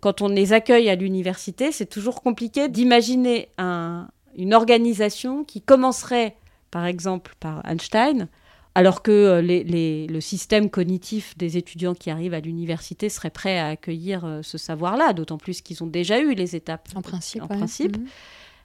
quand 0.00 0.20
on 0.20 0.28
les 0.28 0.52
accueille 0.52 0.90
à 0.90 0.94
l'université, 0.94 1.72
c'est 1.72 1.86
toujours 1.86 2.22
compliqué 2.22 2.68
d'imaginer 2.68 3.48
un- 3.56 4.08
une 4.36 4.52
organisation 4.52 5.42
qui 5.44 5.62
commencerait, 5.62 6.36
par 6.70 6.84
exemple, 6.84 7.34
par 7.40 7.64
Einstein, 7.66 8.28
alors 8.74 9.02
que 9.02 9.10
euh, 9.12 9.40
les- 9.40 9.64
les- 9.64 10.06
le 10.08 10.20
système 10.20 10.68
cognitif 10.68 11.38
des 11.38 11.56
étudiants 11.56 11.94
qui 11.94 12.10
arrivent 12.10 12.34
à 12.34 12.40
l'université 12.40 13.08
serait 13.08 13.30
prêt 13.30 13.58
à 13.58 13.68
accueillir 13.68 14.26
euh, 14.26 14.42
ce 14.42 14.58
savoir-là, 14.58 15.14
d'autant 15.14 15.38
plus 15.38 15.62
qu'ils 15.62 15.82
ont 15.82 15.86
déjà 15.86 16.20
eu 16.20 16.34
les 16.34 16.56
étapes. 16.56 16.88
en 16.94 17.00
principe. 17.00 17.42
En 17.42 17.46
ouais. 17.46 17.56
principe. 17.56 17.96
Mhm. 17.96 18.06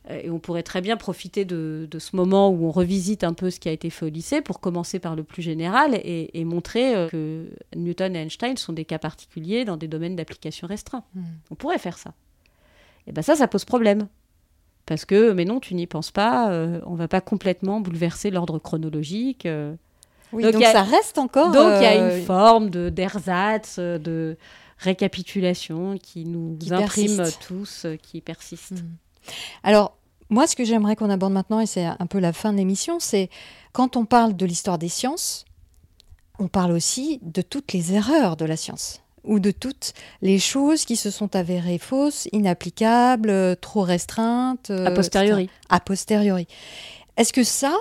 Euh, 0.09 0.21
Et 0.23 0.29
on 0.29 0.39
pourrait 0.39 0.63
très 0.63 0.81
bien 0.81 0.97
profiter 0.97 1.45
de, 1.45 1.87
de 1.89 1.99
ce 1.99 2.15
moment 2.15 2.49
où 2.49 2.65
on 2.65 2.71
revisite 2.71 3.23
un 3.23 3.33
peu 3.33 3.49
ce 3.51 3.59
qui 3.59 3.69
a 3.69 3.71
été 3.71 3.89
fait 3.89 4.05
au 4.05 4.09
lycée 4.09 4.41
pour 4.41 4.59
commencer 4.59 4.99
par 4.99 5.15
le 5.15 5.23
plus 5.23 5.41
général 5.41 5.93
et, 5.95 6.31
et 6.33 6.45
montrer 6.45 6.95
euh, 6.95 7.07
que 7.09 7.47
Newton 7.75 8.15
et 8.15 8.19
Einstein 8.19 8.57
sont 8.57 8.73
des 8.73 8.85
cas 8.85 8.97
particuliers 8.99 9.65
dans 9.65 9.77
des 9.77 9.87
domaines 9.87 10.15
d'application 10.15 10.67
restreints. 10.67 11.03
Mhm. 11.15 11.23
On 11.51 11.55
pourrait 11.55 11.77
faire 11.77 11.97
ça. 11.97 12.13
Et 13.07 13.11
bien 13.11 13.21
ça, 13.23 13.35
ça 13.35 13.47
pose 13.47 13.65
problème. 13.65 14.07
Parce 14.85 15.05
que, 15.05 15.31
mais 15.33 15.45
non, 15.45 15.59
tu 15.59 15.75
n'y 15.75 15.85
penses 15.85 16.09
pas, 16.11 16.51
euh, 16.51 16.81
on 16.87 16.95
va 16.95 17.07
pas 17.07 17.21
complètement 17.21 17.79
bouleverser 17.79 18.31
l'ordre 18.31 18.57
chronologique. 18.57 19.45
euh. 19.45 19.75
Oui, 20.33 20.43
Donc, 20.43 20.61
a- 20.63 20.71
ça 20.71 20.81
reste 20.83 21.17
encore. 21.19 21.51
Donc 21.51 21.73
il 21.77 21.83
y 21.83 21.85
a 21.85 21.95
une 22.17 22.25
forme 22.25 22.69
de 22.71 22.89
d'ersatz, 22.89 23.77
de 23.77 24.37
récapitulation 24.79 25.97
qui 26.01 26.25
nous 26.25 26.57
Qui 26.59 26.73
imprime 26.73 27.17
persiste. 27.17 27.41
tous, 27.47 27.85
qui 28.01 28.21
persiste. 28.21 28.71
Mhm. 28.71 28.89
Alors, 29.63 29.95
moi, 30.29 30.47
ce 30.47 30.55
que 30.55 30.63
j'aimerais 30.63 30.95
qu'on 30.95 31.09
aborde 31.09 31.33
maintenant, 31.33 31.59
et 31.59 31.65
c'est 31.65 31.85
un 31.85 32.05
peu 32.07 32.19
la 32.19 32.33
fin 32.33 32.51
de 32.51 32.57
l'émission, 32.57 32.99
c'est 32.99 33.29
quand 33.73 33.97
on 33.97 34.05
parle 34.05 34.35
de 34.35 34.45
l'histoire 34.45 34.77
des 34.77 34.89
sciences, 34.89 35.45
on 36.37 36.47
parle 36.47 36.71
aussi 36.71 37.19
de 37.21 37.41
toutes 37.41 37.73
les 37.73 37.93
erreurs 37.93 38.37
de 38.37 38.45
la 38.45 38.55
science 38.57 39.01
ou 39.25 39.39
de 39.39 39.51
toutes 39.51 39.93
les 40.21 40.39
choses 40.39 40.85
qui 40.85 40.95
se 40.95 41.11
sont 41.11 41.35
avérées 41.35 41.77
fausses, 41.77 42.27
inapplicables, 42.31 43.29
euh, 43.29 43.55
trop 43.55 43.81
restreintes. 43.81 44.69
euh, 44.69 44.85
A 44.85 44.91
posteriori. 44.91 45.43
etc. 45.43 45.57
A 45.69 45.79
posteriori. 45.81 46.47
Est-ce 47.17 47.33
que 47.33 47.43
ça, 47.43 47.75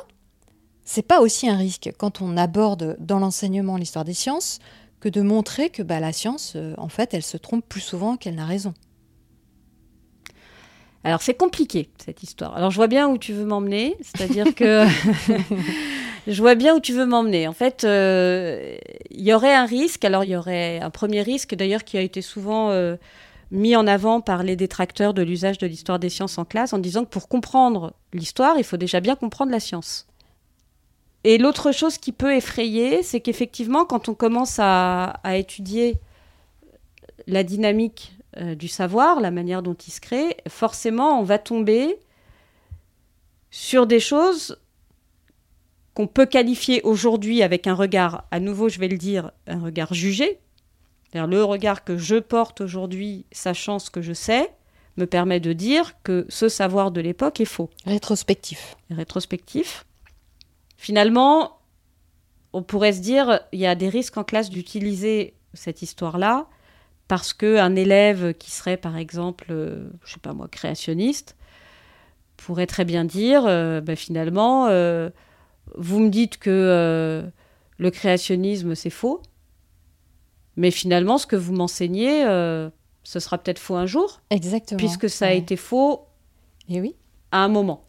c'est 0.84 1.02
pas 1.02 1.20
aussi 1.20 1.48
un 1.48 1.56
risque 1.56 1.92
quand 1.96 2.20
on 2.20 2.36
aborde 2.36 2.96
dans 2.98 3.20
l'enseignement 3.20 3.76
l'histoire 3.76 4.04
des 4.04 4.14
sciences 4.14 4.58
que 5.00 5.08
de 5.08 5.20
montrer 5.22 5.70
que 5.70 5.82
bah, 5.82 6.00
la 6.00 6.12
science, 6.12 6.54
euh, 6.56 6.74
en 6.76 6.88
fait, 6.88 7.14
elle 7.14 7.22
se 7.22 7.36
trompe 7.36 7.64
plus 7.68 7.80
souvent 7.80 8.16
qu'elle 8.16 8.34
n'a 8.34 8.46
raison? 8.46 8.74
Alors 11.04 11.22
c'est 11.22 11.34
compliqué 11.34 11.88
cette 12.04 12.22
histoire. 12.22 12.56
Alors 12.56 12.70
je 12.70 12.76
vois 12.76 12.88
bien 12.88 13.08
où 13.08 13.18
tu 13.18 13.32
veux 13.32 13.44
m'emmener, 13.44 13.96
c'est-à-dire 14.00 14.54
que 14.54 14.84
je 16.26 16.40
vois 16.40 16.54
bien 16.54 16.74
où 16.74 16.80
tu 16.80 16.92
veux 16.92 17.06
m'emmener. 17.06 17.46
En 17.46 17.52
fait, 17.52 17.84
euh, 17.84 18.76
il 19.10 19.22
y 19.22 19.32
aurait 19.32 19.54
un 19.54 19.64
risque. 19.64 20.04
Alors 20.04 20.24
il 20.24 20.30
y 20.30 20.36
aurait 20.36 20.80
un 20.80 20.90
premier 20.90 21.22
risque 21.22 21.54
d'ailleurs 21.54 21.84
qui 21.84 21.96
a 21.96 22.00
été 22.00 22.20
souvent 22.20 22.70
euh, 22.70 22.96
mis 23.52 23.76
en 23.76 23.86
avant 23.86 24.20
par 24.20 24.42
les 24.42 24.56
détracteurs 24.56 25.14
de 25.14 25.22
l'usage 25.22 25.58
de 25.58 25.66
l'histoire 25.66 25.98
des 25.98 26.08
sciences 26.08 26.36
en 26.36 26.44
classe 26.44 26.72
en 26.72 26.78
disant 26.78 27.04
que 27.04 27.10
pour 27.10 27.28
comprendre 27.28 27.94
l'histoire, 28.12 28.58
il 28.58 28.64
faut 28.64 28.76
déjà 28.76 29.00
bien 29.00 29.14
comprendre 29.14 29.52
la 29.52 29.60
science. 29.60 30.06
Et 31.24 31.38
l'autre 31.38 31.72
chose 31.72 31.98
qui 31.98 32.12
peut 32.12 32.34
effrayer, 32.34 33.02
c'est 33.02 33.20
qu'effectivement, 33.20 33.84
quand 33.84 34.08
on 34.08 34.14
commence 34.14 34.58
à, 34.58 35.20
à 35.22 35.36
étudier 35.36 35.96
la 37.26 37.42
dynamique 37.44 38.17
euh, 38.40 38.54
du 38.54 38.68
savoir, 38.68 39.20
la 39.20 39.30
manière 39.30 39.62
dont 39.62 39.74
il 39.74 39.90
se 39.90 40.00
crée, 40.00 40.36
forcément, 40.48 41.20
on 41.20 41.24
va 41.24 41.38
tomber 41.38 41.98
sur 43.50 43.86
des 43.86 44.00
choses 44.00 44.58
qu'on 45.94 46.06
peut 46.06 46.26
qualifier 46.26 46.80
aujourd'hui 46.82 47.42
avec 47.42 47.66
un 47.66 47.74
regard, 47.74 48.24
à 48.30 48.38
nouveau, 48.38 48.68
je 48.68 48.78
vais 48.78 48.88
le 48.88 48.98
dire, 48.98 49.32
un 49.46 49.60
regard 49.60 49.94
jugé. 49.94 50.38
Le 51.14 51.42
regard 51.42 51.84
que 51.84 51.96
je 51.96 52.16
porte 52.16 52.60
aujourd'hui, 52.60 53.26
sachant 53.32 53.78
ce 53.78 53.90
que 53.90 54.02
je 54.02 54.12
sais, 54.12 54.52
me 54.96 55.06
permet 55.06 55.40
de 55.40 55.52
dire 55.52 55.94
que 56.02 56.26
ce 56.28 56.48
savoir 56.48 56.90
de 56.90 57.00
l'époque 57.00 57.40
est 57.40 57.46
faux 57.46 57.70
Rétrospectif. 57.86 58.76
rétrospectif. 58.90 59.86
Finalement, 60.76 61.58
on 62.52 62.62
pourrait 62.62 62.92
se 62.92 63.00
dire, 63.00 63.40
il 63.52 63.58
y 63.58 63.66
a 63.66 63.74
des 63.74 63.88
risques 63.88 64.16
en 64.16 64.24
classe 64.24 64.50
d'utiliser 64.50 65.34
cette 65.54 65.82
histoire-là 65.82 66.46
parce 67.08 67.32
qu'un 67.32 67.74
élève 67.74 68.34
qui 68.34 68.50
serait, 68.50 68.76
par 68.76 68.96
exemple, 68.96 69.46
euh, 69.50 69.88
je 70.04 70.12
sais 70.14 70.20
pas 70.20 70.34
moi, 70.34 70.46
créationniste, 70.48 71.36
pourrait 72.36 72.66
très 72.66 72.84
bien 72.84 73.04
dire, 73.04 73.44
euh, 73.46 73.80
bah, 73.80 73.96
finalement, 73.96 74.66
euh, 74.68 75.10
vous 75.76 76.00
me 76.00 76.08
dites 76.10 76.38
que 76.38 76.50
euh, 76.50 77.22
le 77.78 77.90
créationnisme, 77.90 78.74
c'est 78.74 78.90
faux, 78.90 79.22
mais 80.56 80.70
finalement, 80.70 81.18
ce 81.18 81.26
que 81.26 81.36
vous 81.36 81.52
m'enseignez, 81.54 82.22
ce 83.04 83.20
sera 83.20 83.38
peut-être 83.38 83.58
faux 83.58 83.76
un 83.76 83.86
jour, 83.86 84.20
Exactement. 84.30 84.76
puisque 84.78 85.08
ça 85.08 85.26
a 85.26 85.28
Ouais. 85.30 85.38
été 85.38 85.56
faux 85.56 86.06
Et 86.68 86.80
oui. 86.80 86.94
à 87.32 87.42
un 87.44 87.48
moment. 87.48 87.84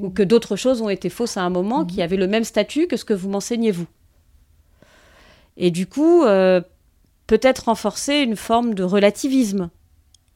ou 0.00 0.10
que 0.10 0.22
d'autres 0.22 0.54
choses 0.56 0.82
ont 0.82 0.90
été 0.90 1.08
fausses 1.08 1.38
à 1.38 1.42
un 1.42 1.48
moment, 1.50 1.86
qui 1.86 2.02
avaient 2.02 2.18
le 2.18 2.26
même 2.26 2.44
statut 2.44 2.86
que 2.86 2.98
ce 2.98 3.06
que 3.06 3.14
vous 3.14 3.30
m'enseignez 3.30 3.70
vous. 3.70 3.86
Et 5.56 5.70
du 5.70 5.86
coup, 5.86 6.22
peut-être 7.32 7.64
renforcer 7.64 8.16
une 8.16 8.36
forme 8.36 8.74
de 8.74 8.84
relativisme 8.84 9.70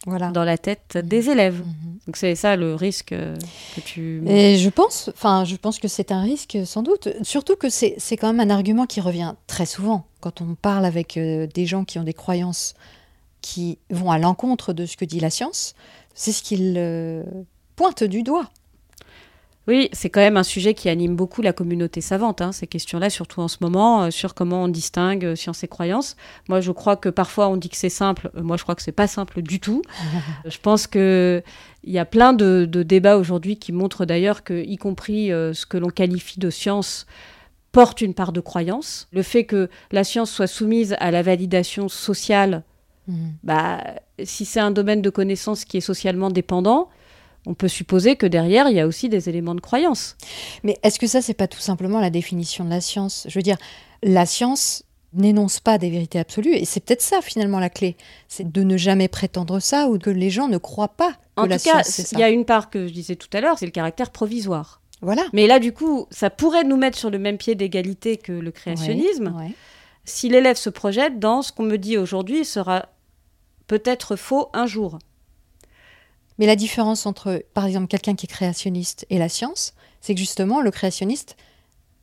Voilà. 0.06 0.30
dans 0.30 0.44
la 0.44 0.56
tête 0.56 0.96
des 0.96 1.28
élèves. 1.28 1.58
Mhm. 1.60 1.98
Donc 2.06 2.16
c'est 2.16 2.34
ça 2.34 2.56
le 2.56 2.74
risque 2.74 3.12
euh, 3.12 3.36
que 3.74 3.82
tu... 3.82 4.22
Et 4.26 4.56
je 4.56 4.70
pense, 4.70 5.10
enfin, 5.12 5.44
je 5.44 5.56
pense 5.56 5.78
que 5.78 5.88
c'est 5.88 6.10
un 6.10 6.22
risque 6.22 6.56
sans 6.64 6.82
doute. 6.82 7.08
Surtout 7.20 7.54
que 7.56 7.68
c'est 7.68 7.96
c'est 7.98 8.16
quand 8.16 8.32
même 8.32 8.40
un 8.40 8.54
argument 8.54 8.86
qui 8.86 9.02
revient 9.02 9.34
très 9.46 9.66
souvent 9.66 10.06
quand 10.20 10.40
on 10.40 10.54
parle 10.54 10.86
avec 10.86 11.18
euh, 11.18 11.46
des 11.52 11.66
gens 11.66 11.84
qui 11.84 11.98
ont 11.98 12.02
des 12.04 12.14
croyances 12.14 12.72
qui 13.42 13.78
vont 13.90 14.10
à 14.10 14.18
l'encontre 14.18 14.72
de 14.72 14.86
ce 14.86 14.96
que 14.96 15.04
dit 15.04 15.20
la 15.20 15.28
science. 15.28 15.74
C'est 16.14 16.32
ce 16.32 16.42
qu'ils 16.42 16.76
euh, 16.78 17.22
pointent 17.76 18.04
du 18.04 18.22
doigt. 18.22 18.48
Oui, 19.66 19.88
c'est 19.92 20.10
quand 20.10 20.20
même 20.20 20.36
un 20.36 20.42
sujet 20.42 20.74
qui 20.74 20.88
anime 20.88 21.16
beaucoup 21.16 21.42
la 21.42 21.52
communauté 21.52 22.00
savante, 22.00 22.40
hein, 22.40 22.52
ces 22.52 22.66
questions-là, 22.66 23.10
surtout 23.10 23.40
en 23.40 23.48
ce 23.48 23.58
moment, 23.60 24.04
euh, 24.04 24.10
sur 24.10 24.34
comment 24.34 24.64
on 24.64 24.68
distingue 24.68 25.24
euh, 25.24 25.36
science 25.36 25.64
et 25.64 25.68
croyance. 25.68 26.16
Moi, 26.48 26.60
je 26.60 26.70
crois 26.72 26.96
que 26.96 27.08
parfois 27.08 27.48
on 27.48 27.56
dit 27.56 27.68
que 27.68 27.76
c'est 27.76 27.88
simple. 27.88 28.30
Euh, 28.36 28.42
moi, 28.42 28.56
je 28.56 28.62
crois 28.62 28.74
que 28.74 28.82
c'est 28.82 28.92
pas 28.92 29.08
simple 29.08 29.42
du 29.42 29.58
tout. 29.60 29.82
Je 30.46 30.58
pense 30.58 30.86
que 30.86 31.42
il 31.84 31.92
y 31.92 31.98
a 31.98 32.04
plein 32.04 32.32
de, 32.32 32.66
de 32.68 32.82
débats 32.82 33.16
aujourd'hui 33.16 33.58
qui 33.58 33.72
montrent 33.72 34.04
d'ailleurs 34.06 34.42
que, 34.42 34.64
y 34.64 34.76
compris 34.76 35.32
euh, 35.32 35.54
ce 35.54 35.66
que 35.66 35.76
l'on 35.76 35.90
qualifie 35.90 36.40
de 36.40 36.50
science, 36.50 37.06
porte 37.72 38.00
une 38.00 38.14
part 38.14 38.32
de 38.32 38.40
croyance. 38.40 39.06
Le 39.12 39.22
fait 39.22 39.44
que 39.44 39.68
la 39.92 40.02
science 40.02 40.30
soit 40.30 40.46
soumise 40.46 40.96
à 40.98 41.10
la 41.10 41.22
validation 41.22 41.88
sociale 41.88 42.64
Mhm. 43.08 43.34
bah, 43.44 43.84
si 44.24 44.44
c'est 44.44 44.60
un 44.60 44.70
domaine 44.70 45.02
de 45.02 45.10
connaissance 45.10 45.64
qui 45.64 45.76
est 45.76 45.80
socialement 45.82 46.30
dépendant, 46.30 46.88
on 47.46 47.54
peut 47.54 47.68
supposer 47.68 48.16
que 48.16 48.26
derrière, 48.26 48.68
il 48.68 48.76
y 48.76 48.80
a 48.80 48.86
aussi 48.86 49.08
des 49.08 49.28
éléments 49.28 49.54
de 49.54 49.60
croyance. 49.60 50.16
Mais 50.64 50.76
est-ce 50.82 50.98
que 50.98 51.06
ça, 51.06 51.22
c'est 51.22 51.32
pas 51.34 51.46
tout 51.48 51.60
simplement 51.60 52.00
la 52.00 52.10
définition 52.10 52.64
de 52.64 52.70
la 52.70 52.80
science? 52.80 53.24
Je 53.28 53.38
veux 53.38 53.42
dire, 53.42 53.56
la 54.02 54.26
science 54.26 54.82
n'énonce 55.12 55.60
pas 55.60 55.78
des 55.78 55.88
vérités 55.88 56.18
absolues, 56.18 56.54
et 56.54 56.64
c'est 56.66 56.80
peut-être 56.80 57.00
ça 57.00 57.22
finalement 57.22 57.58
la 57.60 57.70
clé, 57.70 57.96
c'est 58.28 58.50
de 58.52 58.62
ne 58.64 58.76
jamais 58.76 59.08
prétendre 59.08 59.60
ça 59.60 59.88
ou 59.88 59.98
que 59.98 60.10
les 60.10 60.28
gens 60.28 60.48
ne 60.48 60.58
croient 60.58 60.88
pas 60.96 61.12
que 61.12 61.16
En 61.42 61.46
la 61.46 61.58
tout 61.58 61.64
cas, 61.64 61.82
science 61.84 61.86
c'est 61.86 62.02
ça. 62.08 62.16
il 62.16 62.20
y 62.20 62.22
a 62.24 62.28
une 62.28 62.44
part 62.44 62.68
que 62.68 62.86
je 62.86 62.92
disais 62.92 63.16
tout 63.16 63.28
à 63.32 63.40
l'heure, 63.40 63.58
c'est 63.58 63.64
le 63.64 63.70
caractère 63.72 64.10
provisoire. 64.10 64.82
Voilà. 65.00 65.22
Mais 65.32 65.46
là, 65.46 65.58
du 65.58 65.72
coup, 65.72 66.06
ça 66.10 66.28
pourrait 66.30 66.64
nous 66.64 66.76
mettre 66.76 66.98
sur 66.98 67.10
le 67.10 67.18
même 67.18 67.38
pied 67.38 67.54
d'égalité 67.54 68.16
que 68.18 68.32
le 68.32 68.50
créationnisme 68.50 69.32
Ouais, 69.36 69.44
ouais. 69.44 69.52
si 70.04 70.28
l'élève 70.28 70.56
se 70.56 70.68
projette 70.70 71.18
dans 71.18 71.40
ce 71.42 71.52
qu'on 71.52 71.62
me 71.64 71.76
dit 71.78 71.96
aujourd'hui 71.96 72.44
sera 72.44 72.86
peut-être 73.68 74.16
faux 74.16 74.48
un 74.52 74.66
jour. 74.66 74.98
Mais 76.38 76.46
la 76.46 76.56
différence 76.56 77.06
entre, 77.06 77.42
par 77.54 77.64
exemple, 77.66 77.86
quelqu'un 77.86 78.14
qui 78.14 78.26
est 78.26 78.28
créationniste 78.28 79.06
et 79.10 79.18
la 79.18 79.28
science, 79.28 79.74
c'est 80.00 80.14
que 80.14 80.20
justement, 80.20 80.60
le 80.60 80.70
créationniste 80.70 81.36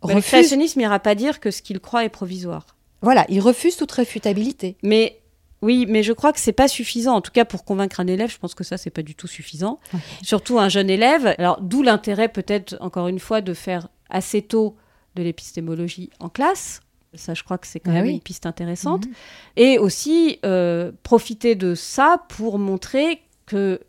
le 0.05 0.15
refuse, 0.15 0.25
créationnisme 0.27 0.79
n'ira 0.79 0.99
pas 0.99 1.15
dire 1.15 1.39
que 1.39 1.49
ce 1.51 1.61
qu'il 1.61 1.79
croit 1.79 2.03
est 2.03 2.09
provisoire. 2.09 2.75
voilà, 3.01 3.25
il 3.29 3.39
refuse 3.39 3.77
toute 3.77 3.91
réfutabilité. 3.93 4.75
Mais 4.83 5.21
oui, 5.61 5.85
mais 5.87 6.03
je 6.03 6.11
crois 6.11 6.33
que 6.33 6.41
c'est 6.41 6.51
pas 6.51 6.67
suffisant. 6.67 7.15
En 7.15 7.21
tout 7.21 7.31
cas, 7.31 7.45
pour 7.45 7.63
convaincre 7.63 8.01
un 8.01 8.07
élève, 8.07 8.29
je 8.29 8.37
pense 8.37 8.53
que 8.53 8.65
ça 8.65 8.77
c'est 8.77 8.89
pas 8.89 9.01
du 9.01 9.15
tout 9.15 9.27
suffisant. 9.27 9.79
Surtout 10.21 10.59
un 10.59 10.67
jeune 10.67 10.89
élève. 10.89 11.35
Alors 11.37 11.61
d'où 11.61 11.83
l'intérêt 11.83 12.27
peut-être 12.27 12.75
encore 12.81 13.07
une 13.07 13.19
fois 13.19 13.39
de 13.39 13.53
faire 13.53 13.87
assez 14.09 14.41
tôt 14.41 14.75
de 15.15 15.23
l'épistémologie 15.23 16.09
en 16.19 16.27
classe. 16.27 16.81
Ça, 17.13 17.33
je 17.33 17.43
crois 17.43 17.57
que 17.59 17.67
c'est 17.67 17.79
quand 17.79 17.91
Ah 17.91 17.95
même 17.95 18.07
oui. 18.07 18.13
une 18.13 18.19
piste 18.19 18.45
intéressante. 18.45 19.05
Mhm. 19.05 19.13
Et 19.55 19.77
aussi 19.79 20.39
euh, 20.43 20.91
profiter 21.03 21.55
de 21.55 21.75
ça 21.75 22.25
pour 22.27 22.59
montrer 22.59 23.21
que 23.45 23.79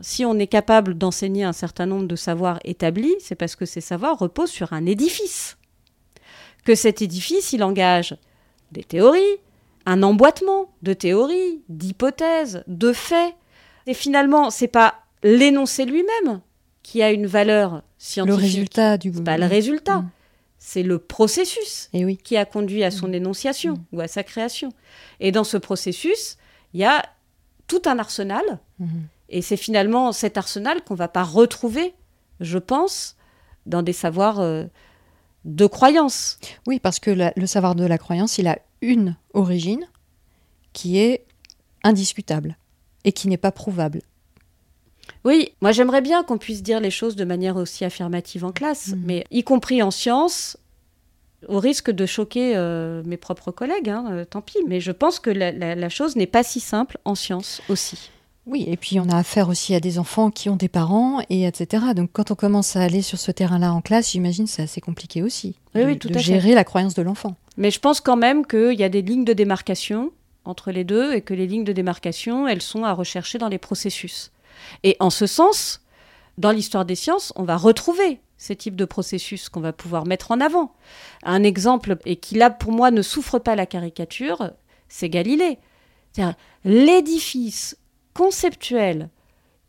si 0.00 0.24
on 0.24 0.38
est 0.38 0.46
capable 0.46 0.96
d'enseigner 0.98 1.44
un 1.44 1.52
certain 1.52 1.86
nombre 1.86 2.06
de 2.06 2.16
savoirs 2.16 2.58
établis, 2.64 3.14
c'est 3.20 3.34
parce 3.34 3.56
que 3.56 3.64
ces 3.64 3.80
savoirs 3.80 4.18
reposent 4.18 4.50
sur 4.50 4.72
un 4.72 4.84
édifice. 4.86 5.56
Que 6.64 6.74
cet 6.74 7.00
édifice, 7.02 7.52
il 7.52 7.62
engage 7.62 8.16
des 8.72 8.84
théories, 8.84 9.20
un 9.86 10.02
emboîtement 10.02 10.72
de 10.82 10.92
théories, 10.92 11.62
d'hypothèses, 11.68 12.64
de 12.66 12.92
faits. 12.92 13.34
Et 13.86 13.94
finalement, 13.94 14.50
c'est 14.50 14.66
pas 14.68 14.94
l'énoncé 15.22 15.84
lui-même 15.84 16.40
qui 16.82 17.02
a 17.02 17.10
une 17.12 17.26
valeur 17.26 17.74
Le 17.76 17.80
scientifique. 17.98 18.40
résultat 18.40 18.98
du 18.98 19.10
pas 19.12 19.38
le 19.38 19.46
résultat, 19.46 19.98
Mhm. 19.98 20.08
c'est 20.58 20.82
le 20.82 20.98
processus 20.98 21.88
Et 21.92 22.04
oui. 22.04 22.16
qui 22.16 22.36
a 22.36 22.44
conduit 22.44 22.84
à 22.84 22.90
son 22.90 23.12
énonciation 23.12 23.78
ou 23.92 24.00
à 24.00 24.08
sa 24.08 24.22
création. 24.24 24.70
Et 25.20 25.32
dans 25.32 25.44
ce 25.44 25.56
processus, 25.56 26.36
il 26.74 26.80
y 26.80 26.84
a 26.84 27.02
tout 27.68 27.82
un 27.86 27.98
arsenal, 27.98 28.42
Mhm. 28.78 28.88
Et 29.28 29.42
c'est 29.42 29.56
finalement 29.56 30.12
cet 30.12 30.36
arsenal 30.38 30.82
qu'on 30.84 30.94
va 30.94 31.08
pas 31.08 31.24
retrouver, 31.24 31.94
je 32.40 32.58
pense, 32.58 33.16
dans 33.66 33.82
des 33.82 33.92
savoirs 33.92 34.40
euh, 34.40 34.64
de 35.44 35.66
croyance. 35.66 36.38
Oui, 36.66 36.78
parce 36.80 36.98
que 37.00 37.10
la- 37.10 37.32
le 37.36 37.46
savoir 37.46 37.74
de 37.74 37.84
la 37.84 37.98
croyance, 37.98 38.38
il 38.38 38.46
a 38.48 38.58
une 38.82 39.16
origine 39.34 39.86
qui 40.72 40.98
est 40.98 41.24
indiscutable 41.82 42.56
et 43.04 43.12
qui 43.12 43.28
n'est 43.28 43.36
pas 43.36 43.52
prouvable. 43.52 44.02
Oui, 45.24 45.52
moi 45.60 45.72
j'aimerais 45.72 46.02
bien 46.02 46.22
qu'on 46.24 46.38
puisse 46.38 46.62
dire 46.62 46.80
les 46.80 46.90
choses 46.90 47.16
de 47.16 47.24
manière 47.24 47.56
aussi 47.56 47.84
affirmative 47.84 48.44
en 48.44 48.52
classe, 48.52 48.88
Mhm. 48.88 49.02
mais 49.04 49.24
y 49.30 49.42
compris 49.44 49.82
en 49.82 49.90
sciences, 49.90 50.56
au 51.48 51.58
risque 51.60 51.90
de 51.90 52.06
choquer 52.06 52.56
euh, 52.56 53.02
mes 53.04 53.16
propres 53.16 53.50
collègues, 53.52 53.88
hein, 53.90 54.04
euh, 54.10 54.24
tant 54.24 54.40
pis, 54.42 54.58
mais 54.66 54.80
je 54.80 54.90
pense 54.92 55.20
que 55.20 55.30
la, 55.30 55.52
la- 55.52 55.74
la 55.74 55.88
chose 55.88 56.16
n'est 56.16 56.26
pas 56.26 56.42
si 56.42 56.60
simple 56.60 56.98
en 57.04 57.14
sciences 57.14 57.60
aussi. 57.68 58.10
Oui, 58.46 58.64
et 58.68 58.76
puis 58.76 59.00
on 59.00 59.08
a 59.08 59.16
affaire 59.16 59.48
aussi 59.48 59.74
à 59.74 59.80
des 59.80 59.98
enfants 59.98 60.30
qui 60.30 60.48
ont 60.48 60.56
des 60.56 60.68
parents, 60.68 61.20
et 61.30 61.46
etc. 61.46 61.86
Donc 61.96 62.10
quand 62.12 62.30
on 62.30 62.36
commence 62.36 62.76
à 62.76 62.82
aller 62.82 63.02
sur 63.02 63.18
ce 63.18 63.32
terrain-là 63.32 63.72
en 63.72 63.80
classe, 63.80 64.12
j'imagine 64.12 64.46
c'est 64.46 64.62
assez 64.62 64.80
compliqué 64.80 65.22
aussi 65.22 65.56
Oui, 65.74 65.80
de, 65.82 65.86
oui, 65.86 65.98
tout 65.98 66.08
de 66.08 66.14
à 66.14 66.18
fait. 66.18 66.24
gérer 66.24 66.54
la 66.54 66.62
croyance 66.62 66.94
de 66.94 67.02
l'enfant. 67.02 67.34
Mais 67.56 67.72
je 67.72 67.80
pense 67.80 68.00
quand 68.00 68.16
même 68.16 68.46
qu'il 68.46 68.74
y 68.78 68.84
a 68.84 68.88
des 68.88 69.02
lignes 69.02 69.24
de 69.24 69.32
démarcation 69.32 70.12
entre 70.44 70.70
les 70.70 70.84
deux 70.84 71.12
et 71.12 71.22
que 71.22 71.34
les 71.34 71.48
lignes 71.48 71.64
de 71.64 71.72
démarcation, 71.72 72.46
elles 72.46 72.62
sont 72.62 72.84
à 72.84 72.92
rechercher 72.92 73.38
dans 73.38 73.48
les 73.48 73.58
processus. 73.58 74.30
Et 74.84 74.96
en 75.00 75.10
ce 75.10 75.26
sens, 75.26 75.82
dans 76.38 76.52
l'histoire 76.52 76.84
des 76.84 76.94
sciences, 76.94 77.32
on 77.34 77.42
va 77.42 77.56
retrouver 77.56 78.20
ces 78.38 78.54
types 78.54 78.76
de 78.76 78.84
processus 78.84 79.48
qu'on 79.48 79.60
va 79.60 79.72
pouvoir 79.72 80.06
mettre 80.06 80.30
en 80.30 80.40
avant. 80.40 80.72
Un 81.24 81.42
exemple, 81.42 81.96
et 82.04 82.16
qui 82.16 82.36
là 82.36 82.50
pour 82.50 82.70
moi 82.70 82.92
ne 82.92 83.02
souffre 83.02 83.38
pas 83.40 83.56
la 83.56 83.66
caricature, 83.66 84.52
c'est 84.88 85.08
Galilée. 85.08 85.58
C'est-à-dire 86.12 86.36
l'édifice 86.64 87.76
conceptuel 88.16 89.10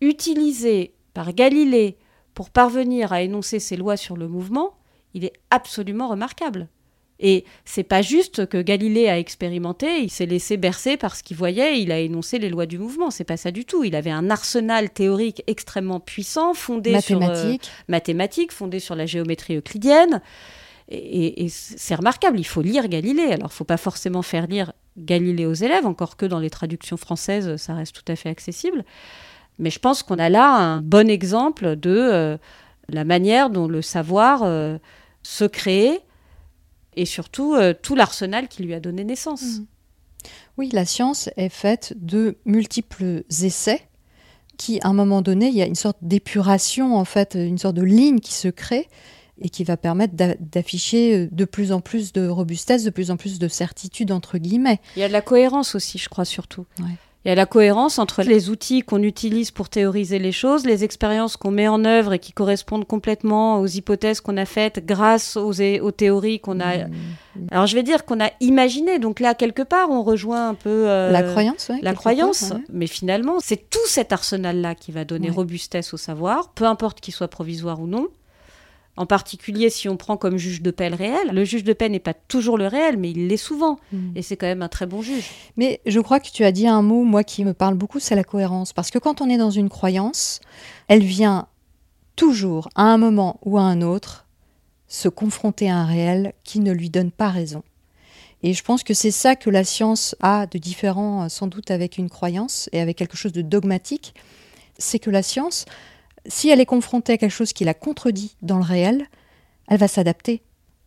utilisé 0.02 0.94
par 1.14 1.34
Galilée 1.34 1.98
pour 2.34 2.50
parvenir 2.50 3.12
à 3.12 3.22
énoncer 3.22 3.60
ses 3.60 3.76
lois 3.78 3.98
sur 3.98 4.16
le 4.16 4.28
mouvement, 4.28 4.76
il 5.14 5.26
est 5.26 5.34
absolument 5.50 6.08
remarquable. 6.08 6.68
Et 7.20 7.46
c'est 7.66 7.84
pas 7.84 8.04
juste 8.04 8.46
que 8.46 8.62
Galilée 8.62 9.10
a 9.10 9.18
expérimenté, 9.18 10.02
il 10.04 10.12
s'est 10.12 10.28
laissé 10.28 10.56
bercer 10.56 10.98
par 10.98 11.16
ce 11.16 11.24
qu'il 11.24 11.36
voyait, 11.36 11.82
il 11.82 11.92
a 11.92 11.98
énoncé 12.00 12.38
les 12.38 12.50
lois 12.50 12.68
du 12.68 12.78
mouvement. 12.78 13.10
C'est 13.10 13.24
pas 13.24 13.38
ça 13.38 13.50
du 13.50 13.66
tout. 13.66 13.84
Il 13.84 13.96
avait 13.96 14.12
un 14.12 14.30
arsenal 14.30 14.92
théorique 14.92 15.42
extrêmement 15.48 16.00
puissant, 16.00 16.54
fondé 16.54 17.02
sur 17.02 17.18
euh, 17.18 17.20
Mathématiques, 17.28 17.72
mathématiques, 17.88 18.52
fondé 18.52 18.80
sur 18.80 18.96
la 18.96 19.08
géométrie 19.08 19.56
euclidienne. 19.58 20.22
Et, 20.90 20.98
et- 20.98 21.44
et 21.46 21.50
c'est 21.50 21.96
remarquable. 21.96 22.40
Il 22.40 22.44
faut 22.46 22.62
lire 22.62 22.88
Galilée. 22.88 23.32
Alors, 23.34 23.52
faut 23.52 23.64
pas 23.66 23.78
forcément 23.78 24.22
faire 24.22 24.46
lire 24.46 24.72
Galilée 24.98 25.46
aux 25.46 25.54
élèves, 25.54 25.86
encore 25.86 26.18
que 26.18 26.26
dans 26.26 26.40
les 26.40 26.50
traductions 26.50 26.98
françaises, 26.98 27.56
ça 27.58 27.74
reste 27.74 27.96
tout 27.96 28.12
à 28.12 28.16
fait 28.16 28.30
accessible. 28.30 28.84
Mais 29.60 29.70
je 29.70 29.80
pense 29.80 30.04
qu'on 30.04 30.20
a 30.20 30.30
là 30.30 30.54
un 30.54 30.82
bon 30.82 31.10
exemple 31.10 31.76
de 31.76 31.96
euh, 31.96 32.38
la 32.90 33.04
manière 33.04 33.50
dont 33.50 33.68
le 33.68 33.82
savoir 33.82 34.44
euh, 34.44 34.78
se 35.24 35.46
crée 35.46 36.00
et 36.96 37.06
surtout 37.06 37.56
euh, 37.56 37.74
tout 37.80 37.96
l'arsenal 37.96 38.48
qui 38.48 38.64
lui 38.64 38.74
a 38.74 38.80
donné 38.80 39.04
naissance. 39.04 39.44
Mhm. 39.44 39.66
Oui, 40.58 40.70
la 40.74 40.86
science 40.86 41.30
est 41.38 41.50
faite 41.50 41.94
de 41.96 42.38
multiples 42.46 43.24
essais 43.30 43.82
qui, 44.58 44.80
à 44.82 44.88
un 44.88 44.94
moment 44.94 45.22
donné, 45.22 45.48
il 45.48 45.54
y 45.54 45.62
a 45.62 45.68
une 45.68 45.76
sorte 45.76 46.00
d'épuration, 46.02 46.98
en 46.98 47.06
fait, 47.06 47.36
une 47.36 47.60
sorte 47.60 47.76
de 47.76 47.84
ligne 47.84 48.20
qui 48.20 48.34
se 48.34 48.48
crée 48.48 48.88
et 49.42 49.50
qui 49.50 49.64
va 49.64 49.78
permettre 49.78 50.14
d'a- 50.16 50.36
d'afficher 50.40 51.28
de 51.32 51.46
plus 51.46 51.72
en 51.72 51.82
plus 51.82 52.12
de 52.14 52.28
robustesse, 52.28 52.84
de 52.84 52.90
plus 52.90 53.12
en 53.12 53.18
plus 53.18 53.40
de 53.40 53.48
certitude, 53.48 54.12
entre 54.12 54.38
guillemets. 54.38 54.80
Il 54.96 55.00
y 55.02 55.04
a 55.04 55.08
de 55.08 55.14
la 55.14 55.22
cohérence 55.22 55.76
aussi, 55.76 55.98
je 55.98 56.10
crois, 56.10 56.26
surtout. 56.26 56.66
Ouais. 56.80 56.86
Il 57.26 57.30
y 57.30 57.32
a 57.32 57.36
la 57.36 57.46
cohérence 57.46 58.00
entre 58.00 58.24
les 58.24 58.50
outils 58.50 58.84
qu'on 58.84 59.04
utilise 59.04 59.52
pour 59.52 59.68
théoriser 59.68 60.18
les 60.18 60.32
choses, 60.32 60.66
les 60.66 60.86
expériences 60.86 61.36
qu'on 61.36 61.52
met 61.52 61.68
en 61.68 61.84
œuvre 61.84 62.14
et 62.14 62.20
qui 62.20 62.32
correspondent 62.32 62.86
complètement 62.88 63.60
aux 63.60 63.68
hypothèses 63.68 64.22
qu'on 64.22 64.38
a 64.38 64.46
faites 64.46 64.86
grâce 64.86 65.36
aux, 65.36 65.52
théories 65.92 66.40
qu'on 66.40 66.62
a. 66.62 66.88
Mm. 66.88 66.94
Alors 67.52 67.68
je 67.68 67.76
vais 67.76 67.84
dire 67.84 68.06
qu'on 68.06 68.22
a 68.24 68.30
imaginé. 68.40 68.98
Donc 68.98 69.20
là, 69.20 69.34
quelque 69.34 69.62
part, 69.64 69.90
on 69.90 70.04
rejoint 70.04 70.48
un 70.50 70.54
peu 70.54 70.88
euh, 70.88 71.12
la 71.12 71.22
croyance, 71.24 71.68
ouais, 71.70 71.80
la 71.82 71.94
croyance. 71.94 72.48
part, 72.48 72.60
ouais. 72.60 72.64
Mais 72.72 72.88
finalement, 72.88 73.40
c'est 73.42 73.70
tout 73.70 73.86
cet 73.88 74.14
arsenal-là 74.14 74.74
qui 74.76 74.94
va 74.94 75.04
donner 75.04 75.28
Ouais. 75.30 75.36
robustesse 75.36 75.94
au 75.94 75.98
savoir, 75.98 76.54
peu 76.54 76.64
importe 76.64 77.02
qu'il 77.02 77.14
soit 77.14 77.28
provisoire 77.28 77.82
ou 77.82 77.88
non. 77.88 78.08
En 78.98 79.06
particulier 79.06 79.70
si 79.70 79.88
on 79.88 79.96
prend 79.96 80.18
comme 80.18 80.38
juge 80.38 80.62
de 80.62 80.72
paix 80.72 80.90
le 80.90 80.96
réel. 80.96 81.30
Le 81.32 81.46
juge 81.46 81.64
de 81.64 81.74
paix 81.74 81.88
n'est 81.88 82.00
pas 82.00 82.14
toujours 82.14 82.58
le 82.58 82.68
réel, 82.68 82.98
mais 82.98 83.12
il 83.12 83.28
l'est 83.28 83.38
souvent. 83.38 83.80
Mm. 83.92 84.18
Et 84.18 84.22
c'est 84.22 84.36
quand 84.38 84.48
même 84.48 84.64
un 84.64 84.70
très 84.70 84.86
bon 84.86 85.02
juge. 85.02 85.30
Mais 85.56 85.82
je 85.86 86.00
crois 86.00 86.20
que 86.20 86.30
tu 86.30 86.44
as 86.44 86.52
dit 86.52 86.68
un 86.68 86.82
mot, 86.82 87.04
moi, 87.04 87.24
qui 87.24 87.46
me 87.46 87.54
parle 87.54 87.76
beaucoup, 87.76 88.00
c'est 88.00 88.16
la 88.16 88.24
cohérence. 88.24 88.74
Parce 88.74 88.92
que 88.92 89.00
quand 89.00 89.22
on 89.22 89.30
est 89.30 89.38
dans 89.38 89.52
une 89.52 89.70
croyance, 89.70 90.40
elle 90.88 91.04
vient 91.04 91.48
toujours, 92.16 92.70
à 92.76 92.84
un 92.84 92.98
moment 92.98 93.40
ou 93.46 93.58
à 93.58 93.62
un 93.62 93.82
autre, 93.82 94.26
se 94.88 95.10
confronter 95.10 95.70
à 95.70 95.78
un 95.78 95.86
réel 95.86 96.34
qui 96.44 96.60
ne 96.60 96.72
lui 96.72 96.90
donne 96.90 97.12
pas 97.12 97.30
raison. 97.30 97.64
Et 98.44 98.54
je 98.54 98.64
pense 98.64 98.84
que 98.84 98.94
c'est 98.94 99.12
ça 99.12 99.36
que 99.36 99.50
la 99.50 99.64
science 99.64 100.16
a 100.22 100.46
de 100.46 100.58
différent, 100.58 101.24
euh, 101.24 101.30
sans 101.30 101.48
doute 101.48 101.72
avec 101.72 101.98
une 101.98 102.10
croyance 102.10 102.70
et 102.72 102.80
avec 102.80 102.98
quelque 102.98 103.18
chose 103.18 103.32
de 103.32 103.42
dogmatique, 103.42 104.14
c'est 104.78 105.00
que 105.00 105.10
la 105.10 105.24
science, 105.24 105.66
si 106.26 106.50
elle 106.50 106.60
est 106.60 106.66
confrontée 106.66 107.14
à 107.14 107.18
quelque 107.18 107.32
chose 107.32 107.54
qui 107.54 107.64
la 107.64 107.74
contredit 107.74 108.36
dans 108.42 108.58
le 108.58 108.64
réel, 108.64 109.06
elle 109.68 109.78
va 109.78 109.88
s'adapter. 109.88 110.42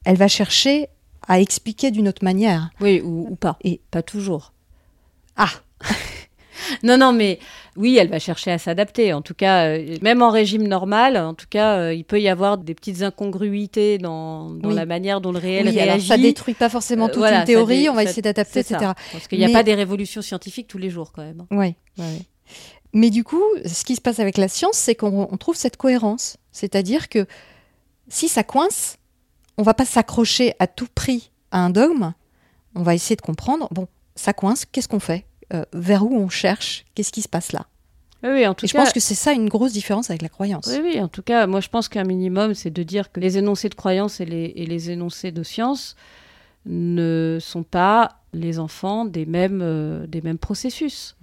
Elle 0.04 0.16
va 0.16 0.28
chercher 0.28 0.88
à 1.28 1.40
expliquer 1.40 1.90
d'une 1.90 2.08
autre 2.08 2.24
manière. 2.24 2.70
Oui, 2.80 3.00
ou, 3.04 3.26
ou 3.30 3.36
pas. 3.36 3.56
Et 3.62 3.80
Pas 3.90 4.02
toujours. 4.02 4.52
ah, 5.36 5.50
Non, 6.82 6.98
non, 6.98 7.12
mais 7.12 7.38
oui, 7.76 7.96
elle 7.98 8.08
va 8.08 8.18
chercher 8.18 8.50
à 8.50 8.58
s'adapter. 8.58 9.12
En 9.14 9.22
tout 9.22 9.32
cas, 9.34 9.64
euh, 9.66 9.96
même 10.02 10.20
en 10.22 10.30
régime 10.30 10.66
normal, 10.68 11.16
en 11.16 11.32
tout 11.34 11.46
cas, 11.48 11.78
euh, 11.78 11.94
il 11.94 12.04
peut 12.04 12.20
y 12.20 12.28
avoir 12.28 12.58
des 12.58 12.74
petites 12.74 13.02
incongruités 13.02 13.96
dans, 13.98 14.50
dans 14.50 14.68
Oui. 14.68 14.74
la 14.74 14.84
manière 14.86 15.20
dont 15.22 15.32
le 15.32 15.38
réel 15.38 15.66
oui, 15.68 15.78
alors 15.80 15.94
réagit. 15.94 16.08
ça 16.08 16.18
détruit 16.18 16.54
pas 16.54 16.68
forcément 16.68 17.06
Euh, 17.06 17.08
toute 17.08 17.18
voilà, 17.18 17.40
une 17.40 17.44
théorie, 17.46 17.88
on 17.88 17.94
va 17.94 18.04
essayer 18.04 18.22
d'adapter, 18.22 18.62
ça. 18.62 18.76
etc. 18.76 18.92
Parce 19.12 19.26
qu'il 19.26 19.38
n'y 19.38 19.44
a 19.44 19.48
Mais- 19.48 19.52
pas 19.54 19.62
des 19.62 19.74
révolutions 19.74 20.20
scientifiques 20.22 20.68
tous 20.68 20.78
les 20.78 20.90
jours, 20.90 21.12
quand 21.12 21.22
même. 21.22 21.46
hein. 21.50 21.74
Oui, 21.98 22.04
Mais 22.92 23.10
du 23.10 23.22
coup, 23.24 23.42
ce 23.64 23.84
qui 23.84 23.94
se 23.96 24.00
passe 24.00 24.18
avec 24.18 24.36
la 24.36 24.48
science, 24.48 24.76
c'est 24.76 24.94
qu'on 24.94 25.28
on 25.30 25.36
trouve 25.36 25.54
cette 25.56 25.76
cohérence. 25.76 26.36
C'est-à-dire 26.52 27.08
que 27.08 27.26
si 28.08 28.28
ça 28.28 28.42
coince, 28.42 28.96
on 29.58 29.62
va 29.62 29.74
pas 29.74 29.84
s'accrocher 29.84 30.54
à 30.58 30.66
tout 30.66 30.88
prix 30.94 31.30
à 31.50 31.60
un 31.64 31.70
dogme. 31.70 32.12
On 32.74 32.82
va 32.82 32.94
essayer 32.94 33.16
de 33.16 33.20
comprendre. 33.22 33.68
Bon, 33.70 33.86
ça 34.16 34.32
coince, 34.32 34.64
qu'est-ce 34.64 34.88
qu'on 34.88 35.00
fait? 35.00 35.26
Euh, 35.52 35.64
Vers 35.72 36.04
où 36.04 36.14
on 36.16 36.28
cherche? 36.28 36.84
Qu'est-ce 36.94 37.12
qui 37.12 37.22
se 37.22 37.28
passe 37.28 37.52
là? 37.52 37.66
Oui, 38.22 38.46
en 38.46 38.54
tout 38.54 38.66
Et 38.66 38.68
je 38.68 38.72
cas. 38.74 38.80
pense 38.84 38.92
que 38.92 39.00
c'est 39.00 39.14
ça 39.14 39.32
une 39.32 39.48
grosse 39.48 39.72
différence 39.72 40.10
avec 40.10 40.22
la 40.22 40.28
croyance. 40.28 40.66
Oui, 40.68 40.80
oui, 40.82 41.00
en 41.00 41.08
tout 41.08 41.22
cas, 41.22 41.46
moi 41.46 41.60
je 41.60 41.68
pense 41.68 41.88
qu'un 41.88 42.04
minimum, 42.04 42.54
c'est 42.54 42.70
de 42.70 42.82
dire 42.82 43.10
que 43.12 43.18
les 43.18 43.38
énoncés 43.38 43.68
de 43.70 43.74
croyance 43.74 44.20
et 44.20 44.26
les, 44.26 44.52
et 44.56 44.66
les 44.66 44.90
énoncés 44.90 45.32
de 45.32 45.42
science 45.42 45.96
ne 46.66 47.38
sont 47.40 47.62
pas 47.62 48.18
les 48.34 48.58
enfants 48.58 49.04
des 49.06 49.24
mêmes, 49.26 49.60
euh, 49.62 50.06
des 50.06 50.20
mêmes 50.20 50.38
processus. 50.38 51.16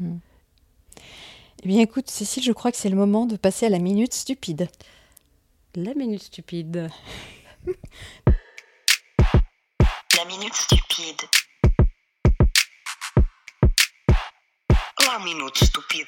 Eh 1.68 1.70
bien, 1.70 1.82
écoute, 1.82 2.10
Cécile, 2.10 2.44
je 2.44 2.54
crois 2.54 2.72
que 2.72 2.78
c'est 2.78 2.88
le 2.88 2.96
moment 2.96 3.26
de 3.26 3.36
passer 3.36 3.66
à 3.66 3.70
la 3.70 3.80
minute 3.80 4.14
stupide. 4.14 4.70
La 5.76 5.94
minute 5.96 6.24
stupide. 6.24 6.90
La 10.16 10.24
minute 10.30 10.54
stupide. 10.54 11.22
La 15.06 15.20
minute 15.26 15.58
stupide. 15.58 16.08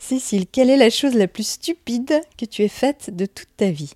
Cécile, 0.00 0.48
quelle 0.48 0.70
est 0.70 0.76
la 0.76 0.90
chose 0.90 1.14
la 1.14 1.28
plus 1.28 1.46
stupide 1.46 2.22
que 2.36 2.44
tu 2.44 2.62
aies 2.62 2.68
faite 2.68 3.14
de 3.14 3.26
toute 3.26 3.56
ta 3.56 3.70
vie? 3.70 3.92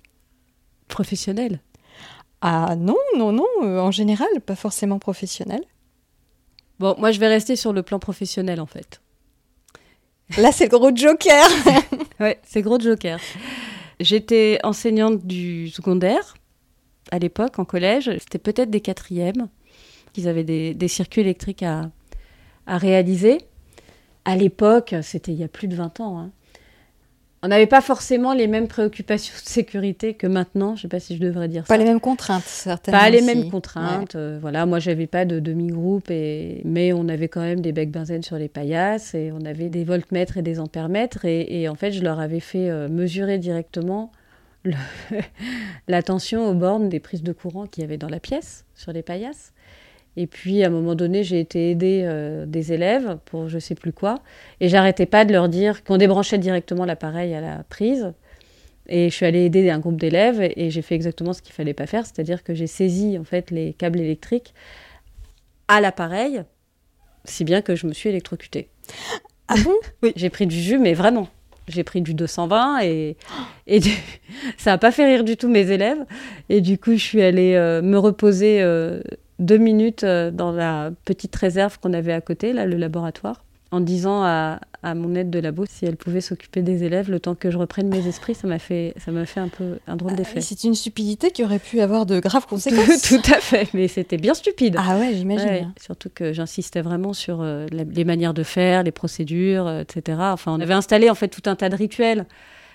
Professionnel. 0.87 1.59
Ah 2.39 2.77
non, 2.77 2.95
non, 3.17 3.33
non, 3.33 3.45
euh, 3.63 3.79
en 3.81 3.91
général, 3.91 4.29
pas 4.45 4.55
forcément 4.55 4.99
professionnel. 4.99 5.65
Bon, 6.79 6.95
moi 6.97 7.11
je 7.11 7.19
vais 7.19 7.27
rester 7.27 7.57
sur 7.57 7.73
le 7.73 7.83
plan 7.83 7.99
professionnel 7.99 8.61
en 8.61 8.67
fait. 8.67 9.01
Là, 10.37 10.51
c'est 10.51 10.65
le 10.65 10.77
gros 10.77 10.95
joker. 10.95 11.47
Ouais, 12.19 12.39
c'est 12.43 12.63
gros 12.63 12.79
joker. 12.79 13.19
J'étais 13.99 14.59
enseignante 14.63 15.25
du 15.25 15.69
secondaire 15.69 16.35
à 17.11 17.19
l'époque, 17.19 17.59
en 17.59 17.65
collège. 17.65 18.11
C'était 18.19 18.39
peut-être 18.39 18.71
des 18.71 18.81
quatrièmes. 18.81 19.47
Ils 20.15 20.27
avaient 20.27 20.43
des, 20.43 20.87
circuits 20.87 21.21
électriques 21.21 21.61
à, 21.61 21.91
à 22.65 22.77
réaliser. 22.79 23.37
À 24.25 24.35
l'époque, 24.35 24.95
c'était 25.03 25.31
il 25.31 25.37
y 25.37 25.43
a 25.43 25.47
plus 25.47 25.67
de 25.67 25.75
20 25.75 25.99
ans. 25.99 26.19
hein. 26.19 26.31
On 27.43 27.49
n'avait 27.49 27.67
pas 27.67 27.81
forcément 27.81 28.33
les 28.33 28.47
mêmes 28.47 28.67
préoccupations 28.67 29.33
de 29.35 29.47
sécurité 29.47 30.15
que 30.15 30.25
maintenant. 30.25 30.69
Je 30.75 30.79
ne 30.79 30.81
sais 30.83 30.87
pas 30.87 30.99
si 30.99 31.15
je 31.15 31.21
devrais 31.21 31.47
dire 31.47 31.63
Pas 31.65 31.75
ça. 31.75 31.77
les 31.77 31.83
mêmes 31.85 31.99
contraintes, 31.99 32.43
certainement. 32.43 32.99
Pas 32.99 33.09
les 33.11 33.17
aussi. 33.17 33.25
mêmes 33.27 33.51
contraintes. 33.51 34.15
euh, 34.15 34.39
voilà, 34.41 34.65
moi, 34.65 34.79
j'avais 34.79 35.05
pas 35.07 35.23
de 35.25 35.39
demi-groupe, 35.39 36.09
et... 36.09 36.61
mais 36.65 36.93
on 36.93 37.07
avait 37.07 37.27
quand 37.27 37.41
même 37.41 37.61
des 37.61 37.71
becs 37.73 37.91
benzène 37.91 38.23
sur 38.23 38.37
les 38.37 38.47
paillasses 38.49 39.13
et 39.13 39.31
on 39.31 39.45
avait 39.45 39.69
des 39.69 39.83
voltmètres 39.83 40.37
et 40.37 40.41
des 40.41 40.59
ampèremètres. 40.59 41.25
Et, 41.25 41.61
et 41.61 41.69
en 41.69 41.75
fait, 41.75 41.91
je 41.91 42.01
leur 42.01 42.19
avais 42.19 42.39
fait 42.39 42.69
euh, 42.69 42.89
mesurer 42.89 43.37
directement 43.37 44.11
le- 44.63 44.73
la 45.87 46.01
tension 46.01 46.49
aux 46.49 46.53
bornes 46.55 46.89
des 46.89 46.99
prises 46.99 47.23
de 47.23 47.31
courant 47.33 47.67
qu'il 47.67 47.81
y 47.81 47.85
avait 47.85 47.97
dans 47.97 48.09
la 48.09 48.19
pièce 48.19 48.65
sur 48.75 48.91
les 48.91 49.03
paillasses. 49.03 49.53
Et 50.19 50.25
puis, 50.25 50.63
à 50.63 50.67
un 50.67 50.71
moment 50.71 50.95
donné, 50.95 51.23
j'ai 51.23 51.39
été 51.39 51.69
aidée 51.69 52.01
euh, 52.03 52.47
des 52.47 52.73
élèves 52.73 53.19
pour 53.25 53.49
je 53.49 53.59
sais 53.59 53.75
plus 53.75 53.93
quoi. 53.93 54.15
Et 54.59 54.67
j'arrêtais 54.67 55.05
pas 55.05 55.25
de 55.25 55.31
leur 55.31 55.47
dire 55.47 55.83
qu'on 55.83 55.97
débranchait 55.97 56.39
directement 56.39 56.85
l'appareil 56.85 57.35
à 57.35 57.39
la 57.39 57.63
prise. 57.69 58.11
Et 58.89 59.11
je 59.11 59.15
suis 59.15 59.27
allée 59.27 59.45
aider 59.45 59.69
un 59.69 59.77
groupe 59.77 59.97
d'élèves 59.97 60.41
et, 60.41 60.71
j'ai 60.71 60.81
fait 60.81 60.95
exactement 60.95 61.33
ce 61.33 61.43
qu'il 61.43 61.53
fallait 61.53 61.75
pas 61.75 61.85
faire, 61.85 62.05
c'est-à-dire 62.05 62.43
que 62.43 62.55
j'ai 62.55 62.67
saisi 62.67 63.17
en 63.19 63.23
fait 63.25 63.51
les 63.51 63.73
câbles 63.73 63.99
électriques 63.99 64.53
à 65.67 65.81
l'appareil, 65.81 66.43
si 67.25 67.43
bien 67.43 67.61
que 67.61 67.75
je 67.75 67.85
me 67.85 67.93
suis 67.93 68.09
électrocutée. 68.09 68.69
Ah 69.47 69.55
bon? 69.63 69.75
Oui, 70.01 70.13
j'ai 70.15 70.29
pris 70.29 70.47
du 70.47 70.59
jus, 70.59 70.79
mais 70.79 70.93
vraiment. 70.93 71.27
J'ai 71.67 71.83
pris 71.83 72.01
du 72.01 72.13
220 72.13 72.79
et, 72.83 73.17
et 73.67 73.79
du- 73.81 73.91
ça 74.57 74.71
n'a 74.71 74.77
pas 74.77 74.91
fait 74.91 75.05
rire 75.05 75.23
du 75.23 75.37
tout 75.37 75.49
mes 75.49 75.69
élèves. 75.69 76.03
Et 76.49 76.61
du 76.61 76.79
coup, 76.79 76.93
je 76.93 77.03
suis 77.03 77.21
allée 77.21 77.53
euh, 77.55 77.81
me 77.81 77.99
reposer 77.99 78.61
euh, 78.61 79.01
deux 79.39 79.57
minutes 79.57 80.03
euh, 80.03 80.31
dans 80.31 80.51
la 80.51 80.91
petite 81.05 81.35
réserve 81.35 81.79
qu'on 81.79 81.93
avait 81.93 82.13
à 82.13 82.21
côté, 82.21 82.53
là, 82.53 82.65
le 82.65 82.77
laboratoire, 82.77 83.43
en 83.71 83.79
disant 83.79 84.23
à, 84.23 84.59
à 84.83 84.95
mon 84.95 85.15
aide 85.15 85.29
de 85.29 85.39
labo 85.39 85.65
si 85.67 85.85
elle 85.85 85.97
pouvait 85.97 86.21
s'occuper 86.21 86.61
des 86.61 86.83
élèves 86.83 87.09
le 87.09 87.19
temps 87.19 87.35
que 87.35 87.51
je 87.51 87.57
reprenne 87.57 87.89
mes 87.89 88.07
esprits. 88.07 88.35
Ça 88.35 88.47
m'a 88.47 88.59
fait, 88.59 88.93
ça 88.97 89.11
m'a 89.11 89.25
fait 89.25 89.39
un 89.39 89.49
peu 89.49 89.79
un 89.87 89.95
drôle 89.95 90.15
d'effet. 90.15 90.41
C'est 90.41 90.63
une 90.63 90.75
stupidité 90.75 91.31
qui 91.31 91.43
aurait 91.43 91.59
pu 91.59 91.81
avoir 91.81 92.05
de 92.05 92.19
graves 92.19 92.45
conséquences. 92.49 93.01
Tout, 93.01 93.17
tout 93.17 93.33
à 93.33 93.39
fait, 93.39 93.73
mais 93.73 93.87
c'était 93.87 94.17
bien 94.17 94.33
stupide. 94.33 94.77
Ah 94.79 94.97
ouais, 94.97 95.13
j'imagine. 95.13 95.47
Ouais, 95.47 95.67
surtout 95.81 96.09
que 96.13 96.33
j'insistais 96.33 96.81
vraiment 96.81 97.13
sur 97.13 97.41
euh, 97.41 97.65
les 97.71 98.05
manières 98.05 98.33
de 98.33 98.43
faire, 98.43 98.83
les 98.83 98.91
procédures, 98.91 99.67
euh, 99.67 99.81
etc. 99.81 100.17
Enfin, 100.21 100.53
on 100.53 100.59
avait 100.59 100.73
installé 100.73 101.09
en 101.09 101.15
fait 101.15 101.27
tout 101.27 101.49
un 101.49 101.55
tas 101.55 101.69
de 101.69 101.75
rituels, 101.75 102.25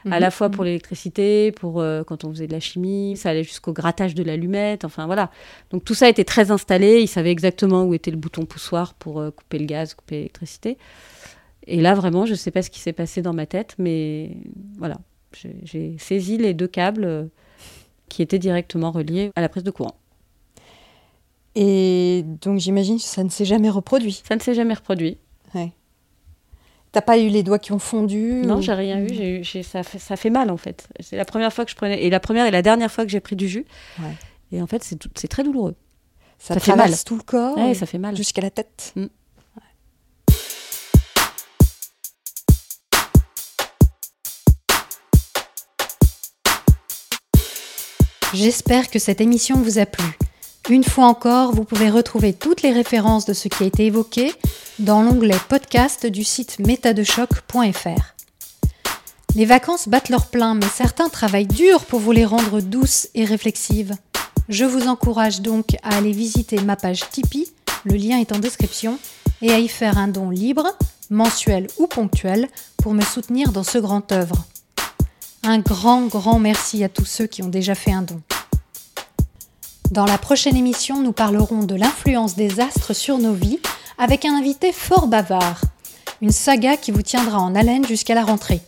à 0.05 0.17
Mhm. 0.17 0.21
la 0.21 0.31
fois 0.31 0.51
pour 0.51 0.65
l'électricité, 0.65 1.53
pour 1.53 1.81
euh, 1.81 2.03
quand 2.05 2.25
on 2.25 2.31
faisait 2.31 2.47
de 2.47 2.53
la 2.53 2.61
chimie, 2.61 3.17
ça 3.17 3.31
allait 3.31 3.45
jusqu'au 3.45 3.73
grattage 3.73 4.15
de 4.15 4.23
l'allumette. 4.23 4.85
Enfin 4.85 5.07
voilà. 5.07 5.31
Donc 5.71 5.85
tout 5.85 5.95
ça 5.95 6.09
était 6.09 6.25
très 6.25 6.51
installé. 6.51 7.01
Ils 7.01 7.09
savaient 7.09 7.31
exactement 7.31 7.85
où 7.85 7.95
était 7.95 8.11
le 8.11 8.17
bouton 8.17 8.45
poussoir 8.45 8.95
pour 8.95 9.21
euh, 9.21 9.31
couper 9.31 9.59
le 9.59 9.67
gaz, 9.67 9.95
couper 9.95 10.17
l'électricité. 10.17 10.77
Et 11.67 11.81
là 11.81 11.95
vraiment, 11.95 12.27
je 12.27 12.33
ne 12.33 12.37
sais 12.37 12.51
pas 12.51 12.63
ce 12.63 12.71
qui 12.71 12.81
s'est 12.81 12.93
passé 12.93 13.23
dans 13.23 13.33
ma 13.33 13.47
tête, 13.47 13.77
mais 13.79 14.37
voilà, 14.79 14.99
j'ai 15.63 15.97
saisi 15.99 16.37
les 16.37 16.55
deux 16.55 16.67
câbles 16.67 17.05
euh, 17.05 17.25
qui 18.09 18.23
étaient 18.23 18.41
directement 18.41 18.91
reliés 18.91 19.31
à 19.37 19.41
la 19.41 19.49
prise 19.49 19.63
de 19.63 19.71
courant. 19.71 19.95
Et 21.55 22.25
donc 22.41 22.59
j'imagine 22.59 22.97
que 22.97 23.03
ça 23.03 23.23
ne 23.25 23.29
s'est 23.29 23.45
jamais 23.45 23.71
reproduit. 23.71 24.23
Ça 24.27 24.35
ne 24.37 24.41
s'est 24.41 24.55
jamais 24.55 24.75
reproduit. 24.75 25.19
T'as 26.93 27.01
pas 27.01 27.19
eu 27.19 27.29
les 27.29 27.43
doigts 27.43 27.59
qui 27.59 27.73
ont 27.73 27.79
fondu 27.79 28.43
Non, 28.45 28.59
ou- 28.59 28.63
j'ai 28.63 28.75
rien 28.75 29.01
eu. 29.01 29.09
J'ai 29.09 29.41
eu 29.41 29.45
j'ai- 29.45 29.63
ça, 29.63 29.83
fait, 29.83 29.99
ça 29.99 30.17
fait 30.17 30.29
mal 30.29 30.51
en 30.51 30.59
fait. 30.59 30.87
C'est 31.01 31.17
la 31.17 31.25
première 31.25 31.51
fois 31.53 31.65
que 31.65 31.71
je 31.71 31.77
prenais. 31.77 32.03
Et 32.05 32.11
la 32.11 32.21
première 32.21 32.45
et 32.47 32.51
la 32.51 32.61
dernière 32.63 32.93
fois 32.93 33.05
que 33.05 33.11
j'ai 33.11 33.21
pris 33.21 33.35
du 33.35 33.49
jus. 33.49 33.65
Ouais. 33.99 34.15
Et 34.53 34.61
en 34.61 34.67
fait, 34.67 34.85
c'est 34.85 34.97
tout- 34.97 35.09
c'est 35.15 35.29
très 35.29 35.43
douloureux. 35.43 35.75
Ça, 36.39 36.55
ça 36.55 36.61
fait 36.61 36.77
mal. 36.77 36.93
tout 37.07 37.17
le 37.17 37.23
corps, 37.23 37.57
Ouais, 37.57 37.73
ça 37.75 37.87
fait 37.87 37.99
mal. 37.99 38.15
jusqu'à 38.17 38.43
la 38.43 38.51
tête. 38.51 38.93
Mm. 38.97 39.07
J'espère 48.35 48.91
que 48.91 48.99
cette 48.99 49.21
émission 49.21 49.57
vous 49.57 49.79
a 49.79 49.87
plu. 49.87 50.05
Une 50.69 50.85
fois 50.85 51.07
encore, 51.07 51.53
vous 51.53 51.65
pouvez 51.65 51.91
retrouver 51.91 52.33
toutes 52.33 52.63
les 52.63 52.71
références 52.71 53.25
de 53.25 53.33
ce 53.33 53.49
qui 53.49 53.65
a 53.65 53.67
été 53.67 53.87
évoqué 53.87 54.33
dans 54.79 55.03
l'onglet 55.03 55.37
podcast 55.49 56.07
du 56.07 56.23
site 56.23 56.61
métadechoc.fr. 56.61 58.15
Les 59.35 59.45
vacances 59.45 59.89
battent 59.89 60.09
leur 60.09 60.27
plein, 60.27 60.55
mais 60.55 60.67
certains 60.73 61.09
travaillent 61.09 61.47
dur 61.47 61.85
pour 61.85 61.99
vous 61.99 62.13
les 62.13 62.25
rendre 62.25 62.61
douces 62.61 63.09
et 63.15 63.25
réflexives. 63.25 63.97
Je 64.49 64.65
vous 64.65 64.87
encourage 64.87 65.41
donc 65.41 65.75
à 65.83 65.97
aller 65.97 66.13
visiter 66.13 66.61
ma 66.61 66.77
page 66.77 67.11
Tipeee, 67.11 67.51
le 67.85 67.97
lien 67.97 68.19
est 68.19 68.33
en 68.33 68.39
description, 68.39 69.01
et 69.41 69.51
à 69.51 69.59
y 69.59 69.67
faire 69.67 69.99
un 69.99 70.09
don 70.09 70.31
libre, 70.31 70.67
mensuel 71.11 71.67
ou 71.79 71.89
ponctuel, 71.89 72.49
pour 72.77 72.95
me 72.95 73.03
soutenir 73.03 73.51
dans 73.51 73.65
ce 73.65 73.79
grand 73.79 74.13
œuvre. 74.13 74.45
Un 75.43 75.59
grand, 75.59 76.07
grand 76.07 76.39
merci 76.39 76.85
à 76.85 76.89
tous 76.89 77.05
ceux 77.05 77.27
qui 77.27 77.43
ont 77.43 77.49
déjà 77.49 77.75
fait 77.75 77.93
un 77.93 78.03
don. 78.03 78.21
Dans 79.93 80.07
la 80.07 80.17
prochaine 80.17 80.57
émission, 80.57 81.03
nous 81.03 81.13
parlerons 81.13 81.65
de 81.65 81.75
l'influence 81.75 82.35
des 82.35 82.61
astres 82.61 82.95
sur 82.95 83.19
nos 83.19 83.35
vies 83.35 83.61
avec 83.99 84.25
un 84.25 84.35
invité 84.35 84.73
fort 84.73 85.07
bavard. 85.07 85.61
Une 86.23 86.31
saga 86.31 86.79
qui 86.79 86.93
vous 86.93 87.03
tiendra 87.03 87.39
en 87.39 87.55
haleine 87.55 87.87
jusqu'à 87.87 88.15
la 88.15 88.25
rentrée. 88.25 88.63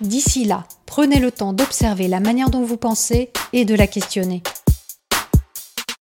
D'ici 0.00 0.46
là, 0.46 0.64
prenez 0.86 1.18
le 1.18 1.30
temps 1.30 1.52
d'observer 1.52 2.08
la 2.08 2.18
manière 2.18 2.48
dont 2.48 2.64
vous 2.64 2.78
pensez 2.78 3.30
et 3.52 3.66
de 3.66 3.74
la 3.74 3.86
questionner. 3.86 4.42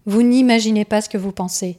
Vous 0.04 0.20
n'imaginez 0.20 0.84
pas 0.84 1.00
ce 1.00 1.08
que 1.08 1.16
vous 1.16 1.32
pensez. 1.32 1.78